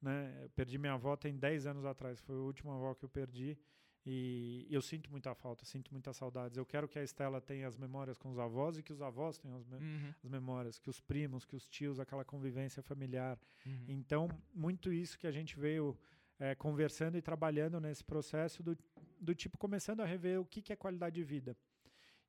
[0.00, 0.40] Né?
[0.44, 3.58] Eu perdi minha avó tem 10 anos atrás, foi a última avó que eu perdi.
[4.10, 6.56] E eu sinto muita falta, sinto muitas saudades.
[6.56, 9.36] Eu quero que a Estela tenha as memórias com os avós e que os avós
[9.38, 13.38] tenham as, me- Uhum, as memórias, que os primos, que os tios, aquela convivência familiar.
[13.66, 13.84] uhum.
[13.88, 15.98] Então, muito isso que a gente veio
[16.40, 18.78] eh, conversando e trabalhando nesse processo do,
[19.20, 21.56] do tipo, começando a rever o que, que é qualidade de vida.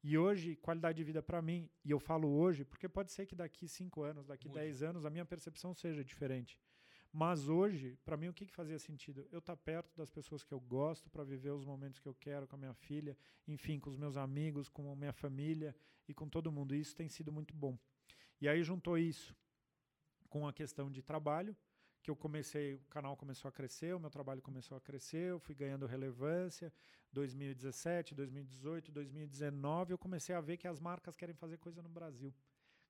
[0.02, 3.36] E hoje, qualidade de vida para mim, e eu falo hoje, porque pode ser que
[3.36, 4.60] daqui cinco anos, daqui Mude.
[4.60, 6.58] dez anos, a minha percepção seja diferente.
[7.12, 9.28] Mas hoje, para mim, o que, que fazia sentido?
[9.32, 12.48] Eu estar perto das pessoas que eu gosto para viver os momentos que eu quero
[12.48, 13.18] com a minha filha,
[13.48, 15.76] enfim, com os meus amigos, com a minha família
[16.08, 16.76] e com todo mundo.
[16.76, 17.78] Isso tem sido muito bom.
[18.40, 19.36] E aí juntou isso
[20.30, 21.58] com a questão de trabalho,
[22.10, 25.40] que eu comecei, o canal começou a crescer, o meu trabalho começou a crescer, eu
[25.40, 26.74] fui ganhando relevância.
[27.14, 32.34] 2017, 2018, 2019, eu comecei a ver que as marcas querem fazer coisa no Brasil,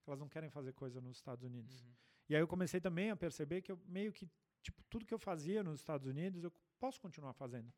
[0.01, 1.83] que elas não querem fazer coisa nos Estados Unidos.
[1.83, 1.93] Uhum.
[2.29, 4.29] E aí eu comecei também a perceber que eu meio que
[4.61, 7.71] tipo tudo que eu fazia nos Estados Unidos eu posso continuar fazendo.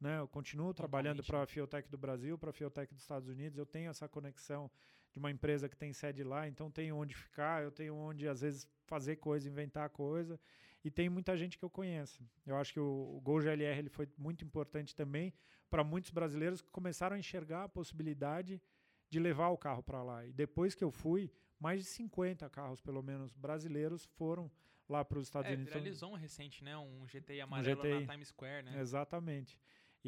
[0.00, 0.18] Né?
[0.18, 3.58] Eu continuo trabalhando para a Fiotech do Brasil, para a Fiotech dos Estados Unidos.
[3.58, 4.70] Eu tenho essa conexão
[5.12, 8.42] de uma empresa que tem sede lá, então tenho onde ficar, eu tenho onde às
[8.42, 10.38] vezes fazer coisa, inventar coisa.
[10.84, 12.22] E tem muita gente que eu conheço.
[12.46, 15.32] Eu acho que o, o Gol GLR ele foi muito importante também
[15.70, 18.60] para muitos brasileiros que começaram a enxergar a possibilidade
[19.08, 20.26] de levar o carro para lá.
[20.26, 24.50] E depois que eu fui, mais de 50 carros, pelo menos, brasileiros foram
[24.88, 25.70] lá para os Estados É, Unidos.
[25.70, 26.76] Então, viralizou um recente, né?
[26.76, 28.00] Um GTI amarelo GTI.
[28.06, 28.80] na Times Square, né?
[28.80, 29.58] Exatamente.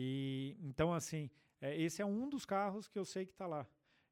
[0.01, 1.29] E então assim,
[1.61, 3.67] é, esse é um dos carros que eu sei que está lá,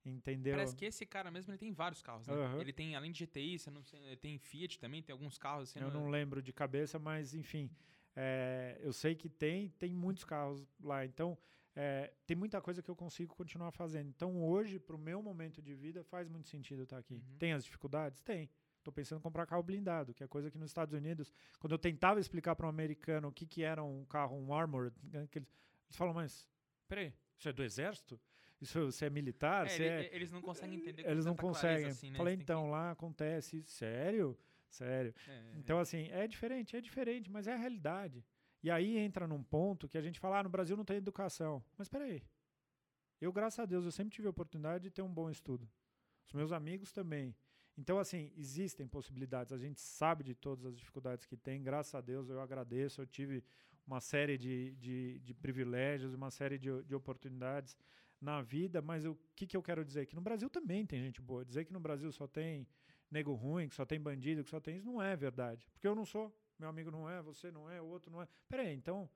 [0.04, 0.54] entendeu?
[0.54, 2.34] Parece que esse cara mesmo ele tem vários carros, né?
[2.34, 2.60] Aham.
[2.60, 5.78] Ele tem, além de GTI, você não ele tem Fiat também, tem alguns carros assim.
[5.78, 7.70] eu não lembro de cabeça, mas enfim,
[8.16, 11.04] é, eu sei que tem, tem muitos carros lá.
[11.04, 11.38] Então
[11.76, 14.08] é, tem muita coisa que eu consigo continuar fazendo.
[14.08, 17.14] Então hoje, para o meu momento de vida, faz muito sentido estar aqui.
[17.14, 17.38] Uhum.
[17.38, 18.20] Tem as dificuldades?
[18.22, 18.50] Tem.
[18.78, 21.78] Estou pensando em comprar carro blindado, que é coisa que nos Estados Unidos, quando eu
[21.78, 25.42] tentava explicar para um americano o que, que era um carro, um armored, né, que
[25.88, 26.46] eles, falam, mas
[26.88, 28.20] peraí, isso é do exército?
[28.60, 29.66] Isso, você é militar?
[29.66, 30.14] É, Você ele- é...
[30.14, 31.86] Eles não conseguem entender Eles não conseguem.
[31.86, 32.16] assim, né?
[32.16, 33.62] Falei, então, lá acontece.
[33.64, 34.38] Sério?
[34.70, 35.12] Sério.
[35.12, 38.24] que- é, Então, assim, é diferente, é diferente, mas é a realidade.
[38.62, 41.62] E aí entra num ponto que a gente fala, ah, no Brasil não tem educação.
[41.76, 42.22] Mas peraí.
[43.20, 45.68] Eu, graças a Deus, eu sempre tive a oportunidade de ter um bom estudo.
[46.26, 47.34] Os meus amigos também.
[47.78, 49.52] Então, assim, existem possibilidades.
[49.52, 51.62] A gente sabe de todas as dificuldades que tem.
[51.62, 53.02] Graças a Deus, eu agradeço.
[53.02, 53.44] Eu tive
[53.86, 57.76] uma série de, de, de privilégios, uma série de, de oportunidades
[58.20, 58.80] na vida.
[58.80, 60.06] Mas o que, que eu quero dizer?
[60.06, 61.44] Que no Brasil também tem gente boa.
[61.44, 62.66] Dizer que no Brasil só tem
[63.10, 65.68] nego ruim, que só tem bandido, que só tem isso, não é verdade.
[65.72, 68.28] Porque eu não sou, meu amigo não é, você não é, o outro não é.
[68.48, 69.08] Peraí, então,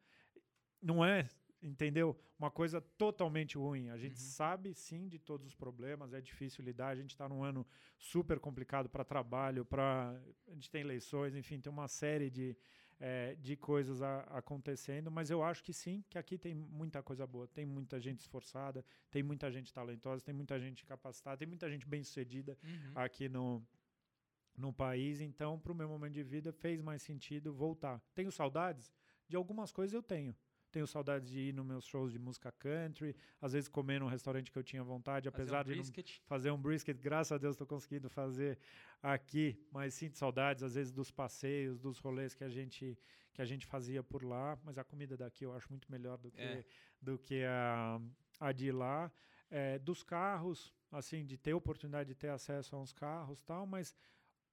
[0.81, 1.29] não é
[1.63, 2.17] entendeu?
[2.39, 3.91] Uma coisa totalmente ruim.
[3.91, 4.27] A gente Uhum.
[4.27, 6.89] sabe sim de todos os problemas, é difícil lidar.
[6.89, 7.67] A gente está num ano
[7.99, 10.19] super complicado para trabalho, para
[10.49, 12.57] a gente tem eleições, enfim, tem uma série de
[13.03, 17.27] eh, de coisas a- acontecendo, mas eu acho que sim, que aqui tem muita coisa
[17.27, 21.71] boa, tem muita gente esforçada, tem muita gente talentosa, tem muita gente capacitada, tem muita
[21.71, 22.93] gente bem sucedida Uhum.
[22.95, 23.67] aqui no,
[24.57, 25.23] no país.
[25.23, 28.03] Então, para o meu momento de vida, fez mais sentido voltar.
[28.15, 28.93] Tenho saudades?
[29.27, 30.37] De algumas coisas eu tenho.
[30.71, 34.51] Tenho saudades de ir nos meus shows de música country, às vezes comer num restaurante
[34.53, 37.67] que eu tinha vontade, Fazer um apesar de fazer um brisket, graças a Deus estou
[37.67, 38.59] conseguindo fazer
[39.03, 42.97] aqui, mas sinto saudades às vezes dos passeios, dos rolês que a gente
[43.33, 46.31] que a gente fazia por lá, mas a comida daqui eu acho muito melhor do
[46.31, 46.65] que É.
[47.01, 48.01] do que a,
[48.39, 49.11] a de lá,
[49.53, 53.97] É, dos carros, assim, de ter oportunidade de ter acesso a uns carros, tal, mas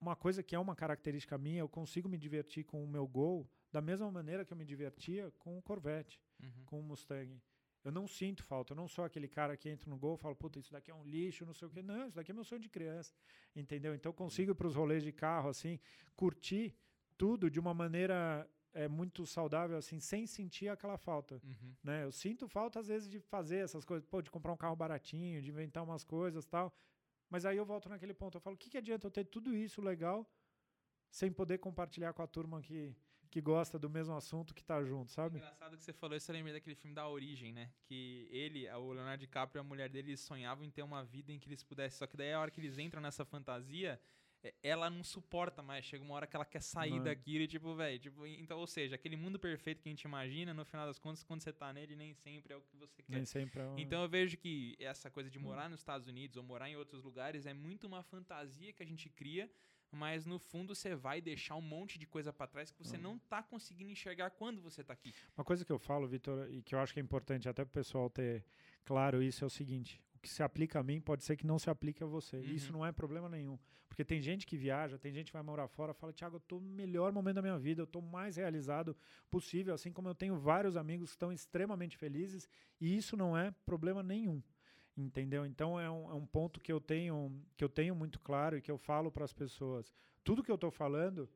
[0.02, 3.48] uma coisa que é uma característica minha, eu consigo me divertir com o meu Gol
[3.78, 6.64] da mesma maneira que eu me divertia com o Corvette Uhum.
[6.66, 7.40] com o Mustang.
[7.84, 10.36] Eu não sinto falta, eu não sou aquele cara que entra no gol e fala,
[10.36, 11.82] puta, isso daqui é um lixo, não sei o quê.
[11.84, 13.14] Não, isso daqui é meu sonho de criança,
[13.56, 13.94] entendeu?
[13.94, 15.80] Então eu consigo ir para os rolês de carro, assim,
[16.16, 16.76] curtir
[17.18, 21.74] tudo de uma maneira é, muito saudável, assim, sem sentir aquela falta, Uhum.
[21.84, 22.04] né?
[22.04, 25.42] Eu sinto falta, às vezes, de fazer essas coisas, pô, de comprar um carro baratinho,
[25.42, 26.76] de inventar umas coisas tal,
[27.30, 29.56] mas aí eu volto naquele ponto, eu falo, o que, que adianta eu ter tudo
[29.56, 30.28] isso legal
[31.10, 32.96] sem poder compartilhar com a turma que,
[33.38, 35.38] que gosta do mesmo assunto que tá junto, sabe?
[35.38, 37.70] Engraçado que você falou isso, eu lembrei daquele filme da Origem, né?
[37.86, 41.32] Que ele, o Leonardo DiCaprio e a mulher dele eles sonhavam em ter uma vida
[41.32, 42.00] em que eles pudessem.
[42.00, 44.02] Só que daí a hora que eles entram nessa fantasia,
[44.44, 45.86] é, ela não suporta mais.
[45.86, 47.04] Chega uma hora que ela quer sair Não.
[47.04, 50.52] daquilo e, tipo, velho, tipo, então, ou seja, aquele mundo perfeito que a gente imagina,
[50.52, 53.14] no final das contas, quando você tá nele, nem sempre é o que você quer.
[53.18, 56.38] Nem sempre é um- Então eu vejo que essa coisa de morar nos Estados Unidos
[56.38, 59.48] ou morar em outros lugares é muito uma fantasia que a gente cria,
[59.92, 63.04] mas no fundo você vai deixar um monte de coisa pra trás que você Uhum.
[63.04, 65.14] não tá conseguindo enxergar quando você tá aqui.
[65.38, 67.70] Uma coisa que eu falo, Vitor, e que eu acho que é importante até para
[67.72, 68.44] o pessoal ter
[68.86, 71.58] claro isso é o seguinte: o que se aplica a mim pode ser que não
[71.60, 72.40] se aplique a você.
[72.42, 72.80] E Isso Uhum.
[72.80, 73.58] não é problema nenhum.
[73.88, 76.60] Porque tem gente que viaja, tem gente que vai morar fora, fala, Thiago, eu tô
[76.60, 78.96] no melhor momento da minha vida, eu tô mais realizado
[79.30, 82.48] possível, assim como eu tenho vários amigos que estão extremamente felizes,
[82.80, 84.42] e isso não é problema nenhum.
[84.98, 85.46] Entendeu?
[85.46, 88.62] Então é um, é um ponto que eu tenho que eu tenho muito claro e
[88.62, 89.94] que eu falo para as pessoas.
[90.24, 91.30] Tudo que eu estou falando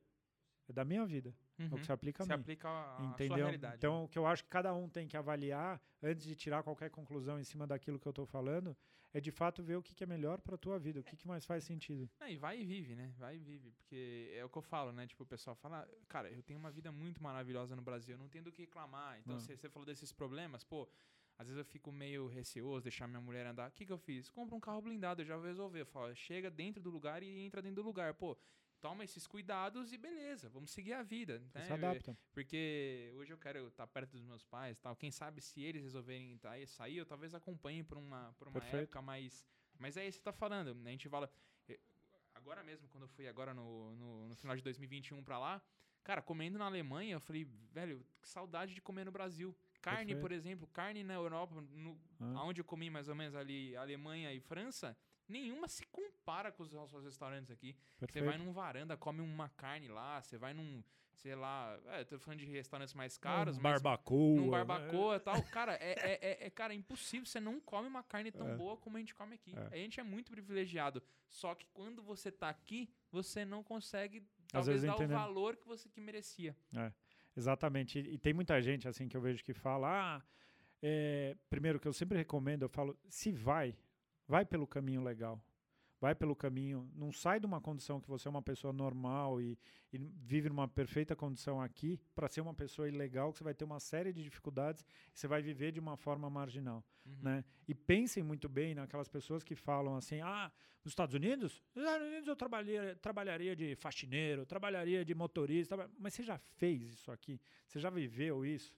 [0.67, 1.29] é da minha vida,
[1.59, 1.77] é o Uhum.
[1.77, 2.39] que se aplica a Se mim.
[2.41, 3.35] aplica à à sua Entendeu?
[3.45, 3.73] realidade.
[3.73, 3.77] né?
[3.77, 6.89] Então, o que eu acho que cada um tem que avaliar antes de tirar qualquer
[6.89, 8.75] conclusão em cima daquilo que eu estou falando
[9.13, 11.15] é de fato ver o que, que é melhor para a tua vida, o que,
[11.17, 12.09] que mais faz sentido.
[12.19, 13.13] Não, e vai e vive, né?
[13.17, 13.69] Vai e vive.
[13.71, 15.05] Porque é o que eu falo, né?
[15.05, 18.29] Tipo, o pessoal fala, cara, eu tenho uma vida muito maravilhosa no Brasil, eu não
[18.29, 19.19] tenho do que reclamar.
[19.19, 20.87] Então, você falou desses problemas, pô,
[21.37, 23.69] às vezes eu fico meio receoso deixar minha mulher andar.
[23.69, 24.29] O que, que eu fiz?
[24.29, 25.81] Compra um carro blindado, eu já vou resolver.
[25.81, 28.13] Eu falo, chega dentro do lugar e entra dentro do lugar.
[28.13, 28.37] Pô,
[28.79, 31.39] toma esses cuidados e beleza, vamos seguir a vida.
[31.53, 31.61] Né?
[31.63, 32.17] se adapta.
[32.33, 34.95] Porque hoje eu quero estar perto dos meus pais tal.
[34.95, 38.83] Quem sabe se eles resolverem sair, eu talvez acompanhe por uma, por uma Perfeito.
[38.83, 39.45] época mais.
[39.79, 40.75] Mas é isso que você tá falando.
[40.75, 40.89] né?
[40.89, 41.31] A gente fala.
[41.67, 41.79] eh,
[42.35, 45.61] Agora mesmo, quando eu fui agora no, no, no final de 2021 pra lá,
[46.03, 49.55] cara, comendo na Alemanha, eu falei, velho, que saudade de comer no Brasil.
[49.81, 50.21] Carne, Perfeito.
[50.21, 52.43] por exemplo, carne na Europa, no, Ah.
[52.45, 54.95] onde eu comi mais ou menos ali, Alemanha e França,
[55.27, 57.75] nenhuma se compara com os nossos restaurantes aqui.
[57.99, 60.83] Você vai num varanda, come uma carne lá, você vai num,
[61.15, 64.35] sei lá, é, tô falando de restaurantes mais caros, um barbacoa.
[64.41, 65.41] num barbacoa e tal.
[65.43, 68.55] Cara, é, é, é- é, cara, é impossível, você não come uma carne tão É.
[68.55, 69.53] boa como a gente come aqui.
[69.55, 69.67] É.
[69.73, 74.83] A gente é muito privilegiado, só que quando você tá aqui, você não consegue talvez
[74.83, 76.55] dar o valor que você que merecia.
[77.35, 77.99] Exatamente.
[77.99, 80.21] E, e tem muita gente assim que eu vejo que fala, ah,
[80.81, 83.75] é, primeiro que eu sempre recomendo, eu falo, se vai,
[84.27, 85.41] vai pelo caminho legal.
[86.01, 89.55] Vai pelo caminho, não sai de uma condição que você é uma pessoa normal e,
[89.93, 93.63] e vive numa perfeita condição aqui para ser uma pessoa ilegal que você vai ter
[93.65, 97.15] uma série de dificuldades e você vai viver de uma forma marginal, Uhum.
[97.21, 97.45] né?
[97.67, 100.51] E pensem muito bem naquelas pessoas que falam assim, ah,
[100.83, 106.13] nos Estados Unidos, nos Estados Unidos eu trabalharia, trabalharia de faxineiro, trabalharia de motorista, mas
[106.15, 107.39] você já fez isso aqui?
[107.67, 108.73] Você já viveu isso?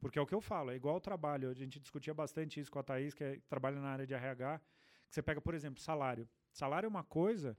[0.00, 1.48] Porque é o que eu falo, é igual ao trabalho.
[1.48, 4.58] A gente discutia bastante isso com a Thaís, que é- trabalha na área de RH,
[5.08, 6.28] que você pega, por exemplo, salário.
[6.54, 7.58] Salário é uma coisa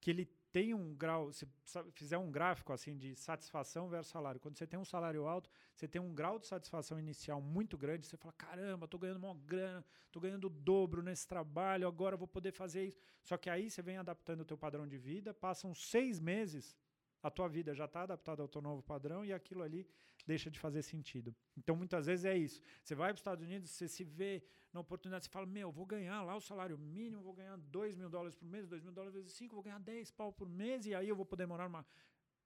[0.00, 1.46] que ele tem um grau, se
[1.92, 4.40] fizer um gráfico assim de satisfação versus salário.
[4.40, 8.06] Quando você tem um salário alto, você tem um grau de satisfação inicial muito grande,
[8.06, 12.28] você fala, caramba, tô ganhando uma grana, tô ganhando o dobro nesse trabalho, agora vou
[12.28, 13.00] poder fazer isso.
[13.22, 16.76] Só que aí você vem adaptando o teu padrão de vida, passam seis meses,
[17.20, 19.86] a tua vida já está adaptada ao teu novo padrão e aquilo ali
[20.26, 21.34] deixa de fazer sentido.
[21.56, 22.60] Então, muitas vezes é isso.
[22.82, 24.42] Você vai para os Estados Unidos, você se vê
[24.72, 28.10] na oportunidade, você fala, meu, vou ganhar lá o salário mínimo, vou ganhar 2 mil
[28.10, 30.94] dólares por mês, 2 mil dólares vezes 5, vou ganhar 10 pau por mês e
[30.94, 31.86] aí eu vou poder morar numa...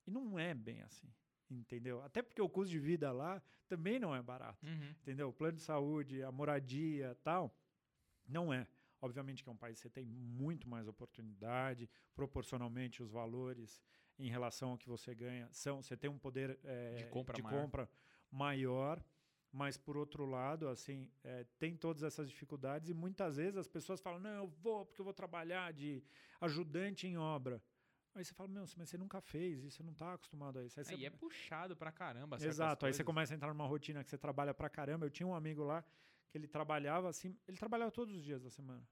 [0.06, 1.12] E não é bem assim.
[1.50, 2.00] entendeu?
[2.02, 4.90] Até porque o custo de vida lá também não é barato, Uhum.
[5.00, 5.28] entendeu?
[5.30, 7.52] O plano de saúde, a moradia, tal,
[8.26, 8.68] não é.
[9.02, 13.82] Obviamente que é um país que você tem muito mais oportunidade, proporcionalmente os valores
[14.20, 17.62] em relação ao que você ganha são, você tem um poder eh, De compra maior.
[17.62, 17.90] compra
[18.30, 19.02] maior,
[19.52, 24.00] mas por outro lado, assim, eh, tem todas essas dificuldades e muitas vezes as pessoas
[24.00, 26.02] falam, não, eu vou porque eu vou trabalhar de
[26.40, 27.62] ajudante em obra.
[28.14, 30.78] Aí você fala, meu, mas você nunca fez isso, você não está acostumado a isso.
[30.78, 32.36] Aí você Aí é puxado pra caramba.
[32.40, 35.06] Exato, aí você começa a entrar numa rotina que você trabalha pra caramba.
[35.06, 35.84] Eu tinha um amigo lá
[36.28, 38.86] que ele trabalhava assim, ele trabalhava todos os dias da semana.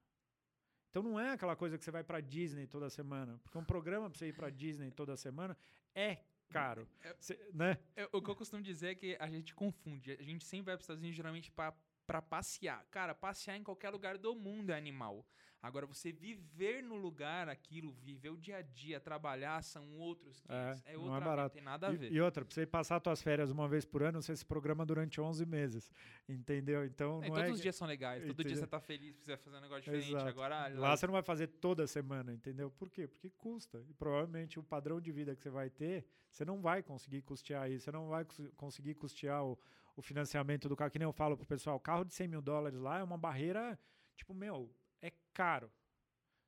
[0.89, 4.09] Então não é aquela coisa que você vai pra Disney toda semana, porque um programa
[4.09, 5.55] pra você ir pra Disney toda semana
[5.93, 6.17] é
[6.49, 7.77] caro, É- Cê- né?
[7.95, 10.11] É, o que eu costumo dizer é que a gente confunde.
[10.13, 11.73] A gente sempre vai para os Estados Unidos geralmente pra
[12.07, 12.83] pra passear.
[12.89, 15.23] Cara, passear em qualquer lugar do mundo é animal.
[15.61, 20.81] Agora, você viver no lugar aquilo, viver o dia a dia, trabalhar, são outros 500.
[20.85, 21.53] É, É, não outra é vida, barato.
[21.55, 22.11] tem nada a ver.
[22.11, 24.85] E, e outra, pra você passar suas férias uma vez por ano, você se programa
[24.85, 25.91] durante 11 meses,
[26.29, 26.85] entendeu?
[26.85, 28.57] Então É, não todos é os dias são legais, todo dia Entendeu?
[28.59, 30.09] você tá feliz, você vai fazer um negócio diferente.
[30.11, 30.27] Exato.
[30.29, 32.71] Agora, Lá você não vai fazer toda semana, entendeu?
[32.71, 33.07] Por quê?
[33.07, 33.83] Porque custa.
[33.89, 37.69] E provavelmente o padrão de vida que você vai ter, você não vai conseguir custear
[37.69, 39.59] isso, você não vai cons- conseguir custear o,
[39.95, 40.89] o financiamento do carro.
[40.91, 43.77] Que nem eu falo pro pessoal, carro de 100 mil dólares lá é uma barreira,
[44.15, 45.71] tipo, meu, é caro.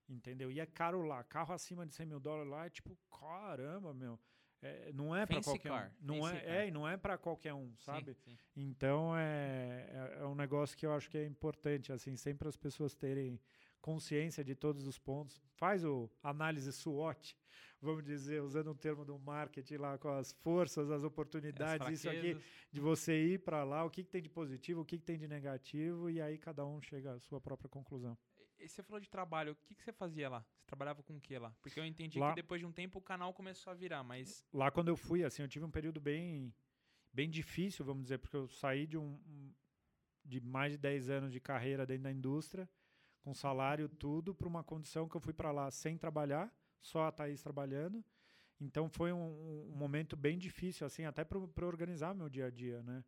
[0.08, 0.52] Entendeu?
[0.52, 1.24] E é caro lá.
[1.24, 4.20] Carro acima de 100 mil dólares lá é tipo, caramba, meu.
[4.62, 6.06] É, não é para qualquer car, um.
[6.06, 6.54] Não fancy é, car.
[6.54, 8.14] é, e não é para qualquer um, Sim, sabe?
[8.14, 8.38] sim.
[8.56, 12.56] Então é, é, é um negócio que eu acho que é importante, assim, sempre as
[12.56, 13.40] pessoas terem
[13.82, 15.42] consciência de todos os pontos.
[15.56, 17.36] Faz o análise SWOT,
[17.82, 22.10] vamos dizer, usando um termo do marketing lá, com as forças, as oportunidades, As isso
[22.10, 22.38] aqui,
[22.72, 25.18] de você ir para lá, o que, que tem de positivo, o que, que tem
[25.18, 28.16] de negativo, e aí cada um chega à sua própria conclusão.
[28.68, 30.46] Você falou de trabalho, o que, que você fazia lá?
[30.56, 31.54] Você trabalhava com o que lá?
[31.62, 34.46] Porque eu entendi Lá- que depois de um tempo o canal começou a virar, mas.
[34.54, 36.54] Lá quando eu fui, assim, eu tive um período bem,
[37.14, 39.54] bem difícil, vamos dizer, porque eu saí de um, um-
[40.24, 42.70] de mais de 10 anos de carreira dentro da indústria,
[43.22, 46.52] com salário tudo, para uma condição que eu fui para lá sem trabalhar,
[46.82, 48.04] só a Thaís trabalhando.
[48.60, 52.84] Então foi um, um momento bem difícil, assim, até para organizar meu dia a dia,
[52.84, 53.04] né?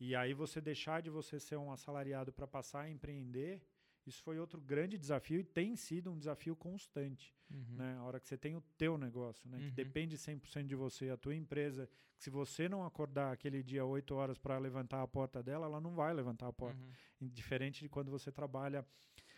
[0.00, 3.60] E aí você deixar de você ser um assalariado para passar a empreender,
[4.08, 7.96] isso foi outro grande desafio e tem sido um desafio constante né?
[7.98, 9.58] A hora que você tem o teu negócio, né?
[9.58, 9.64] Uhum.
[9.68, 13.84] Que depende 100% de você, a tua empresa, que se você não acordar aquele dia
[13.84, 16.80] 8 horas para levantar a porta dela, ela não vai levantar a porta.
[17.20, 17.28] Uhum.
[17.28, 18.86] Diferente de quando você trabalha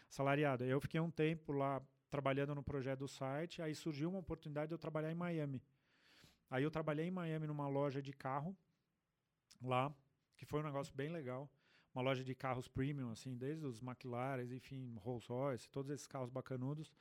[0.09, 0.65] salariado.
[0.65, 1.81] Eu fiquei um tempo lá
[2.11, 5.63] trabalhando no projeto do site, aí surgiu uma oportunidade de eu trabalhar em Miami.
[6.51, 8.57] Aí eu trabalhei em Miami numa loja de carro
[9.63, 9.95] lá,
[10.37, 11.49] que foi um negócio bem legal.
[11.95, 16.31] Uma loja de carros premium, assim, desde os McLaren, enfim, Rolls Royce, todos esses carros
[16.31, 16.93] bacanudos.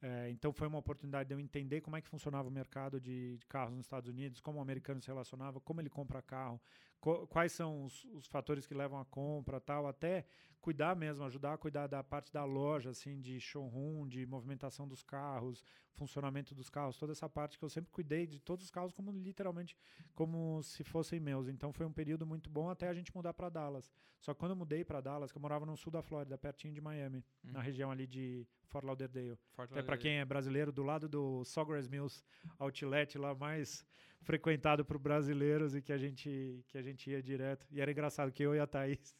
[0.00, 3.38] É, então foi uma oportunidade de eu entender como é que funcionava o mercado de,
[3.38, 6.60] de carros nos Estados Unidos, como o americano se relacionava, como ele compra carro,
[7.00, 10.26] quais são os, os fatores que levam à compra, tal, até
[10.60, 15.00] cuidar mesmo, ajudar a cuidar da parte da loja, assim, de showroom, de movimentação dos
[15.02, 15.62] carros,
[15.92, 19.12] funcionamento dos carros, toda essa parte que eu sempre cuidei de todos os carros como
[19.12, 19.76] literalmente
[20.14, 21.46] como se fossem meus.
[21.48, 23.92] Então foi um período muito bom até a gente mudar para Dallas.
[24.20, 26.74] Só que quando eu mudei para Dallas, que eu morava no sul da Flórida, pertinho
[26.74, 27.64] de Miami, na Uhum.
[27.64, 29.36] região ali de Fort Lauderdale.
[29.52, 29.98] Forte Até para Lauderdale.
[30.00, 32.24] quem é brasileiro, do lado do Sawgrass Mills
[32.58, 33.86] Outlet, lá mais
[34.22, 37.66] frequentado por brasileiros e que a gente que a gente ia direto.
[37.70, 39.16] E era engraçado que eu e a Thaís,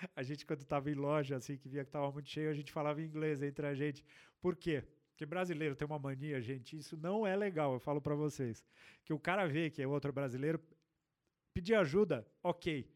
[0.14, 2.72] a gente quando estava em loja, assim, que via que estava muito cheio, a gente
[2.72, 4.04] falava inglês entre a gente.
[4.40, 4.84] Por quê?
[5.10, 8.64] Porque brasileiro tem uma mania, gente, isso não é legal, eu falo para vocês.
[9.04, 10.58] Que o cara vê que é outro brasileiro,
[11.52, 12.90] pedir ajuda, ok.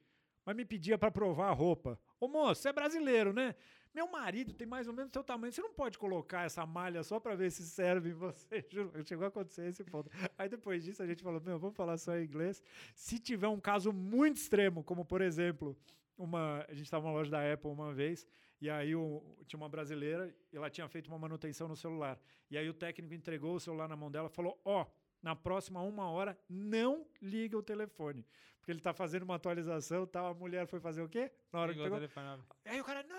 [0.44, 2.00] Mas me pedia para provar a roupa.
[2.18, 3.54] Ô moço, você é brasileiro, né?
[3.94, 5.52] Meu marido tem mais ou menos o seu tamanho.
[5.52, 8.64] Você não pode colocar essa malha só para ver se serve em você.
[8.68, 10.10] Juro, chegou a acontecer esse ponto.
[10.36, 12.62] Aí depois disso a gente falou: Meu, vamos falar só em inglês.
[12.94, 15.76] Se tiver um caso muito extremo, como por exemplo,
[16.18, 18.26] uma, a gente estava numa loja da Apple uma vez,
[18.60, 22.18] e aí o- tinha uma brasileira, e ela tinha feito uma manutenção no celular.
[22.50, 24.84] E aí o técnico entregou o celular na mão dela e falou: Ó,
[25.22, 28.26] na próxima uma hora, não liga o telefone.
[28.58, 30.26] Porque ele está fazendo uma atualização tal.
[30.30, 31.30] A mulher foi fazer o quê?
[31.52, 33.16] Na hora que Ligou o pegou, telefone, Aí o cara, não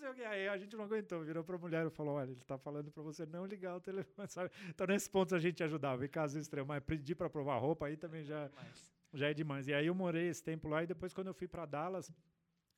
[0.00, 0.22] sei o que.
[0.24, 3.02] Aí a gente não aguentou, virou pra mulher e falou: olha, ele tá falando pra
[3.02, 4.50] você não ligar o telefone, sabe?
[4.68, 6.68] Então, nesses pontos a gente ajudava, em caso extremo.
[6.68, 9.66] Mas pedir pra provar roupa aí também já, Mas- já é demais.
[9.68, 12.12] E aí eu morei esse tempo lá e depois, quando eu fui pra Dallas,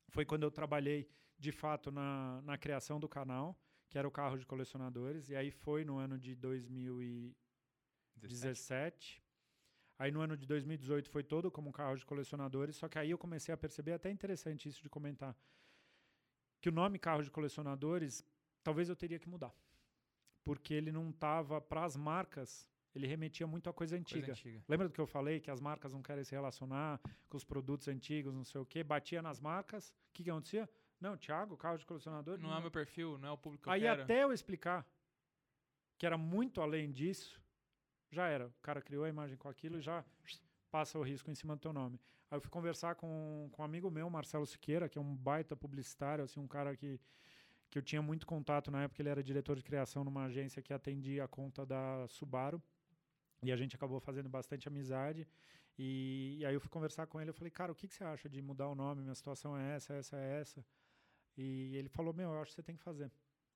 [0.09, 1.09] foi quando eu trabalhei
[1.39, 3.59] de fato na, na criação do canal,
[3.89, 5.29] que era o carro de colecionadores.
[5.31, 9.23] E aí foi no ano de 2017.
[9.99, 13.11] Aí no ano de 2018 foi todo como um carro de colecionadores, só que aí
[13.11, 15.37] eu comecei a perceber, até interessante isso de comentar,
[16.63, 18.25] que o nome carro de colecionadores,
[18.63, 19.53] talvez eu teria que mudar.
[20.45, 24.27] Porque ele não estava, para as marcas, ele remetia muito a coisa antiga.
[24.27, 24.65] Coisa antiga.
[24.69, 25.41] Lembra do que eu falei?
[25.41, 28.85] Que as marcas não querem se relacionar com os produtos antigos, não sei o quê.
[28.85, 29.91] Batia nas marcas.
[29.91, 30.71] O que, que acontecia?
[31.01, 32.39] Não, Thiago, carro de colecionador.
[32.39, 34.03] Não é meu perfil, não é o público que eu Aí quero.
[34.03, 34.87] até eu explicar
[35.99, 37.43] que era muito além disso,
[38.11, 38.47] já era.
[38.47, 40.05] O cara criou a imagem com aquilo e já
[40.73, 42.01] passa o risco em cima do teu nome.
[42.31, 45.55] Aí eu fui conversar com, com um amigo meu, Marcelo Siqueira, que é um baita
[45.55, 46.99] publicitário, assim, um cara que,
[47.71, 50.73] que eu tinha muito contato na época, ele era diretor de criação numa agência que
[50.73, 52.61] atendia a conta da Subaru.
[53.43, 55.29] E a gente acabou fazendo bastante amizade.
[55.79, 58.05] E, e aí eu fui conversar com ele, eu falei, cara, o que, que você
[58.05, 59.03] acha de mudar o nome?
[59.03, 60.65] Minha situação é essa, essa, essa.
[61.37, 63.11] E ele falou, meu, eu acho que você tem que fazer.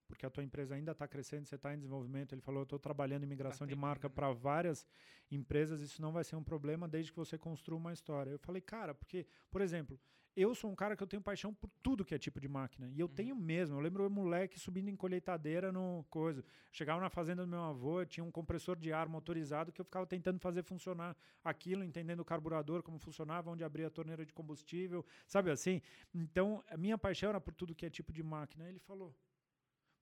[0.06, 2.32] Porque a tua empresa ainda está crescendo, você está em desenvolvimento.
[2.32, 4.86] Ele falou, eu estou trabalhando em migração de tentando, marca para várias
[5.30, 8.30] empresas, isso não vai ser um problema desde que você construa uma história.
[8.30, 9.98] Eu falei, cara, porque, por exemplo,
[10.36, 12.90] eu sou um cara que eu tenho paixão por tudo que é tipo de máquina.
[12.90, 13.14] E eu Uhum.
[13.14, 13.76] tenho mesmo.
[13.76, 16.44] Eu lembro eu moleque subindo em colheitadeira no coisa.
[16.70, 20.06] Chegava na fazenda do meu avô, tinha um compressor de ar motorizado que eu ficava
[20.06, 25.04] tentando fazer funcionar aquilo, entendendo o carburador, como funcionava, onde abria a torneira de combustível,
[25.26, 25.80] sabe assim?
[26.14, 28.68] Então, a minha paixão era por tudo que é tipo de máquina.
[28.68, 29.16] Ele falou: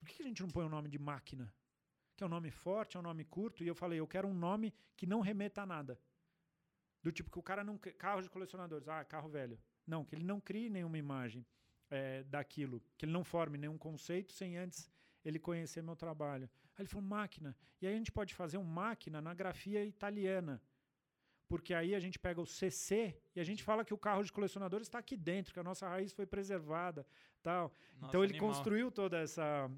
[0.05, 1.51] por que a gente não põe o nome de máquina?
[2.15, 3.63] Que é um nome forte, é um nome curto.
[3.63, 5.99] E eu falei: eu quero um nome que não remeta a nada.
[7.01, 7.77] Do tipo que o cara não.
[7.77, 9.59] Carro de colecionadores, ah, carro velho.
[9.85, 11.45] Não, que ele não crie nenhuma imagem
[11.89, 14.89] eh, daquilo, que ele não forme nenhum conceito sem antes
[15.23, 16.49] ele conhecer meu trabalho.
[16.75, 17.55] Aí ele falou, máquina.
[17.81, 20.61] E aí a gente pode fazer um máquina na grafia italiana.
[21.47, 24.31] Porque aí a gente pega o CC e a gente fala que o carro de
[24.31, 27.05] colecionadores está aqui dentro, que a nossa raiz foi preservada.
[27.41, 27.71] tal.
[27.95, 28.49] Nossa, então ele animal.
[28.49, 29.69] construiu toda essa,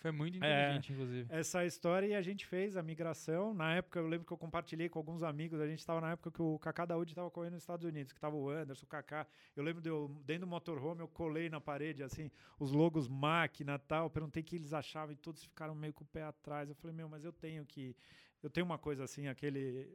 [0.00, 0.62] Foi muito É.
[0.72, 1.26] inteligente, inclusive.
[1.30, 3.52] essa história e a gente fez a migração.
[3.52, 5.60] Na época, eu lembro que eu compartilhei com alguns amigos.
[5.60, 8.16] A gente estava na época que o Kaká Daúde estava correndo nos Estados Unidos, que
[8.18, 9.26] estava o Anderson, o Kaká.
[9.54, 13.74] Eu lembro de eu, dentro do motorhome, eu colei na parede, assim, os logos máquina
[13.74, 14.08] e tal.
[14.08, 16.68] Perguntei o que eles achavam e todos ficaram meio com o pé atrás.
[16.70, 17.94] Eu falei, meu, mas eu tenho que.
[18.42, 19.86] Eu tenho uma coisa assim, aquele.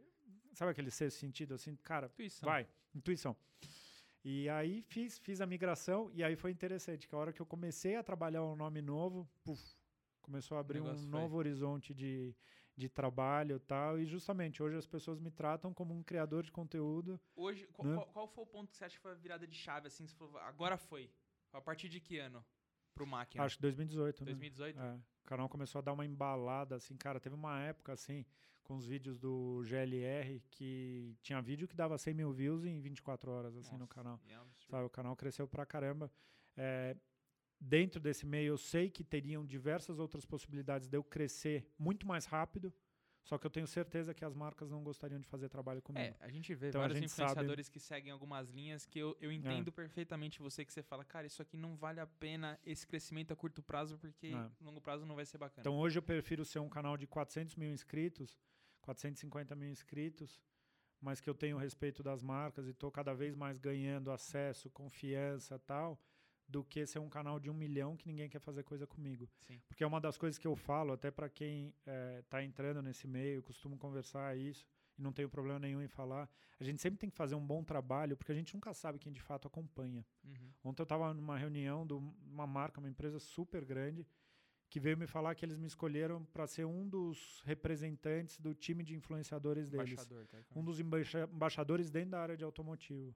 [0.54, 1.76] Sabe aquele sexto sentido, assim?
[1.78, 2.48] Cara, Intuição.
[2.48, 3.36] Vai, intuição.
[4.24, 7.46] E aí fiz, fiz a migração e aí foi interessante, que a hora que eu
[7.46, 9.62] comecei a trabalhar um nome novo, puf,
[10.26, 11.06] começou a abrir um foi.
[11.08, 12.36] novo horizonte de,
[12.76, 14.00] de trabalho e tal.
[14.00, 17.20] E justamente hoje as pessoas me tratam como um criador de conteúdo.
[17.36, 17.96] Hoje, qual, Né?
[17.96, 20.08] qual- qual foi o ponto que você acha que foi a virada de chave, assim?
[20.08, 21.12] Você falou, agora foi.
[21.54, 22.44] A partir de que ano?
[22.94, 23.44] Pro máquina?
[23.44, 24.32] Acho que 2018, né?
[24.32, 24.80] 2018?
[24.80, 28.26] É, o canal começou a dar uma embalada, assim, cara, teve uma época, assim,
[28.64, 33.32] com os vídeos do GLR, que tinha vídeo que dava 100 mil views em 24
[33.32, 34.20] horas, assim, no Nossa, canal.
[34.28, 34.86] é um sabe?
[34.86, 36.10] O canal cresceu pra caramba.
[36.58, 36.96] É,
[37.60, 42.26] dentro desse meio, eu sei que teriam diversas outras possibilidades de eu crescer muito mais
[42.26, 42.74] rápido,
[43.24, 46.06] só que eu tenho certeza que as marcas não gostariam de fazer trabalho comigo.
[46.06, 49.18] É, a gente vê Então, vários gente sabe- influenciadores que seguem algumas linhas que eu,
[49.20, 52.86] eu entendo perfeitamente você que você fala, cara, isso aqui não vale a pena esse
[52.86, 54.52] crescimento a curto prazo porque É.
[54.64, 55.62] longo prazo não vai ser bacana.
[55.62, 58.38] Então hoje eu prefiro ser um canal de 400 mil inscritos,
[58.82, 60.40] 450 mil inscritos,
[61.02, 65.58] mas que eu tenho respeito das marcas e estou cada vez mais ganhando acesso, confiança
[65.58, 66.00] tal,
[66.48, 69.28] do que ser um canal de um milhão que ninguém quer fazer coisa comigo.
[69.48, 69.60] Sim.
[69.68, 71.74] Porque é uma das coisas que eu falo, até para quem
[72.20, 74.66] está entrando nesse meio, eu costumo conversar isso,
[74.98, 76.30] e não tenho problema nenhum em falar.
[76.60, 79.12] A gente sempre tem que fazer um bom trabalho, porque a gente nunca sabe quem
[79.12, 80.06] de fato acompanha.
[80.24, 80.52] Uhum.
[80.64, 84.08] Ontem eu estava numa reunião de uma marca, uma empresa super grande,
[84.70, 88.84] que veio me falar que eles me escolheram para ser um dos representantes do time
[88.84, 89.96] de influenciadores deles.
[89.96, 90.38] Tá?
[90.56, 93.16] Um dos embaixa- embaixadores dentro da área de automotivo.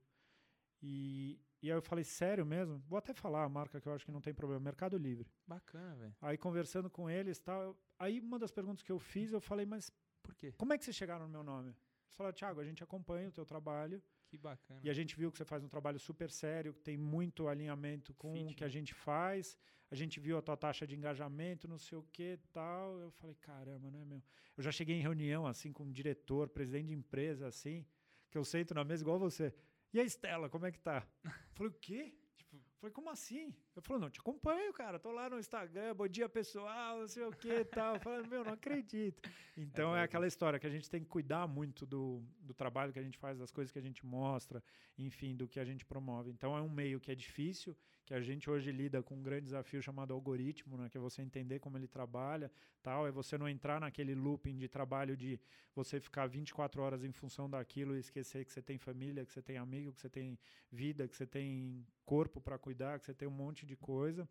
[0.81, 2.80] E, e aí eu falei, sério mesmo?
[2.88, 5.27] Vou até falar a marca que eu acho que não tem problema, Mercado Livre.
[5.48, 6.15] Bacana, velho.
[6.22, 9.91] Aí conversando com eles tal, aí uma das perguntas que eu fiz, eu falei, mas
[10.23, 10.53] Por quê?
[10.57, 11.69] como é que vocês chegaram no meu nome?
[11.69, 14.80] Eles falaram, Thiago, a gente acompanha o teu trabalho Que bacana.
[14.84, 18.14] e a gente viu que você faz um trabalho super sério, que tem muito alinhamento
[18.15, 18.68] com Fit, o que né?
[18.68, 19.57] a gente faz.
[19.91, 22.99] A gente viu a tua taxa de engajamento, não sei o que tal.
[22.99, 24.22] Eu falei, caramba, né, meu?
[24.56, 27.86] Eu já cheguei em reunião, assim, com um diretor, presidente de empresa, assim,
[28.30, 29.53] que eu sento na mesa igual você.
[29.91, 31.07] E a Estela, como é que tá?
[31.60, 32.14] Eu falei, o quê?
[32.38, 33.53] Tipo, Falei, como assim?
[33.76, 34.98] Eu falei, não, te acompanho, cara.
[34.98, 37.95] Tô lá no Instagram, bom dia pessoal, não sei o que e tal.
[37.95, 39.30] Eu falei, meu, não acredito.
[39.57, 40.03] Então é, doido.
[40.06, 43.18] aquela história que a gente tem que cuidar muito do, do trabalho que a gente
[43.18, 44.64] faz, das coisas que a gente mostra,
[44.98, 46.31] enfim, do que a gente promove.
[46.31, 47.76] Então é um meio que é difícil,
[48.10, 50.90] que a gente hoje lida com um grande desafio chamado algoritmo, né?
[50.90, 53.07] Que é você entender como ele trabalha, tal.
[53.07, 55.40] É você não entrar naquele looping de trabalho de
[55.76, 59.44] você ficar 24 horas em função daquilo e esquecer que você tem família, que você
[59.44, 60.40] tem amigo, que você tem
[60.72, 64.27] vida, que você tem corpo para cuidar, que você tem um monte de coisa.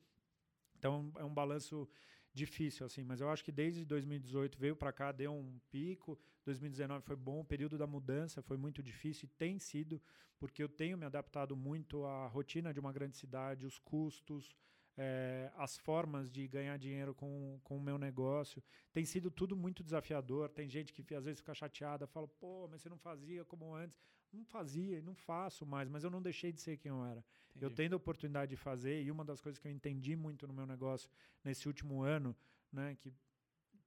[0.77, 1.89] Então é um balanço
[2.35, 6.19] difícil assim, mas eu acho que desde 2018 veio para cá, deu um pico,
[6.49, 10.01] 2019 foi bom, o período da mudança foi muito difícil e tem sido,
[10.39, 14.57] porque eu tenho me adaptado muito à rotina de uma grande cidade, os custos,
[14.97, 18.62] é, as formas de ganhar dinheiro com, com o meu negócio.
[18.93, 20.49] Tem sido tudo muito desafiador.
[20.49, 24.01] Tem gente que às vezes fica chateada, fala, pô, mas você não fazia como antes.
[24.33, 27.25] Não fazia e não faço mais, mas eu não deixei de ser quem eu era.
[27.51, 27.65] Entendi.
[27.65, 30.53] Eu tendo a oportunidade de fazer, e uma das coisas que eu entendi muito no
[30.53, 31.09] meu negócio
[31.43, 32.37] nesse último ano,
[32.70, 33.12] né, que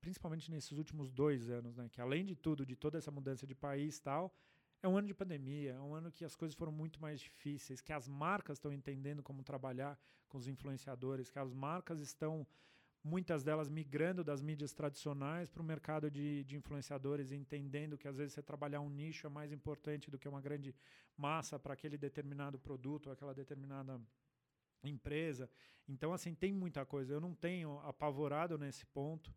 [0.01, 3.55] principalmente nesses últimos dois anos, né, que além de tudo, de toda essa mudança de
[3.55, 4.33] país tal,
[4.83, 7.81] é um ano de pandemia, é um ano que as coisas foram muito mais difíceis,
[7.81, 9.97] que as marcas estão entendendo como trabalhar
[10.27, 12.47] com os influenciadores, que as marcas estão,
[13.03, 18.17] muitas delas, migrando das mídias tradicionais para o mercado de, de influenciadores, entendendo que às
[18.17, 20.73] vezes você trabalhar um nicho é mais importante do que uma grande
[21.15, 24.01] massa para aquele determinado produto, aquela determinada
[24.83, 25.47] empresa.
[25.87, 27.13] Então, assim, tem muita coisa.
[27.13, 29.31] Eu não tenho apavorado nesse ponto,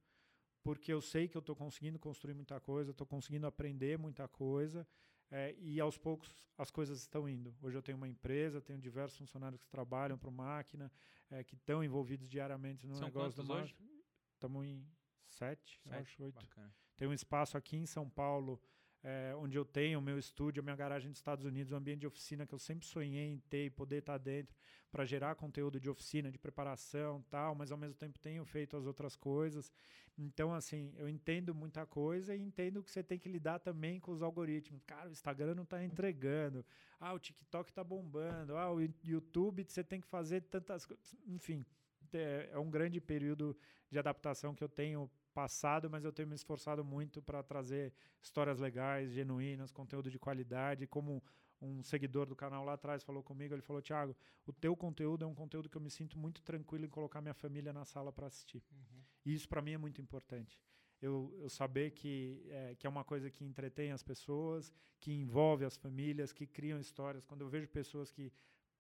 [0.65, 4.87] porque eu sei que eu estou conseguindo construir muita coisa, estou conseguindo aprender muita coisa.
[5.31, 7.55] É, e aos poucos as coisas estão indo.
[7.61, 10.91] Hoje eu tenho uma empresa, tenho diversos funcionários que trabalham para o máquina,
[11.31, 13.77] é, que estão envolvidos diariamente no São negócio do hoje?
[14.33, 14.87] Estamos em
[15.27, 16.35] sete, sete acho, oito.
[16.35, 16.75] Bacana.
[16.97, 18.61] Tem um espaço aqui em São Paulo
[19.05, 22.01] é, onde eu tenho o meu estúdio, a minha garagem dos Estados Unidos, um ambiente
[22.01, 24.57] de oficina que eu sempre sonhei em ter e poder estar dentro
[24.91, 28.87] para gerar conteúdo de oficina, de preparação tal, mas ao mesmo tempo tenho feito as
[28.87, 29.71] outras coisas.
[30.17, 34.11] Então, assim, eu entendo muita coisa e entendo que você tem que lidar também com
[34.11, 34.83] os algoritmos.
[34.85, 36.65] Cara, o Instagram não está entregando.
[36.99, 38.57] Ah, o TikTok está bombando.
[38.57, 41.15] Ah, o YouTube você tem que fazer tantas coisas.
[41.27, 41.67] Enfim,
[42.13, 43.55] é, é um grande período
[43.91, 47.93] de adaptação que eu tenho passado, mas eu tenho me esforçado muito para trazer
[48.23, 50.87] histórias legais, genuínas, conteúdo de qualidade.
[50.87, 51.23] Como
[51.61, 54.17] um seguidor do canal lá atrás falou comigo, ele falou: Thiago,
[54.47, 57.35] o teu conteúdo é um conteúdo que eu me sinto muito tranquilo em colocar minha
[57.35, 58.63] família na sala para assistir.
[58.73, 59.03] Uhum.
[59.27, 60.61] E isso para mim é muito importante.
[61.03, 65.65] Eu, eu saber que é, que é uma coisa que entretém as pessoas, que envolve
[65.65, 67.25] as famílias, que criam histórias.
[67.27, 68.33] Quando eu vejo pessoas que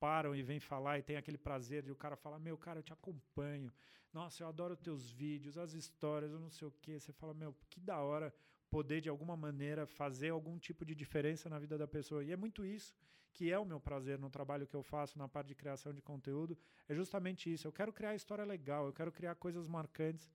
[0.04, 2.82] param e vêm falar e tem aquele prazer de o cara falar: Meu, cara, eu
[2.82, 3.72] te acompanho.
[4.12, 7.00] Nossa, eu adoro teus vídeos, as histórias, eu não sei o quê.
[7.00, 8.34] Você fala: Meu, que da hora
[8.68, 12.22] poder, de alguma maneira, fazer algum tipo de diferença na vida da pessoa.
[12.22, 12.94] E é muito isso
[13.32, 16.02] que é o meu prazer no trabalho que eu faço na parte de criação de
[16.02, 16.56] conteúdo.
[16.86, 17.66] É justamente isso.
[17.66, 20.30] Eu quero criar história legal, eu quero criar coisas marcantes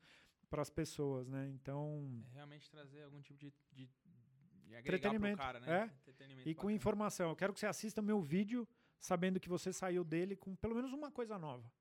[0.50, 1.48] para as pessoas, né?
[1.48, 2.24] Então.
[2.32, 3.88] É realmente trazer algum tipo de, de,
[4.66, 5.68] de entretenimento, cara, né?
[5.72, 5.84] É?
[6.02, 7.30] Entretenimento e com informação.
[7.30, 8.68] Eu quero que você assista meu vídeo
[9.00, 11.72] sabendo que você saiu dele com pelo menos uma coisa nova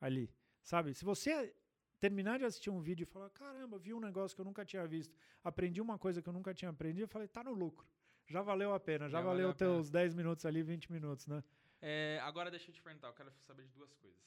[0.00, 0.32] ali,
[0.62, 0.94] sabe?
[0.94, 1.54] Se você
[2.00, 4.86] terminar de assistir um vídeo e falar, caramba, vi um negócio que eu nunca tinha
[4.86, 7.86] visto, aprendi uma coisa que eu nunca tinha aprendido, eu falei, tá no lucro.
[8.26, 11.44] Já valeu a pena, já, já valeu, valeu teus 10 minutos ali, 20 minutos, né?
[11.80, 14.20] É, agora deixa eu te perguntar, eu quero saber de duas coisas.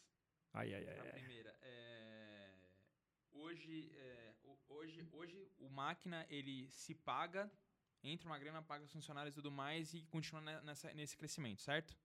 [0.53, 0.99] Ai, ai, ai.
[0.99, 2.53] A primeira, é,
[3.31, 4.33] hoje, é,
[4.69, 7.51] hoje, hoje o máquina, ele se paga,
[8.03, 11.97] entra uma grana, paga os funcionários e tudo mais e continua nessa, nesse crescimento, certo?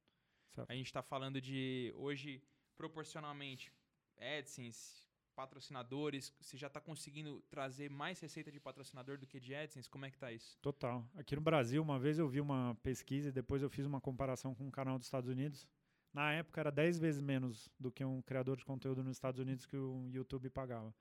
[0.50, 0.70] Certo.
[0.70, 2.42] A gente está falando de hoje,
[2.76, 3.72] proporcionalmente,
[4.18, 9.88] AdSense, patrocinadores, você já está conseguindo trazer mais receita de patrocinador do que de AdSense?
[9.88, 10.58] Como é que está isso?
[10.60, 11.06] Total.
[11.14, 14.54] Aqui no Brasil, uma vez eu vi uma pesquisa e depois eu fiz uma comparação
[14.54, 15.66] com um canal dos Estados Unidos.
[16.12, 19.64] Na época era 10 vezes menos do que um criador de conteúdo nos Estados Unidos
[19.64, 20.94] que o YouTube pagava.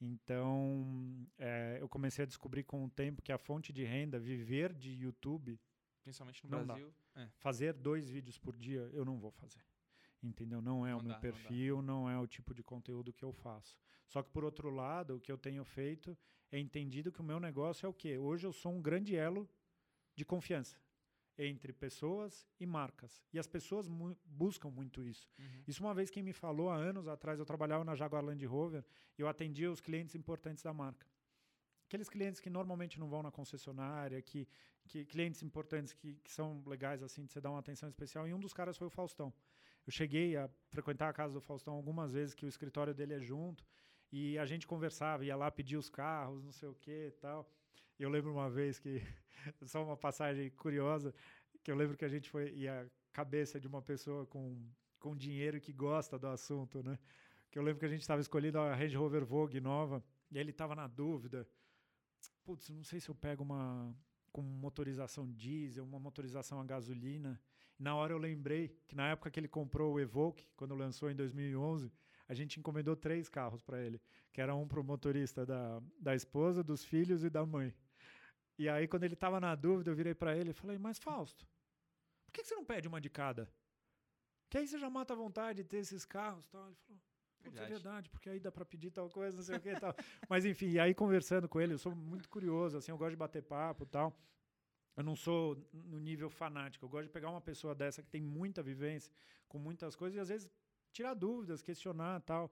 [0.00, 4.72] Então, é, eu comecei a descobrir com o tempo que a fonte de renda, viver
[4.72, 5.58] de YouTube,
[6.06, 7.28] principalmente no Brasil, é.
[7.38, 9.64] fazer dois vídeos por dia, eu não vou fazer.
[10.22, 10.62] Entendeu?
[10.62, 13.24] Não é não o meu dá, perfil, não, não, é o tipo de conteúdo que
[13.24, 13.76] eu faço.
[14.06, 16.16] Só que, por outro lado, o que eu tenho feito
[16.52, 18.16] é entendido que o meu negócio é o quê?
[18.16, 19.48] Hoje eu sou um grande elo
[20.14, 20.80] de confiança
[21.36, 23.20] entre pessoas e marcas.
[23.32, 25.28] E as pessoas mu buscam muito isso.
[25.36, 25.64] Uhum.
[25.66, 28.84] Isso uma vez quem me falou há anos atrás, eu trabalhava na Jaguar Land Rover
[29.18, 31.06] e eu atendia os clientes importantes da marca.
[31.96, 34.46] Aqueles clientes que normalmente não vão na concessionária, que,
[34.86, 38.28] que clientes importantes que, que são legais assim de você dar uma atenção especial.
[38.28, 39.32] E um dos caras foi o Faustão.
[39.86, 43.20] Eu cheguei a frequentar a casa do Faustão algumas vezes, que o escritório dele é
[43.20, 43.64] junto,
[44.12, 47.50] e a gente conversava, ia lá pedir os carros, não sei o que e tal.
[47.98, 49.00] Eu lembro uma vez que,
[49.64, 51.14] só uma passagem curiosa,
[51.64, 54.68] que eu lembro que a gente foi, e a cabeça de uma pessoa com,
[55.00, 56.98] com dinheiro que gosta do assunto, né?
[57.50, 60.50] Que eu lembro que a gente estava escolhendo a Range Rover Vogue nova, e ele
[60.50, 61.48] estava na dúvida.
[62.46, 63.92] Putz, não sei se eu pego uma
[64.30, 67.40] com motorização diesel, uma motorização a gasolina.
[67.76, 71.16] Na hora eu lembrei que na época que ele comprou o Evoque, quando lançou em
[71.16, 71.90] 2011,
[72.28, 74.00] a gente encomendou três carros para ele,
[74.32, 77.74] que era um para o motorista da, da esposa, dos filhos e da mãe.
[78.56, 81.44] E aí, quando ele estava na dúvida, eu virei para ele e falei: Mas Fausto,
[82.26, 83.52] por que, que você não pede uma de cada?
[84.48, 86.46] Que aí você já mata a vontade de ter esses carros.
[86.46, 86.64] Tal.
[86.64, 87.02] Ele falou:
[87.46, 89.80] Putz, é verdade, porque aí dá para pedir tal coisa, não sei o que e
[89.80, 89.94] tal.
[90.28, 93.16] Mas enfim, e aí conversando com ele, eu sou muito curioso, assim, eu gosto de
[93.16, 94.16] bater papo e tal.
[94.96, 96.84] Eu não sou no nível fanático.
[96.84, 99.12] Eu gosto de pegar uma pessoa dessa que tem muita vivência,
[99.46, 100.50] com muitas coisas, e às vezes
[100.90, 102.50] tirar dúvidas, questionar tal.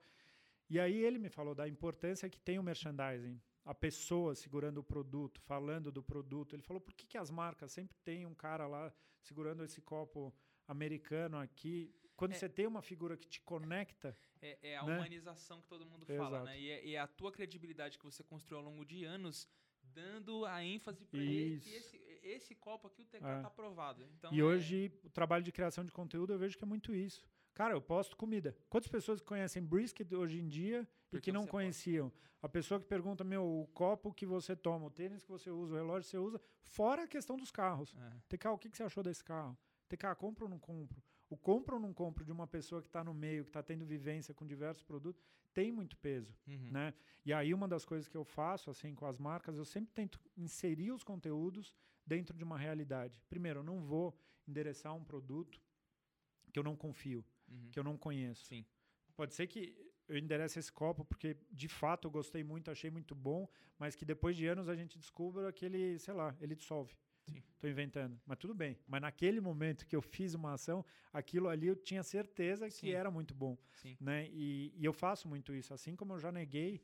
[0.69, 4.83] E aí ele me falou da importância que tem o merchandising, a pessoa segurando o
[4.83, 6.55] produto, falando do produto.
[6.55, 10.33] Ele falou por que, que as marcas sempre tem um cara lá segurando esse copo
[10.67, 11.93] americano aqui.
[12.15, 12.35] Quando É.
[12.35, 14.95] você tem uma figura que te conecta, É, é a Né?
[14.95, 16.45] humanização que todo mundo fala, Exato.
[16.45, 16.59] né?
[16.59, 19.47] E é, e é a tua credibilidade que você construiu ao longo de anos
[19.83, 21.95] dando a ênfase para ele que Isso.
[21.95, 23.41] esse, esse copo aqui o TK É.
[23.41, 24.03] tá aprovado.
[24.17, 26.93] Então, e é- hoje o trabalho de criação de conteúdo eu vejo que é muito
[26.93, 27.25] isso.
[27.53, 28.55] Cara, eu posto comida.
[28.69, 32.11] Quantas pessoas conhecem brisket hoje em dia e Porque que não conheciam?
[32.41, 35.73] A pessoa que pergunta, meu, o copo que você toma, o tênis que você usa,
[35.73, 37.95] o relógio que você usa, fora a questão dos carros.
[37.97, 38.11] É.
[38.27, 39.57] TK, o que, que você achou desse carro?
[39.87, 41.01] TK, compro ou não compro?
[41.35, 43.85] O compro ou não compro de uma pessoa que está no meio, que está tendo
[43.85, 45.21] vivência com diversos produtos,
[45.53, 46.71] tem muito peso, Uhum.
[46.71, 46.93] né?
[47.25, 50.17] E aí uma das coisas que eu faço assim com as marcas, eu sempre tento
[50.37, 51.73] inserir os conteúdos
[52.05, 53.21] dentro de uma realidade.
[53.29, 54.17] Primeiro, eu não vou
[54.47, 55.61] endereçar um produto
[56.53, 57.69] que eu não confio, Uhum.
[57.71, 58.45] que eu não conheço.
[58.45, 58.65] Sim.
[59.13, 59.75] Pode ser que
[60.07, 63.45] eu enderece esse copo porque de fato eu gostei muito, achei muito bom,
[63.77, 66.95] mas que depois de anos a gente descubra que ele, sei lá, ele dissolve.
[67.59, 68.19] Tô inventando.
[68.25, 68.77] Mas tudo bem.
[68.87, 72.89] Mas naquele momento que eu fiz uma ação, aquilo ali eu tinha certeza que Sim.
[72.91, 73.57] era muito bom.
[73.73, 73.97] Sim.
[73.99, 74.27] Né?
[74.31, 75.73] E, e eu faço muito isso.
[75.73, 76.81] Assim como eu já neguei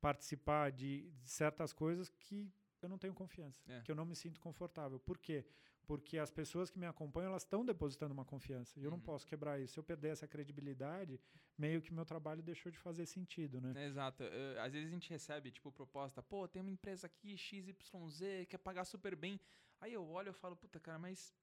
[0.00, 3.80] participar de, de certas coisas que eu não tenho confiança, É.
[3.82, 4.98] que eu não me sinto confortável.
[4.98, 5.44] Por quê?
[5.86, 8.78] Porque as pessoas que me acompanham, elas estão depositando uma confiança.
[8.78, 9.04] E eu não Uhum.
[9.04, 9.74] posso quebrar isso.
[9.74, 11.20] Se eu perder essa credibilidade,
[11.58, 13.86] meio que meu trabalho deixou de fazer sentido, né?
[13.86, 14.22] Exato.
[14.22, 18.58] Eh, às vezes a gente recebe, tipo, proposta, pô, tem uma empresa aqui, XYZ, quer
[18.58, 19.40] pagar super bem.
[19.80, 21.34] Aí eu olho e falo, puta, cara, mas.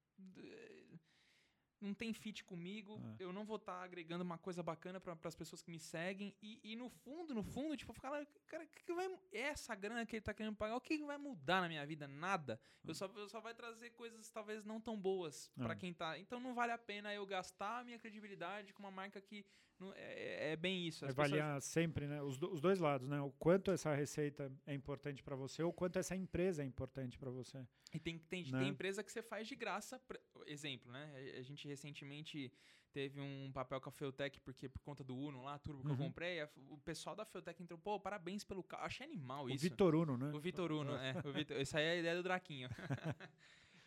[1.80, 3.24] Não tem fit comigo, É.
[3.24, 6.36] eu não vou estar agregando uma coisa bacana para as pessoas que me seguem.
[6.42, 8.10] E, e no fundo, no fundo, tipo, ficar
[8.48, 11.18] cara, que que vai, essa grana que ele tá querendo pagar, o que, que vai
[11.20, 12.08] mudar na minha vida?
[12.08, 12.60] Nada.
[12.84, 15.62] Eu só, eu só vai trazer coisas talvez não tão boas É.
[15.64, 16.18] para quem tá.
[16.18, 19.46] Então não vale a pena eu gastar a minha credibilidade com uma marca que.
[19.80, 21.06] Não, é, é bem isso.
[21.06, 22.20] as pessoas- Avaliar sempre, né?
[22.24, 23.22] Os, do- os dois lados, né?
[23.22, 27.30] O quanto essa receita é importante para você, ou quanto essa empresa é importante para
[27.30, 27.64] você.
[27.94, 28.60] E tem, tem, Né?
[28.62, 30.02] tem empresa que você faz de graça.
[30.48, 31.34] Exemplo, né?
[31.38, 32.52] A- gente recentemente
[32.94, 35.92] teve um papel com a Feutec, porque por conta do Uno lá, turbo que eu
[35.92, 35.98] Uhum.
[35.98, 38.86] comprei, a- o pessoal da Feutec entrou, pô, parabéns pelo carro.
[38.86, 39.64] Achei animal O isso.
[39.70, 40.32] Vitor Uno, né?
[40.34, 41.14] O Vitor Uno, é.
[41.24, 42.70] O Vitor, essa aí é a ideia do Draquinho.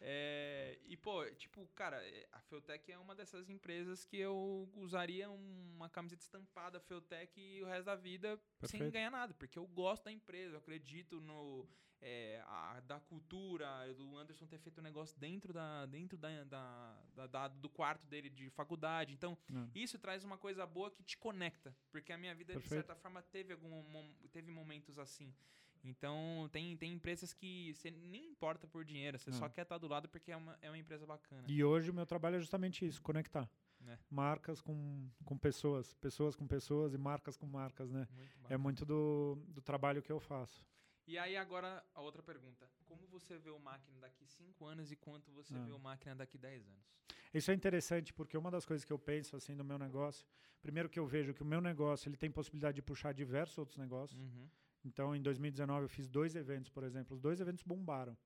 [0.02, 5.28] É, e, pô, tipo, cara, é, a Feutec é uma dessas empresas que eu usaria
[5.30, 8.92] uma camiseta estampada Feutec e o resto da vida sem Perfeito.
[8.92, 11.68] ganhar nada, porque eu gosto da empresa, eu acredito no
[12.02, 17.02] é, a- da cultura, do Anderson ter feito um negócio dentro da dentro da, da-
[17.14, 19.12] da- da- do quarto dele de faculdade.
[19.12, 19.70] Então, Não.
[19.74, 22.86] isso traz uma coisa boa que te conecta, porque a minha vida de Perfeito.
[22.86, 25.34] certa forma teve algum teve momentos assim.
[25.82, 29.50] Então, tem, tem empresas que você nem importa por dinheiro, você só Não.
[29.50, 31.42] quer estar do lado porque é uma, é uma empresa bacana.
[31.48, 33.48] E hoje o meu trabalho é justamente isso, conectar.
[33.86, 33.98] É.
[34.10, 38.06] Marcas com, com pessoas, pessoas com pessoas e marcas com marcas, né?
[38.12, 40.62] Muito É muito do, do trabalho que eu faço.
[41.06, 42.70] E aí, agora, a outra pergunta.
[42.84, 45.64] Como você vê o máquina daqui 5 anos e quanto você Ah.
[45.64, 46.84] vê o máquina daqui 10 anos?
[47.32, 50.26] Isso é interessante porque uma das coisas que eu penso assim no meu negócio,
[50.60, 53.78] primeiro que eu vejo que o meu negócio ele tem possibilidade de puxar diversos outros
[53.78, 54.20] negócios.
[54.20, 54.48] Uhum.
[54.84, 57.14] Então, em 2019 eu fiz dois eventos, por exemplo.
[57.14, 58.16] Os dois eventos bombaram,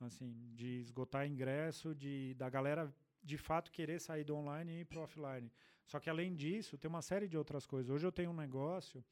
[0.00, 2.92] assim, de esgotar ingresso, de da galera
[3.22, 5.50] de fato querer sair do online e ir para o offline.
[5.86, 7.90] Só que além disso, tem uma série de outras coisas.
[7.90, 9.04] Hoje eu tenho um negócio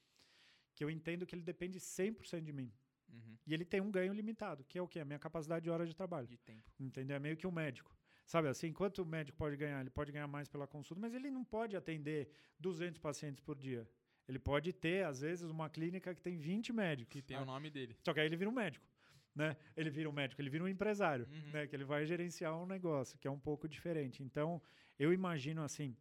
[0.74, 2.72] que eu entendo que ele depende 100% de mim.
[3.08, 3.36] Uhum.
[3.46, 5.00] E ele tem um ganho limitado, que é o quê?
[5.00, 6.26] A minha capacidade de hora de trabalho.
[6.26, 6.72] De tempo.
[6.78, 7.16] Entendeu?
[7.16, 7.94] É meio que um médico.
[8.26, 9.80] Sabe assim, quanto o médico pode ganhar?
[9.80, 12.30] Ele pode ganhar mais pela consulta, mas ele não pode atender
[12.60, 13.88] 200 pacientes por dia.
[14.30, 17.12] Ele pode ter, às vezes, uma clínica que tem 20 médicos.
[17.12, 17.96] Que tem Ah, o nome dele.
[18.04, 18.86] Só que aí ele vira um médico.
[19.34, 19.56] Né?
[19.76, 21.50] Ele vira um médico, ele vira um empresário, Uhum.
[21.52, 21.66] né?
[21.66, 24.22] que ele vai gerenciar um negócio, que é um pouco diferente.
[24.22, 24.62] Então,
[24.98, 25.96] eu imagino assim,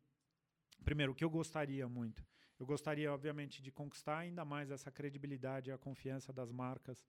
[0.83, 2.23] primeiro, o que eu gostaria muito?
[2.59, 7.03] Eu gostaria, obviamente, de conquistar ainda mais essa credibilidade e a confiança das marcas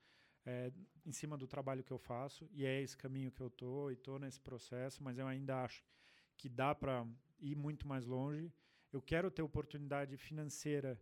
[0.47, 0.73] eh,
[1.05, 3.97] em cima do trabalho que eu faço, e é esse caminho que eu tô e
[3.97, 5.85] tô nesse processo, mas eu ainda acho
[6.39, 7.07] que dá para
[7.41, 8.51] ir muito mais longe.
[8.93, 10.99] Eu quero ter oportunidade financeira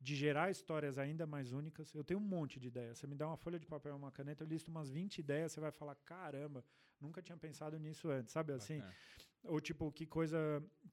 [0.00, 1.92] de gerar histórias ainda mais únicas.
[1.94, 2.98] Eu tenho um monte de ideias.
[2.98, 5.52] Você me dá uma folha de papel e uma caneta, eu listo umas 20 ideias,
[5.52, 6.64] você vai falar: "Caramba,
[7.00, 8.78] nunca tinha pensado nisso antes", sabe assim?
[8.78, 8.96] Bacana.
[9.44, 10.38] Ou tipo, que coisa,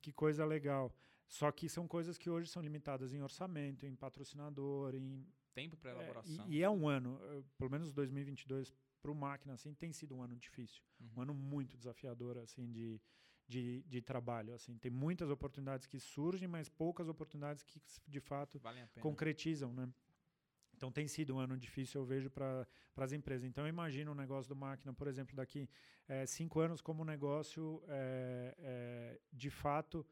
[0.02, 0.94] que coisa legal.
[1.28, 5.92] Só que são coisas que hoje são limitadas em orçamento, em patrocinador, em Tempo para
[5.92, 6.46] é, elaboração.
[6.48, 10.16] e, e é um ano, eh, pelo menos 2022 para o máquina assim tem sido
[10.16, 11.22] um ano difícil, um Uhum.
[11.24, 13.02] ano muito desafiador assim de,
[13.48, 14.78] de, de trabalho assim.
[14.78, 18.60] Tem muitas oportunidades que surgem, mas poucas oportunidades que de fato
[19.00, 19.88] concretizam, né?
[20.76, 22.68] Então tem sido um ano difícil, eu vejo, para
[22.98, 23.44] as empresas.
[23.44, 25.68] Então eu imagino um negócio do máquina, por exemplo, daqui
[26.08, 30.06] eh, cinco anos como um negócio eh, eh, de fato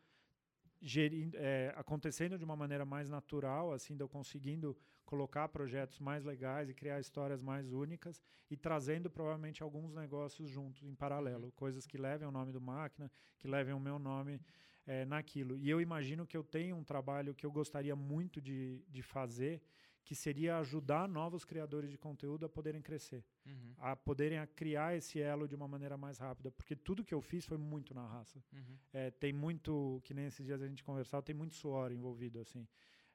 [0.86, 6.24] gerindo, é, acontecendo de uma maneira mais natural, assim, de eu conseguindo colocar projetos mais
[6.24, 8.22] legais e criar histórias mais únicas
[8.52, 11.52] e trazendo provavelmente alguns negócios juntos em paralelo, uhum.
[11.56, 14.40] coisas que levem o nome do máquina, que levem o meu nome
[14.86, 15.58] é, naquilo.
[15.58, 19.64] E eu imagino que eu tenho um trabalho que eu gostaria muito de, de fazer,
[20.06, 23.74] que seria ajudar novos criadores de conteúdo a poderem crescer, uhum.
[23.80, 27.20] a poderem a criar esse elo de uma maneira mais rápida, porque tudo que eu
[27.22, 28.40] fiz foi muito na raça.
[28.54, 28.78] Uhum.
[28.94, 32.68] É, tem muito, que nem esses dias a gente conversava, tem muito suor envolvido, assim.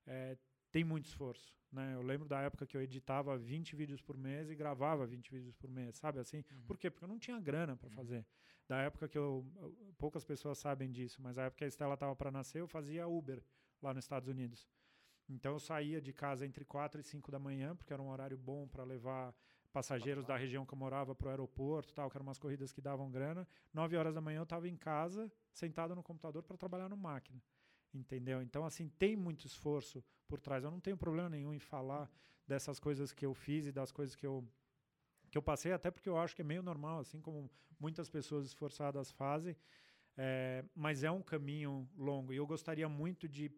[0.05, 0.37] É,
[0.73, 1.95] tem muito esforço, né?
[1.95, 5.55] Eu lembro da época que eu editava 20 vídeos por mês e gravava 20 vídeos
[5.55, 6.39] por mês, sabe assim?
[6.39, 6.67] Uhum.
[6.67, 6.91] Por quê?
[6.91, 7.95] Porque eu não tinha grana para uhum.
[7.95, 8.27] fazer.
[8.69, 9.47] Da época que eu,
[9.97, 13.07] poucas pessoas sabem disso, mas a época que a Estela estava para nascer, eu fazia
[13.07, 13.41] Uber
[13.81, 14.69] lá nos Estados Unidos.
[15.31, 18.37] Então eu saía de casa entre 4 e 5 da manhã, porque era um horário
[18.37, 19.35] bom para levar
[19.73, 22.81] passageiros da região que eu morava para o aeroporto, tal, que eram umas corridas que
[22.81, 23.47] davam grana.
[23.73, 27.41] 9 horas da manhã eu estava em casa, sentado no computador para trabalhar no máquina.
[27.95, 28.43] Entendeu?
[28.43, 30.65] Então, assim, tem muito esforço por trás.
[30.65, 32.11] Eu não tenho problema nenhum em falar
[32.47, 34.45] dessas coisas que eu fiz e das coisas que eu
[35.31, 37.49] que eu passei, até porque eu acho que é meio normal, assim como
[37.79, 39.57] muitas pessoas esforçadas fazem,
[40.17, 42.33] é, mas é um caminho longo.
[42.33, 43.49] E eu gostaria muito de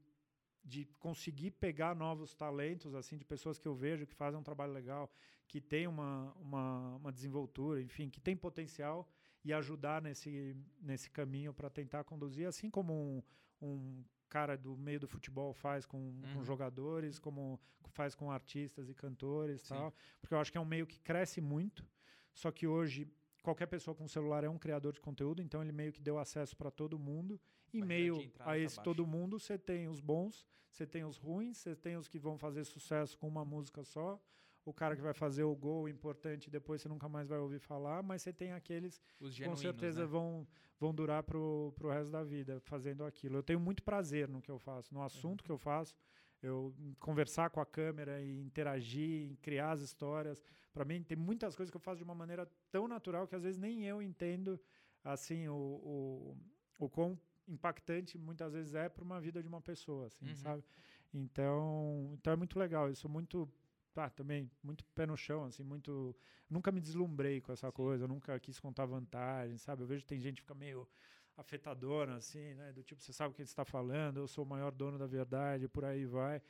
[0.65, 4.73] de conseguir pegar novos talentos, assim, de pessoas que eu vejo que fazem um trabalho
[4.73, 5.13] legal,
[5.49, 9.09] que tem uma, uma, uma desenvoltura, enfim, que tem potencial
[9.45, 13.23] e ajudar nesse, nesse caminho para tentar conduzir, assim como um,
[13.61, 16.35] um cara do meio do futebol faz com, uhum.
[16.35, 17.61] com jogadores, como
[17.91, 21.41] faz com artistas e cantores, tal, porque eu acho que é um meio que cresce
[21.41, 21.87] muito,
[22.33, 23.07] só que hoje
[23.43, 26.57] qualquer pessoa com celular é um criador de conteúdo, então ele meio que deu acesso
[26.57, 27.39] para todo mundo.
[27.73, 31.59] E Mas meio a esse todo mundo, você tem os bons, você tem os ruins,
[31.59, 34.21] você tem os que vão fazer sucesso com uma música só,
[34.65, 38.03] o cara que vai fazer o gol importante depois você nunca mais vai ouvir falar,
[38.03, 40.07] mas você tem aqueles que com certeza né?
[40.07, 40.47] vão,
[40.79, 43.39] vão durar pro, pro resto da vida fazendo aquilo.
[43.39, 45.47] Eu tenho muito prazer no que eu faço, no assunto uhum.
[45.47, 45.97] que eu faço
[46.43, 50.43] eu conversar com a câmera e interagir, criar as histórias.
[50.73, 53.45] Para mim, tem muitas coisas que eu faço de uma maneira tão natural que às
[53.45, 54.61] vezes nem eu entendo
[55.05, 56.37] assim o, o,
[56.79, 60.37] o quão impactante muitas vezes é para uma vida de uma pessoa, assim, uhum.
[60.37, 60.65] sabe?
[61.13, 62.89] Então, então é muito legal.
[62.89, 63.49] Eu sou muito
[63.97, 66.17] ah, também muito pé no chão, assim, muito.
[66.49, 67.73] Nunca me deslumbrei com essa Sim.
[67.73, 69.83] coisa, nunca quis contar vantagem, sabe?
[69.83, 70.89] Eu vejo que tem gente que fica meio
[71.37, 72.73] afetadora, assim, né?
[72.73, 75.69] Do tipo, você sabe o que está falando, eu sou o maior dono da verdade,
[75.69, 76.41] por aí vai.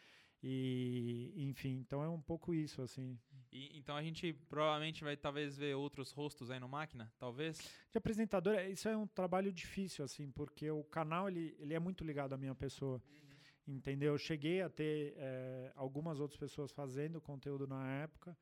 [0.42, 3.18] E, enfim, então é um pouco isso, assim.
[3.52, 7.58] E, então a gente provavelmente vai talvez ver outros rostos aí no máquina, talvez?
[7.90, 11.78] De apresentador, é, isso é um trabalho difícil, assim, porque o canal ele, ele é
[11.78, 13.02] muito ligado à minha pessoa.
[13.06, 13.74] Uhum.
[13.74, 14.14] Entendeu?
[14.14, 18.36] Eu cheguei a ter é, algumas outras pessoas fazendo conteúdo na época.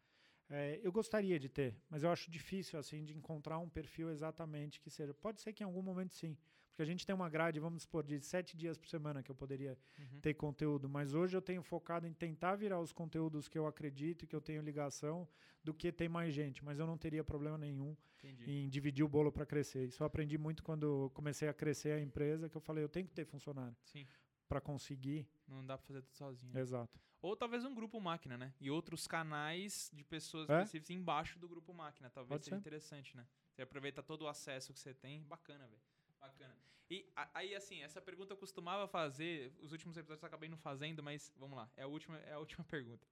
[0.49, 4.81] É, eu gostaria de ter, mas eu acho difícil assim de encontrar um perfil exatamente
[4.81, 5.13] que seja.
[5.15, 6.37] Pode ser que em algum momento sim,
[6.81, 9.35] porque a gente tem uma grade, vamos supor, de sete dias por semana que eu
[9.35, 10.21] poderia uhum.
[10.23, 14.25] ter conteúdo, mas hoje eu tenho focado em tentar virar os conteúdos que eu acredito
[14.25, 15.29] e que eu tenho ligação
[15.63, 18.51] do que ter mais gente, mas eu não teria problema nenhum Entendi.
[18.51, 19.89] em dividir o bolo para crescer.
[19.89, 23.07] Isso eu aprendi muito quando comecei a crescer a empresa, que eu falei, eu tenho
[23.07, 23.77] que ter funcionário.
[23.85, 24.07] Sim
[24.49, 25.29] para conseguir.
[25.47, 26.59] Não dá para fazer tudo sozinho.
[26.59, 27.01] Exato.
[27.23, 28.53] Ou talvez um grupo máquina, né?
[28.61, 30.55] E outros canais de pessoas é?
[30.55, 32.11] específicas embaixo do grupo máquina.
[32.11, 32.61] Talvez Pode seja ser.
[32.61, 33.29] interessante, né?
[33.53, 35.23] Você aproveita todo o acesso que você tem.
[35.23, 35.81] Bacana, velho.
[36.21, 36.57] Bacana.
[36.91, 41.03] E aí, assim, essa pergunta eu costumava fazer, os últimos episódios eu acabei não fazendo,
[41.03, 43.07] mas vamos lá, é a última, é a última pergunta.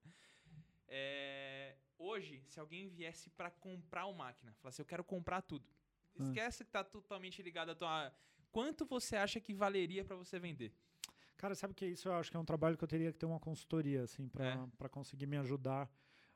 [0.89, 5.69] É, hoje, se alguém viesse para comprar uma máquina, falasse, eu quero comprar tudo.
[6.19, 6.23] Ah.
[6.25, 8.13] Esquece que tá totalmente ligado a tua.
[8.51, 10.75] Quanto você acha que valeria para você vender?
[11.37, 13.27] Cara, sabe que isso eu acho que é um trabalho que eu teria que ter
[13.27, 14.89] uma consultoria, assim, para é.
[14.89, 15.89] conseguir me ajudar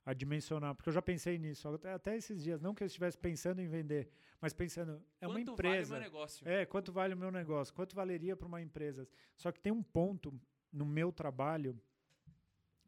[0.05, 3.17] a dimensionar, porque eu já pensei nisso, até, até, esses dias, não que eu estivesse
[3.17, 4.11] pensando em vender,
[4.41, 5.55] mas pensando, é quanto uma empresa.
[5.55, 6.49] Quanto vale o meu negócio?
[6.49, 7.75] É, quanto vale o meu negócio?
[7.75, 9.09] Quanto valeria para uma empresa?
[9.37, 10.39] Só que tem um ponto
[10.73, 11.81] no meu trabalho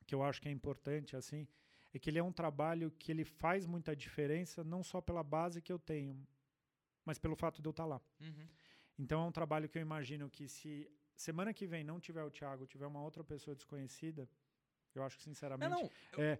[0.07, 1.47] que eu acho que é importante, assim,
[1.93, 5.63] é que ele é um trabalho que ele faz muita diferença, não só pela base
[5.63, 6.27] que eu tenho,
[7.05, 8.01] mas pelo fato de eu estar lá.
[8.21, 8.49] Uhum.
[8.99, 12.31] Então é um trabalho que eu imagino que se semana que vem não tiver o
[12.31, 14.29] Thiago, tiver uma outra pessoa desconhecida,
[14.95, 15.71] eu acho que sinceramente.
[15.71, 16.25] Não, não.
[16.25, 16.39] É,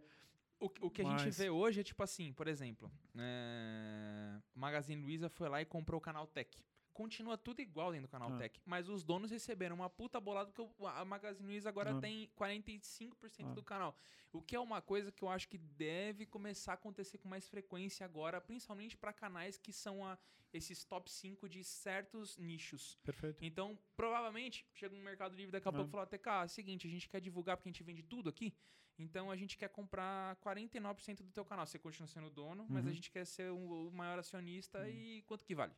[0.65, 1.23] o, o que mas...
[1.23, 5.65] a gente vê hoje é tipo assim, por exemplo, é, Magazine Luiza foi lá e
[5.65, 6.51] comprou o canal Tech.
[6.95, 8.39] Continua tudo igual dentro do canal ah.
[8.39, 12.01] Tech, mas os donos receberam uma puta bolada porque a Magazine Luiza agora ah.
[12.01, 13.11] tem 45%
[13.41, 13.53] ah.
[13.53, 13.99] do canal.
[14.33, 17.49] O que é uma coisa que eu acho que deve começar a acontecer com mais
[17.49, 20.17] frequência agora, principalmente para canais que são a
[20.53, 22.97] esses top 5 de certos nichos.
[23.03, 23.45] Perfeito.
[23.45, 25.75] Então, provavelmente, chega um Mercado Livre daqui a É.
[25.75, 28.05] pouco e fala, TK, é o seguinte, a gente quer divulgar porque a gente vende
[28.05, 28.55] tudo aqui,
[28.97, 31.67] então a gente quer comprar 49% do teu canal.
[31.67, 32.95] Você continua sendo dono, mas a Uhum.
[32.95, 35.73] gente quer ser o, o maior acionista e quanto que vale?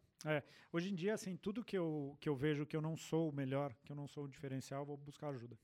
[0.73, 3.33] Hoje em dia, assim, tudo que eu, que eu vejo que eu não sou o
[3.33, 5.59] melhor, que eu não sou o diferencial, eu vou buscar ajuda.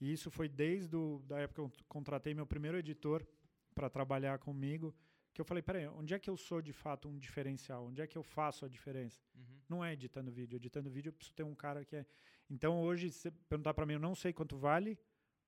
[0.00, 3.26] E isso foi desde do, da época que eu contratei meu primeiro editor
[3.74, 4.94] para trabalhar comigo,
[5.34, 7.86] que eu falei, peraí, onde é que eu sou de fato um diferencial?
[7.86, 9.20] Onde é que eu faço a diferença?
[9.34, 9.60] Uhum.
[9.68, 10.56] Não é editando vídeo.
[10.56, 12.06] Editando vídeo eu preciso ter um cara que é...
[12.50, 14.98] Então hoje, se você perguntar para mim, eu não sei quanto vale,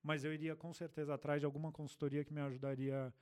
[0.02, 3.12] mas eu iria com certeza atrás de alguma consultoria que me ajudaria a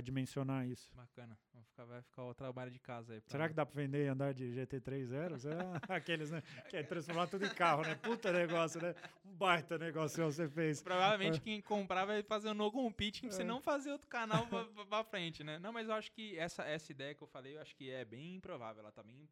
[0.00, 0.90] dimensionar isso.
[0.94, 1.38] Bacana.
[1.52, 3.22] Vai ficar, vai ficar o trabalho de casa aí.
[3.26, 5.38] Será que dá para vender e andar de GT3 Zero?
[5.38, 5.80] Será?
[5.88, 6.42] Aqueles, né?
[6.68, 7.94] Que é transformar tudo em carro, né?
[7.96, 8.94] Puta negócio, né?
[9.24, 10.82] Um baita negócio você fez.
[10.82, 13.44] Provavelmente quem comprar vai fazer um no compete você É.
[13.44, 14.46] não fazer outro canal
[14.88, 15.58] pra frente, né?
[15.58, 18.04] Não, mas eu acho que essa, essa ideia que eu falei, eu acho que é
[18.04, 18.80] bem improvável.
[18.82, 19.28] Ela tá bem,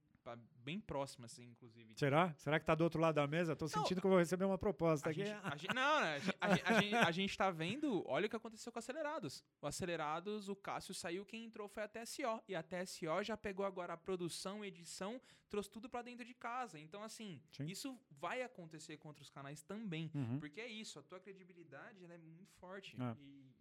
[0.56, 1.92] bem próxima, assim, inclusive.
[1.96, 2.32] Será?
[2.34, 3.56] Será que tá do outro lado da mesa?
[3.56, 5.24] Tô sentindo que eu vou receber uma proposta aqui.
[5.24, 8.30] gente, a gente- não, né, a gente, a, gente, a, gente, tá vendo, olha o
[8.30, 9.44] que aconteceu com o Acelerados.
[9.60, 12.42] O Acelerados, o Cássio saiu, quem entrou foi a TSO.
[12.48, 16.78] E a TSO já pegou agora a produção, edição, trouxe tudo pra dentro de casa.
[16.78, 17.66] Então, assim, Sim.
[17.66, 20.10] isso vai acontecer com outros canais também.
[20.14, 20.38] Uhum.
[20.38, 22.96] Porque é isso, a tua credibilidade é muito forte.
[23.00, 23.16] É.
[23.20, 23.52] E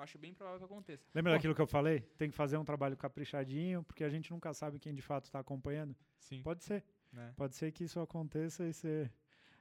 [0.00, 1.04] eu acho bem provável que aconteça.
[1.14, 1.36] Lembra Bom.
[1.36, 2.00] daquilo que eu falei?
[2.16, 5.38] Tem que fazer um trabalho caprichadinho, porque a gente nunca sabe quem de fato está
[5.38, 5.94] acompanhando.
[6.18, 6.42] Sim.
[6.42, 6.82] Pode ser.
[7.12, 7.32] Né?
[7.36, 9.10] Pode ser que isso aconteça e você,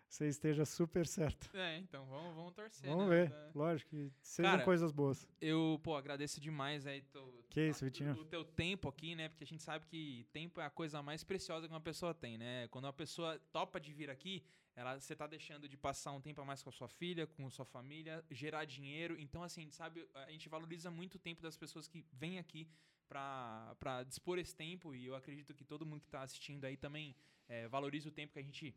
[0.10, 1.49] você esteja super certo.
[1.56, 2.90] É, então vamos, vamos torcer.
[2.90, 3.26] Vamos né?
[3.26, 3.31] ver.
[3.31, 3.52] É.
[3.53, 5.30] Lógico que sejam Cara, coisas boas.
[5.40, 8.14] Eu, pô, agradeço demais aí teu, Que isso, Vitinho.
[8.14, 9.30] o teu tempo aqui, né?
[9.30, 12.38] Porque a gente sabe que tempo é a coisa mais preciosa que uma pessoa tem,
[12.40, 12.68] né?
[12.69, 14.44] Quando uma pessoa topa de vir aqui,
[14.76, 17.45] ela você tá deixando de passar um tempo a mais com a sua filha, com
[17.45, 19.15] a sua família, gerar dinheiro.
[19.19, 22.40] Então, assim, a gente sabe, a gente valoriza muito o tempo das pessoas que vêm
[22.40, 22.68] aqui
[23.07, 27.15] pra dispor esse tempo e eu acredito que todo mundo que tá assistindo aí também
[27.48, 28.76] é, valoriza o tempo que a gente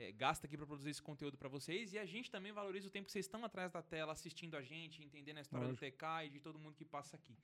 [0.00, 2.90] é, gasta aqui para produzir esse conteúdo para vocês e a gente também valoriza o
[2.90, 5.84] tempo que vocês estão atrás da tela assistindo a gente, entendendo a história Lógico.
[5.84, 7.36] do TK e de todo mundo que passa aqui.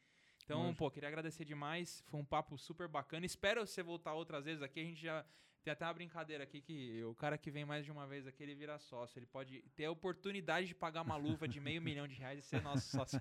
[0.43, 0.79] Então, Lógico.
[0.79, 2.03] pô, queria agradecer demais.
[2.07, 3.27] Foi um papo super bacana.
[3.27, 4.81] Espero você voltar outras vezes aqui.
[4.81, 5.27] A gente já
[5.63, 8.43] tem até uma brincadeira aqui que o cara que vem mais de uma vez aqui,
[8.43, 9.19] ele vira sócio.
[9.19, 12.43] Ele pode ter a oportunidade de pagar uma luva de meio milhão de reais e
[12.43, 13.21] ser nosso sócio.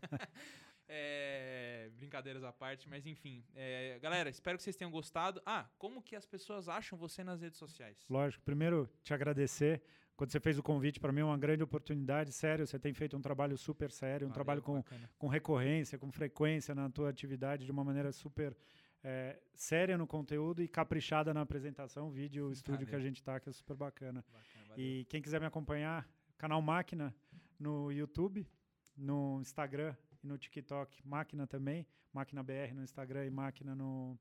[0.87, 3.43] É, brincadeiras à parte, mas enfim.
[3.55, 5.41] É, galera, espero que vocês tenham gostado.
[5.45, 7.97] Ah, como que as pessoas acham você nas redes sociais?
[8.09, 8.43] Lógico.
[8.43, 9.81] Primeiro, te agradecer.
[10.15, 12.31] Quando você fez o convite, para mim é uma grande oportunidade.
[12.31, 15.09] Sério, você tem feito um trabalho super sério, um Valeu, trabalho com, bacana.
[15.17, 18.55] com recorrência, com frequência na tua atividade de uma maneira super
[19.03, 23.49] eh, séria no conteúdo e caprichada na apresentação, vídeo, estúdio que a gente tá, que
[23.49, 24.23] é super bacana.
[24.31, 24.73] Bacana.
[24.77, 26.07] E quem quiser me acompanhar,
[26.37, 27.13] canal Máquina
[27.59, 28.47] no YouTube,
[28.95, 29.93] no Instagram
[30.25, 34.19] e no TikTok, Máquina também, Máquina BR no Instagram e Máquina no,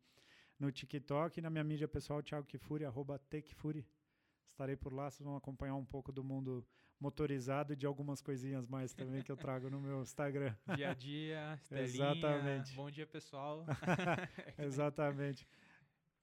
[0.60, 1.38] no TikTok.
[1.38, 3.86] E na minha mídia pessoal, Thiago Kifuri, arroba Tekfuri.
[4.46, 6.64] Estarei por lá, vocês vão acompanhar um pouco do mundo
[7.00, 10.54] motorizado e de algumas coisinhas mais também que eu trago no meu Instagram.
[10.76, 11.84] Dia a dia, Estelinha.
[11.84, 12.74] Exatamente.
[12.76, 13.64] Bom dia, pessoal.
[14.58, 15.48] Exatamente.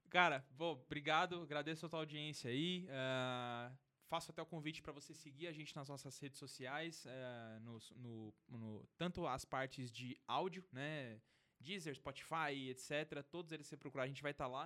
[0.09, 2.85] Cara, bom, obrigado, agradeço a tua audiência aí.
[2.89, 3.71] ah,
[4.11, 7.91] faço até o convite para você seguir a gente nas nossas redes sociais, ah, nos-
[8.03, 11.21] no, no- tanto as partes de áudio, né?
[11.65, 13.23] Deezer, Spotify, etc.
[13.35, 14.65] Todos eles você procurar, a gente vai estar lá.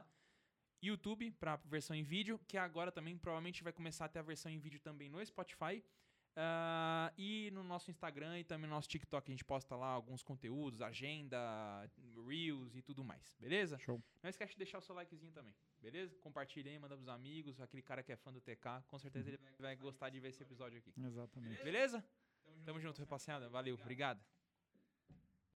[0.81, 4.51] YouTube para versão em vídeo, que agora também provavelmente vai começar a ter a versão
[4.51, 5.83] em vídeo também no Spotify.
[6.37, 10.21] Ah, e no nosso Instagram e também no nosso TikTok a gente posta lá alguns
[10.21, 11.89] conteúdos, agenda,
[12.27, 13.79] Reels e tudo mais, beleza?
[13.79, 14.03] Show.
[14.21, 16.13] Não esquece de deixar o seu likezinho também, beleza?
[16.17, 19.37] Compartilha aí, manda pros amigos, aquele cara que é fã do TK, com certeza ele
[19.37, 20.93] vai, vai gostar de ver esse episódio aqui.
[20.97, 21.63] Exatamente.
[21.63, 22.03] Beleza?
[22.65, 23.47] Tamo junto, rapaziada.
[23.47, 24.21] Valeu, obrigado.